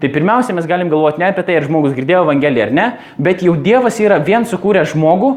[0.04, 2.88] Tai pirmiausia, mes galim galvoti ne apie tai, ar žmogus girdėjo Evangeliją ar ne,
[3.18, 5.30] bet jau Dievas yra vien sukūręs žmogų,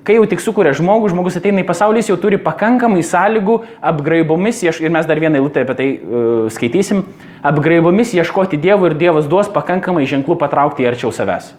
[0.00, 4.62] Kai jau tik sukuria žmogų, žmogus ateina į pasaulį, jis jau turi pakankamai sąlygų apgraibomis,
[4.64, 7.02] ir mes dar vieną eilutę apie tai uh, skaitysim,
[7.44, 11.52] apgraibomis ieškoti Dievo ir Dievas duos pakankamai ženklų patraukti arčiau savęs.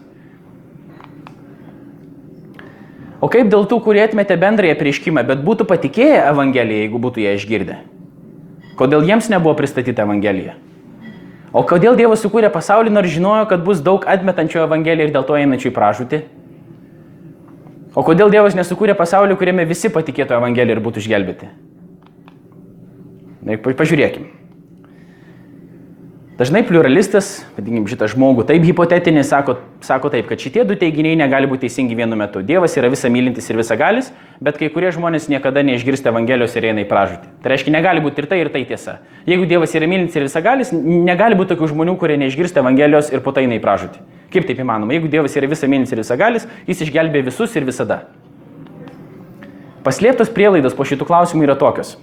[3.22, 7.38] O kaip dėl tų, kurie atmetė bendrąją prieškimą, bet būtų patikėję Evangeliją, jeigu būtų ją
[7.38, 7.77] išgirdę?
[8.80, 10.57] Kodėl jiems nebuvo pristatyta Evangelija?
[11.53, 15.38] O kodėl Dievas sukūrė pasaulį, nors žinojo, kad bus daug atmetančių Evangeliją ir dėl to
[15.38, 16.22] einančių į pražūtį?
[17.95, 21.49] O kodėl Dievas nesukūrė pasaulį, kuriame visi patikėtų Evangeliją ir būtų išgelbėti?
[23.41, 24.30] Na, pažiūrėkim.
[26.41, 31.45] Dažnai pluralistas, vadinkim šitą žmogų, taip hipotetinis, sako, sako taip, kad šitie du teiginiai negali
[31.45, 32.41] būti teisingi vienu metu.
[32.41, 34.09] Dievas yra visa mylintis ir visa galis,
[34.41, 37.30] bet kai kurie žmonės niekada neišgirsta Evangelijos ir eina į pražūtį.
[37.43, 38.97] Tai reiškia, negali būti ir tai, ir tai tiesa.
[39.30, 43.22] Jeigu Dievas yra mylintis ir visa galis, negali būti tokių žmonių, kurie neišgirsta Evangelijos ir
[43.22, 44.01] po to eina į pražūtį.
[44.34, 44.97] Kaip taip įmanoma?
[44.97, 48.07] Jeigu Dievas yra visa mylintis ir visa galis, jis išgelbė visus ir visada.
[49.85, 51.99] Paslėptos prielaidos po šitų klausimų yra tokios.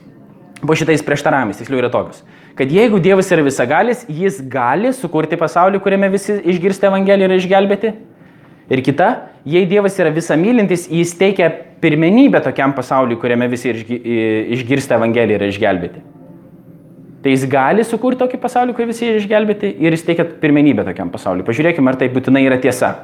[0.59, 2.25] Po šitais prieštaravimais, tiksliau, yra tokios
[2.59, 7.93] kad jeigu Dievas yra visagalis, jis gali sukurti pasaulį, kuriame visi išgirsta Evangeliją ir išgelbėti.
[8.75, 9.09] Ir kita,
[9.49, 13.71] jei Dievas yra visą mylintis, jis teikia pirmenybę tokiam pasauliui, kuriame visi
[14.59, 16.03] išgirsta Evangeliją ir išgelbėti.
[17.23, 21.47] Tai jis gali sukurti tokį pasaulį, kur visi išgelbėti ir jis teikia pirmenybę tokiam pasauliui.
[21.47, 22.97] Pažiūrėkime, ar tai būtinai yra tiesa.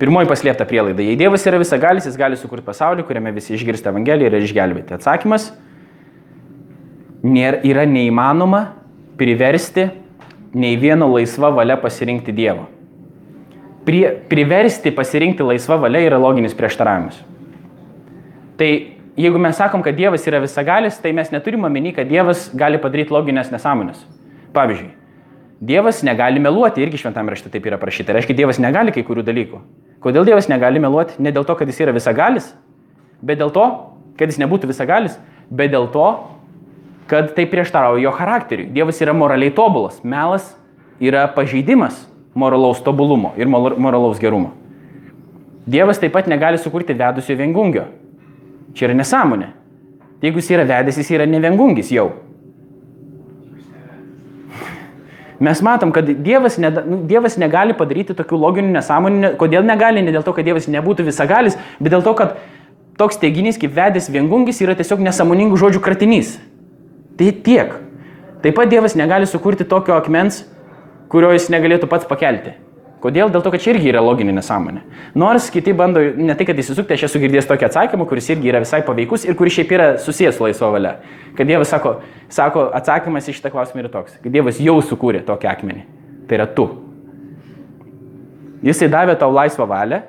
[0.00, 1.04] Pirmoji paslėpta prielaida.
[1.04, 4.96] Jei Dievas yra visagalis, jis gali sukurti pasaulį, kuriame visi išgirsta Evangeliją ir išgelbėti.
[4.96, 5.50] Atsakymas
[7.22, 8.64] nėra, yra neįmanoma
[9.18, 9.88] priversti
[10.54, 12.68] nei vieno laisva valia pasirinkti Dievo.
[13.88, 17.18] Prie, priversti pasirinkti laisva valia yra loginis prieštaravimas.
[18.58, 18.70] Tai
[19.18, 23.14] jeigu mes sakom, kad Dievas yra visagalis, tai mes neturim omeny, kad Dievas gali padaryti
[23.14, 24.00] loginės nesąmonės.
[24.54, 24.90] Pavyzdžiui,
[25.58, 28.14] Dievas negali meluoti, irgi šventame rašte taip yra parašyta.
[28.14, 29.60] Reiškia, Dievas negali kai kurių dalykų.
[30.04, 31.16] Kodėl Dievas negali meluoti?
[31.22, 32.52] Ne dėl to, kad jis yra visagalis,
[33.18, 33.64] bet dėl to,
[34.18, 35.16] kad jis nebūtų visagalis,
[35.50, 36.06] bet dėl to,
[37.08, 38.68] kad tai prieštarauja jo charakteriui.
[38.72, 40.02] Dievas yra moraliai tobulas.
[40.04, 40.52] Melas
[41.00, 42.04] yra pažeidimas
[42.36, 44.52] moralaus tobulumo ir moralaus gerumo.
[45.68, 47.88] Dievas taip pat negali sukurti vedusio viengungio.
[48.76, 49.50] Čia yra nesąmonė.
[50.22, 52.10] Jeigu jis yra vedęs, jis yra nevengungis jau.
[55.38, 59.32] Mes matom, kad Dievas, ne, nu, Dievas negali padaryti tokių loginių nesąmonių.
[59.38, 60.02] Kodėl negali?
[60.02, 62.40] Ne dėl to, kad Dievas nebūtų visagalis, bet dėl to, kad
[62.98, 66.34] toks teiginys kaip vedęs viengungis yra tiesiog nesąmoningų žodžių kratinys.
[67.18, 67.74] Tai tiek.
[68.42, 70.44] Taip pat Dievas negali sukurti tokio akmens,
[71.10, 72.54] kurio jis negalėtų pats pakelti.
[73.02, 73.30] Kodėl?
[73.30, 74.80] Dėl to, kad čia irgi yra loginė nesąmonė.
[75.18, 78.62] Nors kiti bando ne tai, kad įsisukti, aš esu girdėjęs tokį atsakymą, kuris irgi yra
[78.64, 80.96] visai paveikus ir kuris šiaip yra susijęs su laisvo valia.
[81.38, 81.94] Kad Dievas sako,
[82.34, 85.84] sako, atsakymas į šitą klausimą yra toks, kad Dievas jau sukūrė tokį akmenį.
[86.26, 86.66] Tai yra tu.
[88.66, 90.02] Jisai davė tau laisvą valią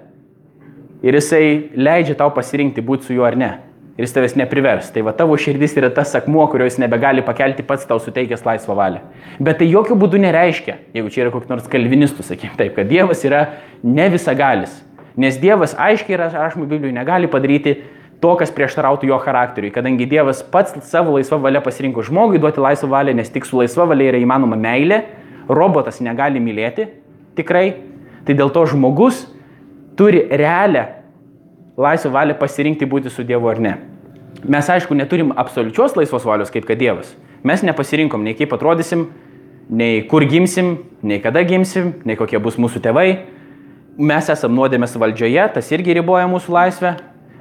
[1.05, 1.43] ir jisai
[1.77, 3.51] leidžia tau pasirinkti būti su juo ar ne
[3.99, 4.93] ir jis tavęs neprivers.
[4.95, 8.77] Tai va tavo širdis yra tas akmuo, kurio jis nebegali pakelti pats tau suteikęs laisvą
[8.77, 9.01] valią.
[9.43, 13.25] Bet tai jokių būdų nereiškia, jeigu čia yra koks nors kalvinistų, sakykim taip, kad Dievas
[13.27, 13.41] yra
[13.83, 14.77] ne visagalis.
[15.19, 17.75] Nes Dievas aiškiai yra rašoma Biblijoje, negali padaryti
[18.23, 22.87] to, kas prieštarautų jo charakteriui, kadangi Dievas pats savo laisvą valią pasirinko žmogui duoti laisvą
[22.93, 25.01] valią, nes tik su laisva valia yra įmanoma meilė,
[25.51, 26.87] robotas negali mylėti
[27.35, 27.67] tikrai,
[28.23, 29.25] tai dėl to žmogus
[29.99, 30.85] turi realią
[31.79, 33.73] laisvą valią pasirinkti būti su Dievu ar ne.
[34.43, 37.13] Mes aišku neturim absoliučios laisvos valios kaip kad Dievas.
[37.43, 39.07] Mes nepasirinkom nei kaip atrodysim,
[39.69, 43.07] nei kur gimsim, nei kada gimsim, nei kokie bus mūsų tėvai.
[43.99, 46.93] Mes esame nuodėmės valdžioje, tas irgi riboja mūsų laisvę,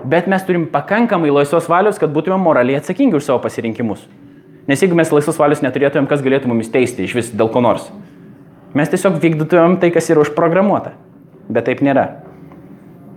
[0.06, 4.06] bet mes turim pakankamai laisvos valios, kad būtume moraliai atsakingi už savo pasirinkimus.
[4.69, 7.89] Nes jeigu mes laisvos valios neturėtumėm, kas galėtų mumis teisti iš vis dėl ko nors.
[8.77, 10.93] Mes tiesiog vykdytumėm tai, kas yra užprogramuota.
[11.48, 12.27] Bet taip nėra.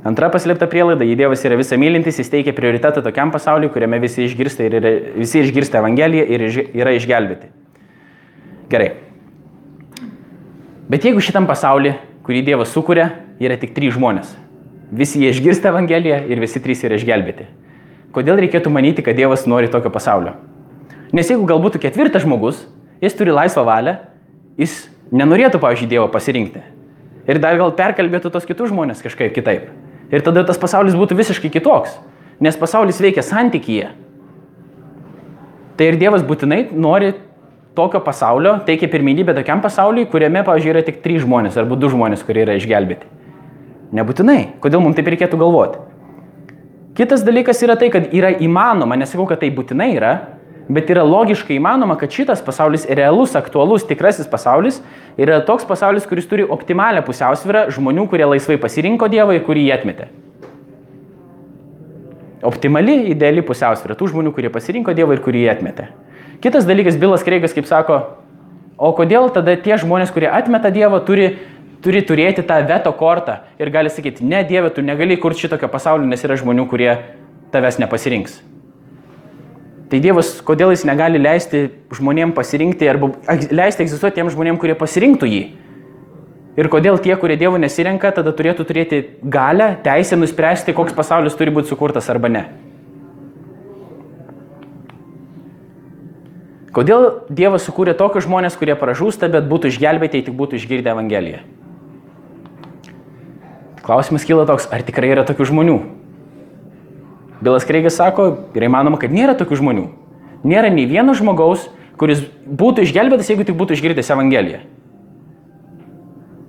[0.01, 4.23] Antra paslėpta prielaida, jei Dievas yra visą mylintis, jis teikia prioritetą tokiam pasauliu, kuriame visi
[4.25, 6.45] išgirsta, ir yra, visi išgirsta Evangeliją ir
[6.81, 7.51] yra išgelbėti.
[8.71, 8.87] Gerai.
[10.89, 11.93] Bet jeigu šitam pasauliu,
[12.25, 13.11] kurį Dievas sukuria,
[13.41, 14.31] yra tik trys žmonės,
[14.89, 17.45] visi jie išgirsta Evangeliją ir visi trys yra išgelbėti.
[18.15, 20.33] Kodėl reikėtų manyti, kad Dievas nori tokio pasaulio?
[21.13, 22.65] Nes jeigu galbūt ketvirtas žmogus,
[23.03, 23.99] jis turi laisvą valią,
[24.57, 24.81] jis
[25.13, 26.65] nenorėtų, pavyzdžiui, Dievo pasirinkti.
[27.29, 29.69] Ir dar gal perkalbėtų tos kitus žmonės kažkaip kitaip.
[30.11, 31.97] Ir tada tas pasaulis būtų visiškai kitoks.
[32.41, 33.91] Nes pasaulis veikia santykyje.
[35.77, 37.13] Tai ir Dievas būtinai nori
[37.77, 42.25] tokio pasaulio, teikia pirminybę tokiam pasauliui, kuriame, pavyzdžiui, yra tik trys žmonės arba du žmonės,
[42.27, 43.07] kurie yra išgelbėti.
[43.95, 44.57] Nebūtinai.
[44.63, 45.79] Kodėl mums taip reikėtų galvoti?
[46.95, 50.11] Kitas dalykas yra tai, kad yra įmanoma, nesakau, kad tai būtinai yra,
[50.72, 54.77] Bet yra logiškai įmanoma, kad šitas pasaulis realus, aktualus, tikrasis pasaulis
[55.19, 59.73] yra toks pasaulis, kuris turi optimalią pusiausvyrą žmonių, kurie laisvai pasirinko Dievą ir kurį jį
[59.76, 60.07] atmetė.
[62.48, 65.89] Optimali, ideali pusiausvyrą tų žmonių, kurie pasirinko Dievą ir kurį jį atmetė.
[66.41, 67.99] Kitas dalykas, Bilas Kreigas, kaip sako,
[68.80, 71.34] o kodėl tada tie žmonės, kurie atmeta Dievą, turi,
[71.84, 76.07] turi turėti tą veto kortą ir gali sakyti, ne Dieve, tu negali kurti šitokio pasaulio,
[76.07, 76.95] nes yra žmonių, kurie
[77.52, 78.39] tavęs nepasirinks.
[79.91, 83.09] Tai Dievas, kodėl jis negali leisti žmonėm pasirinkti arba
[83.51, 85.41] leisti egzistuoti tiem žmonėm, kurie pasirinktų jį?
[86.59, 91.51] Ir kodėl tie, kurie Dievo nesirenka, tada turėtų turėti galę, teisę nuspręsti, koks pasaulis turi
[91.51, 92.45] būti sukurtas arba ne?
[96.72, 101.43] Kodėl Dievas sukūrė tokius žmonės, kurie pražūsta, bet būtų išgelbėti, jei tik būtų išgirdę Evangeliją?
[103.84, 105.80] Klausimas kyla toks, ar tikrai yra tokių žmonių?
[107.41, 109.88] Bilas Kreigas sako, yra įmanoma, kad nėra tokių žmonių.
[110.45, 114.61] Nėra nei vieno žmogaus, kuris būtų išgelbėtas, jeigu tik būtų išgirdęs Evangeliją.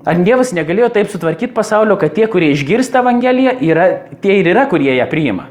[0.03, 3.89] Ar Dievas negalėjo taip sutvarkyti pasaulio, kad tie, kurie išgirsta Evangeliją, yra,
[4.21, 5.47] tie ir yra, kurie ją priima?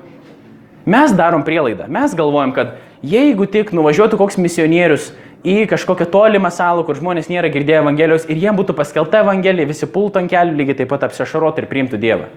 [0.86, 1.88] Mes darom prielaidą.
[1.88, 5.12] Mes galvojam, kad jeigu tik nuvažiuotų koks misionierius
[5.48, 9.90] į kažkokią tolimą salą, kur žmonės nėra girdėję Evangelijos ir jiems būtų paskelbta Evangelija, visi
[9.90, 12.28] pultų ant kelių lygiai taip pat apsišaroti ir priimtų Dievą.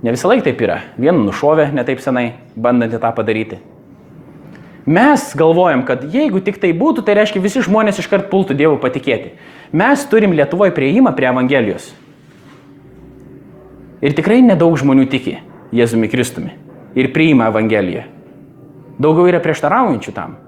[0.00, 0.78] Ne visą laiką taip yra.
[0.96, 3.58] Vienu nušovė netaip senai, bandant tą padaryti.
[4.88, 9.34] Mes galvojam, kad jeigu tik tai būtų, tai reiškia visi žmonės iškart pultų Dievu patikėti.
[9.76, 11.90] Mes turim Lietuvoje prieimą prie Evangelijos.
[14.00, 15.36] Ir tikrai nedaug žmonių tiki
[15.76, 16.56] Jėzumi Kristumi
[16.96, 18.06] ir priima Evangeliją.
[19.00, 20.38] Daugiau yra prieštaraujančių tam.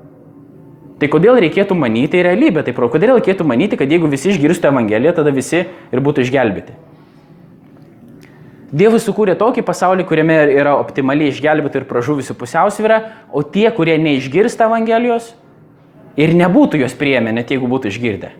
[0.99, 2.65] Tai kodėl reikėtų manyti realybę?
[2.65, 6.75] Tai pro, kodėl reikėtų manyti, kad jeigu visi išgirstų Evangeliją, tada visi ir būtų išgelbėti?
[8.73, 14.65] Dievas sukūrė tokį pasaulį, kuriame yra optimaliai išgelbėti ir pražuvusių pusiausvyrą, o tie, kurie neišgirsta
[14.65, 15.35] Evangelijos
[16.17, 18.31] ir nebūtų jos prieėmę, net jeigu būtų išgirdę.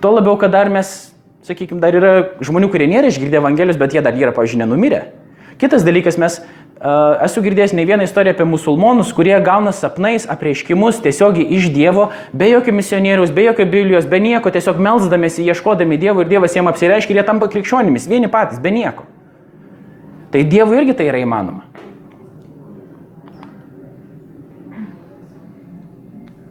[0.00, 0.94] Tuo labiau, kad dar mes,
[1.44, 5.02] sakykime, dar yra žmonių, kurie nėra išgirdę Evangelijos, bet jie dar yra, pažiūrėjau, nenumirę.
[5.60, 11.02] Kitas dalykas, mes uh, esu girdėjęs ne vieną istoriją apie musulmonus, kurie gauna sapnais apreiškimus
[11.04, 16.24] tiesiogiai iš Dievo, be jokio misionieriaus, be jokio Biblijos, be nieko, tiesiog melzdamėsi, ieškodami Dievo
[16.24, 19.08] ir Dievas jiems apsireiškia ir jie tampa krikščionimis, vieni patys, be nieko.
[20.32, 21.64] Tai Dievui irgi tai yra įmanoma.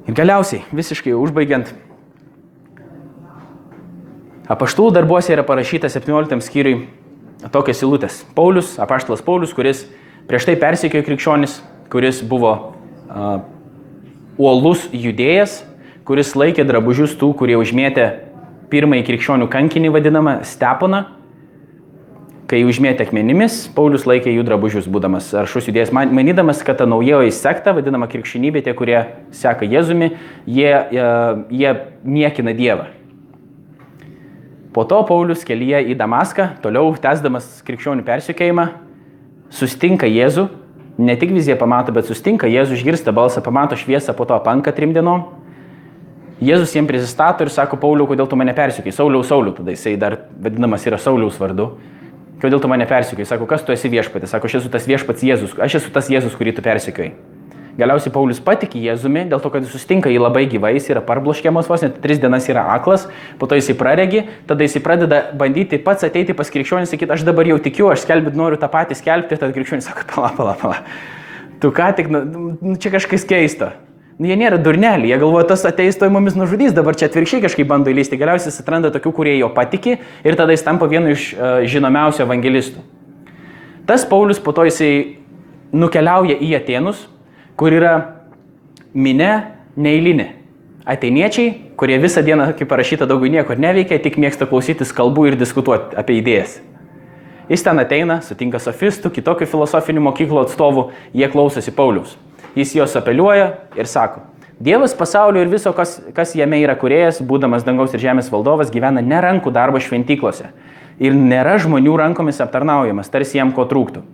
[0.06, 1.72] Ir galiausiai, visiškai užbaigiant,
[4.54, 6.86] apaštų darbuose yra parašyta 17 skyriui
[7.52, 8.20] tokias eilutės.
[8.38, 9.84] Paulius, apaštalas Paulius, kuris
[10.30, 11.58] prieš tai persikėjo krikščionis,
[11.94, 13.42] kuris buvo uh,
[14.38, 15.64] uolus judėjas,
[16.06, 18.08] kuris laikė drabužius tų, kurie užmėtė
[18.70, 21.06] pirmąjį krikščionių kankinį vadinamą Steponą.
[22.46, 27.74] Kai užmėtė akmenimis, Paulius laikė jų drabužius, būdamas aršus judėjas, manydamas, kad ta naujoji sekta,
[27.74, 29.00] vadinama krikščionybė, tie, kurie
[29.34, 30.12] seka Jėzumi,
[30.46, 31.08] jie, jie,
[31.50, 31.72] jie
[32.06, 32.86] niekina Dievą.
[34.78, 38.68] Po to Paulius kelyje į Damaską, toliau tęsdamas krikščionių persikėjimą,
[39.50, 40.46] sustinka Jėzų,
[41.02, 44.94] ne tik viziją pamato, bet sustinka Jėzų, išgirsta balsą, pamato šviesą, po to panka trim
[44.94, 45.32] dienom.
[46.46, 49.00] Jėzus jiems prisistato ir sako, Pauliau, kodėl tu mane persikėjai?
[49.00, 51.72] Sauliau, Sauliau, tada jisai dar vadinamas yra Sauliaus vardu.
[52.42, 53.30] Kodėl tu mane persikėjai?
[53.30, 54.34] Sako, kas tu esi viešpatis?
[54.34, 57.14] Sako, aš esu tas viešpats Jėzus, aš esu tas Jėzus, kurį tu persikėjai.
[57.76, 61.68] Galiausiai Paulius patikė Jėzumi, dėl to, kad jis sustinka jį labai gyvai, jis yra parbloškiamas
[61.68, 63.04] vos, net tris dienas yra aklas,
[63.40, 67.50] po to jisai praregi, tada jisai pradeda bandyti pats ateiti pas krikščionį, sakyti, aš dabar
[67.52, 70.80] jau tikiu, aš skelbit noriu tą patį skelbti, tada krikščionis sako, pala, pala, pala.
[71.60, 72.24] Tu ką tik, nu,
[72.56, 73.74] nu, čia kažkas keista.
[74.16, 77.68] Nu, jie nėra durneliai, jie galvoja, tas ateis to mumis nužudys, dabar čia atvirkščiai kažkaip
[77.68, 81.34] bando įlysti, galiausiai jis atranda tokių, kurie jo patiki ir tada jis tampa vienu iš
[81.36, 82.84] uh, žinomiausių evangelistų.
[83.86, 85.20] Tas Paulius po to jisai
[85.76, 87.02] nukeliauja į Atenus,
[87.60, 87.96] kur yra
[88.96, 89.34] minė
[89.76, 90.30] neįlinė.
[90.88, 95.98] Ateiniečiai, kurie visą dieną, kaip parašyta, daugiau nieko neveikia, tik mėgsta klausytis kalbų ir diskutuoti
[96.00, 96.62] apie idėjas.
[97.50, 102.16] Jis ten ateina, sutinka sofistų, kitokių filosofinių mokyklų atstovų, jie klausosi Paulius.
[102.56, 104.24] Jis juos apeliuoja ir sako,
[104.60, 109.02] Dievas pasaulio ir viso, kas, kas jame yra kuriejas, būdamas dangaus ir žemės valdovas, gyvena
[109.04, 110.48] ne rankų darbo šventyklose
[111.00, 114.06] ir nėra žmonių rankomis aptarnaujamas, tarsi jam ko trūktų.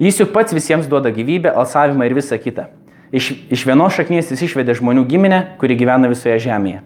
[0.00, 2.68] Jis juk pats visiems duoda gyvybę, alsavimą ir visą kitą.
[3.12, 6.82] Iš, iš vienos šaknies jis išvedė žmonių giminę, kuri gyvena visoje žemėje.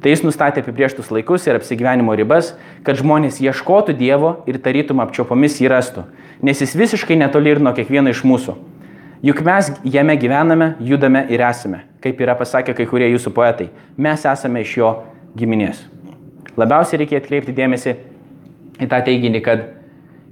[0.00, 2.54] Tai jis nustatė apibrieštus laikus ir apsigyvenimo ribas,
[2.88, 6.06] kad žmonės ieškotų Dievo ir tarytum apčiopomis jį rastų,
[6.40, 8.56] nes jis visiškai netoli ir nuo kiekvieno iš mūsų.
[9.22, 13.68] Juk mes jame gyvename, judame ir esame, kaip yra pasakę kai kurie jūsų poetai.
[14.00, 14.92] Mes esame iš jo
[15.36, 15.82] giminės.
[16.56, 17.94] Labiausiai reikia atkreipti dėmesį
[18.80, 19.68] į tą teiginį, kad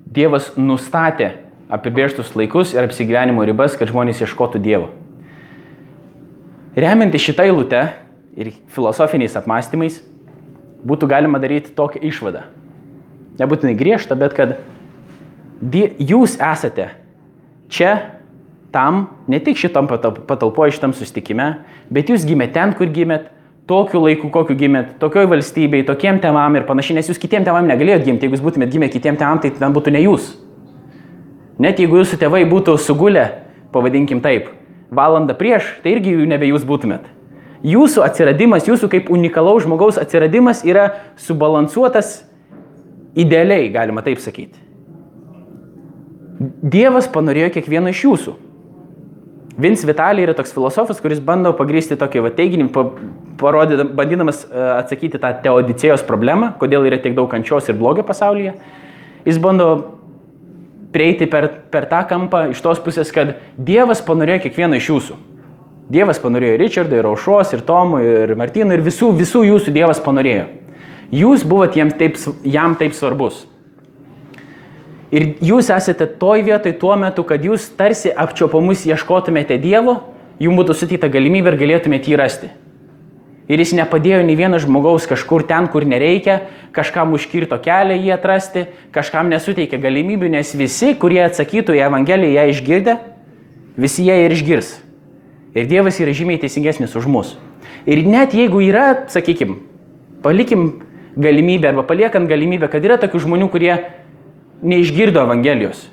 [0.08, 1.34] Dievas nustatė
[1.68, 4.88] apibrieštus laikus ir apsigyvenimo ribas, kad žmonės ieškotų Dievo.
[6.78, 7.82] Remiantis šitą eilutę
[8.40, 10.00] ir filosofiniais apmąstymais,
[10.88, 12.46] būtų galima daryti tokią išvadą.
[13.36, 14.56] Nebūtinai griežtą, bet kad
[16.00, 16.88] jūs esate
[17.68, 18.17] čia
[18.74, 21.48] tam, ne tik šitam patalpoje, šitam sustikime,
[21.92, 23.30] bet jūs gimėte ten, kur gimėt,
[23.68, 28.06] tokiu laiku, kokiu gimėt, tokioj valstybei, tokiem temam ir panašiai, nes jūs kitiem temam negalėjot
[28.06, 30.32] gimti, jeigu jūs būtumėt gimę kitiem temam, tai ten būtų ne jūs.
[31.60, 33.26] Net jeigu jūsų tėvai būtų sugulę,
[33.74, 34.52] pavadinkim taip,
[34.94, 37.08] valandą prieš, tai irgi jų nebe jūs būtumėt.
[37.66, 42.20] Jūsų atsiradimas, jūsų kaip unikalaus žmogaus atsiradimas yra subalansuotas
[43.18, 44.62] idealiai, galima taip sakyti.
[46.62, 48.36] Dievas panorėjo kiekvieną iš jūsų.
[49.58, 52.68] Vins Vitalij yra toks filosofas, kuris bando pagrysti tokį va, teiginį,
[53.40, 58.52] parodė, bandydamas e, atsakyti tą teodicėjos problemą, kodėl yra tiek daug kančios ir blogio pasaulyje.
[59.26, 59.66] Jis bando
[60.94, 65.18] prieiti per, per tą kampą iš tos pusės, kad Dievas panorėjo kiekvieną iš jūsų.
[65.90, 69.98] Dievas panorėjo ir Richardui, ir Aušos, ir Tomui, ir Martynui, ir visų, visų jūsų Dievas
[70.04, 70.46] panorėjo.
[71.18, 73.47] Jūs buvote taip, jam taip svarbus.
[75.14, 80.02] Ir jūs esate toj vietoj tuo metu, kad jūs tarsi apčiopamus ieškotumėte Dievo,
[80.40, 82.50] jums būtų suteikta galimybė ir galėtumėte jį rasti.
[83.48, 86.42] Ir jis nepadėjo nei vieno žmogaus kažkur ten, kur nereikia,
[86.76, 92.44] kažkam užkirto kelią jį atrasti, kažkam nesuteikė galimybių, nes visi, kurie atsakytų į Evangeliją, ją
[92.52, 92.98] išgirdę,
[93.80, 94.74] visi ją ir išgirs.
[95.56, 97.32] Ir Dievas yra žymiai teisingesnis už mus.
[97.88, 99.62] Ir net jeigu yra, sakykim,
[100.20, 100.68] palikim
[101.16, 103.72] galimybę arba paliekant galimybę, kad yra tokių žmonių, kurie
[104.62, 105.86] neišgirdo Evangelijos.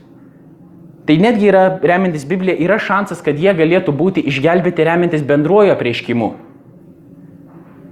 [1.05, 6.31] Tai netgi yra, remiantis Biblija, yra šansas, kad jie galėtų būti išgelbėti remiantis bendruoju apreiškimu.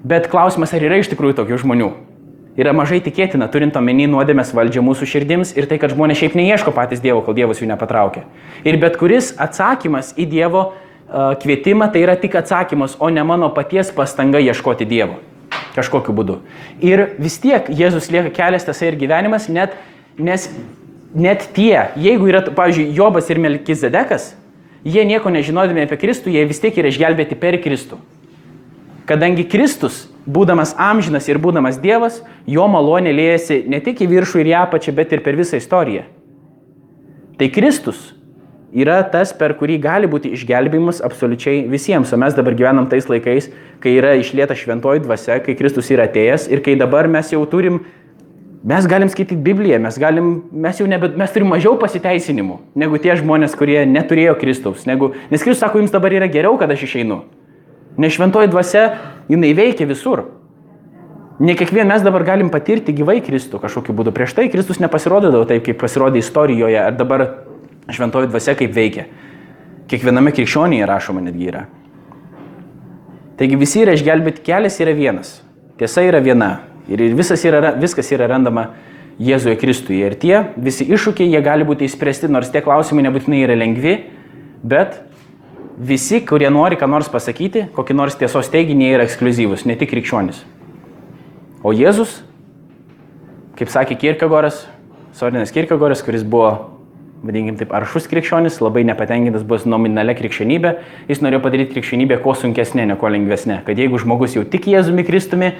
[0.04, 1.92] Bet klausimas, ar yra iš tikrųjų tokių žmonių?
[2.58, 6.74] Yra mažai tikėtina, turint omeny nuodėmės valdžią mūsų širdims ir tai, kad žmonės šiaip neieško
[6.76, 8.28] patys Dievo, kol Dievas jų nepatraukia.
[8.66, 13.50] Ir bet kuris atsakymas į Dievo uh, kvietimą tai yra tik atsakymas, o ne mano
[13.54, 15.18] paties pastanga ieškoti Dievo.
[15.74, 16.38] Kažkokiu būdu.
[16.82, 19.74] Ir vis tiek Jėzus lieka kelias tasai ir gyvenimas, net,
[20.18, 20.48] nes
[21.14, 24.34] net tie, jeigu yra, pavyzdžiui, Jobas ir Melkizedekas,
[24.84, 28.00] jie nieko nežinodami apie Kristų, jie vis tiek yra išgelbėti per Kristų.
[29.10, 34.52] Kadangi Kristus, būdamas amžinas ir būdamas Dievas, jo malonė lėjasi ne tik į viršų ir
[34.54, 36.06] į apačią, bet ir per visą istoriją.
[37.38, 38.14] Tai Kristus
[38.74, 42.14] yra tas, per kurį gali būti išgelbėjimas absoliučiai visiems.
[42.14, 43.50] O mes dabar gyvenam tais laikais,
[43.84, 47.84] kai yra išlieta šventoji dvasia, kai Kristus yra atėjęs ir kai dabar mes jau turim,
[48.64, 53.16] mes galim skaityti Bibliją, mes, galim, mes jau nebe, mes turim mažiau pasiteisinimų negu tie
[53.20, 54.86] žmonės, kurie neturėjo Kristaus.
[54.88, 57.24] Negu, nes Kristus sako, jums dabar yra geriau, kad aš išeinu.
[58.00, 58.86] Nes šventoji dvasia,
[59.30, 60.26] jinai veikia visur.
[61.44, 64.14] Ne kiekvien mes dabar galim patirti gyvai Kristų kažkokiu būdu.
[64.16, 67.26] Prieš tai Kristus nepasirodydavo taip, kaip pasirodė istorijoje, ar dabar
[67.92, 69.08] šventoji dvasia kaip veikia.
[69.92, 71.66] Kiekviename krikščionėje rašoma netgi yra.
[73.38, 75.40] Taigi visi yra išgelbėti, kelias yra vienas.
[75.82, 76.52] Tiesa yra viena.
[76.92, 78.72] Ir visas yra, viskas yra randama
[79.22, 80.10] Jėzuje Kristuje.
[80.10, 83.96] Ir tie visi iššūkiai, jie gali būti įspręsti, nors tie klausimai nebūtinai yra lengvi,
[84.66, 85.00] bet
[85.78, 90.44] visi, kurie nori ką nors pasakyti, kokį nors tiesos teiginį, yra ekskluzyvus, ne tik krikščionis.
[91.64, 92.20] O Jėzus,
[93.60, 94.66] kaip sakė Kirkegoras,
[95.16, 96.73] Sorinas Kirkegoras, kuris buvo,
[97.24, 100.74] vadinkim taip, aršus krikščionis, labai nepatenkintas buvo nominalia krikščionybė,
[101.08, 103.62] jis norėjo padaryti krikščionybę kuo sunkesnė, ne kuo lengvesnė.
[103.68, 105.54] Kad jeigu žmogus jau tik Jėzumi Kristumi,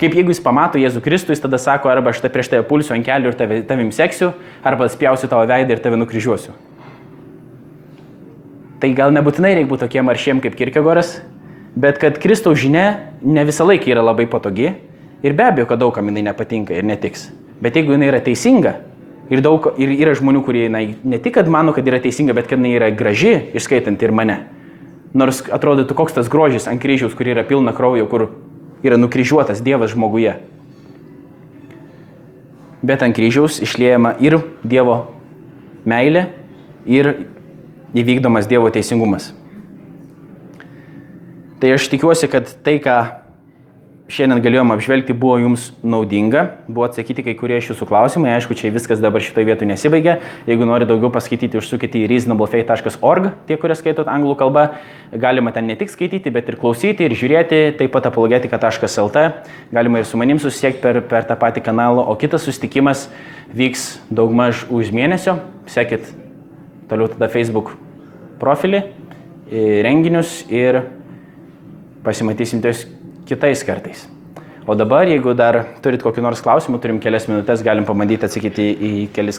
[0.00, 2.96] kaip jeigu jis pamato Jėzų Kristų, jis tada sako, arba aš tai prieš tave pulsiu
[2.96, 4.32] ant kelių ir tave, tavim seksiu,
[4.64, 6.56] arba spjausiu tavo veidą ir tave nukryžiuosiu.
[8.80, 11.18] Tai gal nebūtinai reikia būti tokiem aršiem kaip Kirkegoras,
[11.76, 14.70] bet kad Kristaus žinia ne visą laiką yra labai patogi
[15.20, 17.28] ir be abejo, kad daugam jinai nepatinka ir netiks.
[17.60, 18.78] Bet jeigu jinai yra teisinga
[19.30, 22.50] ir, daug, ir yra žmonių, kurie jinai, ne tik, kad mano, kad yra teisinga, bet
[22.50, 24.40] kad jinai yra graži, išskaitant ir mane.
[25.14, 28.28] Nors atrodytų koks tas grožis ant kryžiaus, kur yra pilna kraujo, kur
[28.86, 30.36] yra nukryžiuotas Dievas žmoguje.
[32.82, 35.02] Bet ant kryžiaus išliejama ir Dievo
[35.88, 36.28] meilė,
[36.86, 37.12] ir
[37.94, 39.32] įvykdomas Dievo teisingumas.
[41.60, 43.19] Tai aš tikiuosi, kad tai, ką
[44.10, 48.72] šiandien galėjom apžvelgti, buvo jums naudinga, buvo atsakyti kai kurie iš jūsų klausimai, aišku, čia
[48.74, 50.16] viskas dabar šitoje vietoje nesibaigia.
[50.50, 54.66] Jeigu nori daugiau paskaityti, užsukite į reasonablefaith.org, tie, kurie skaitot anglų kalbą,
[55.14, 59.26] galima ten ne tik skaityti, bet ir klausyti ir žiūrėti, taip pat apologetika.lt,
[59.70, 63.06] galima ir su manim susisiekti per, per tą patį kanalą, o kitas susitikimas
[63.54, 65.38] vyks daugmaž už mėnesio,
[65.70, 66.10] sekit
[66.90, 67.76] toliau tada Facebook
[68.42, 68.88] profilį,
[69.86, 70.82] renginius ir
[72.04, 72.86] pasimatysim ties
[73.30, 74.08] kitais kartais.
[74.66, 78.90] O dabar, jeigu dar turit kokį nors klausimą, turim kelias minutės, galim pabandyti atsakyti į
[79.14, 79.38] kelis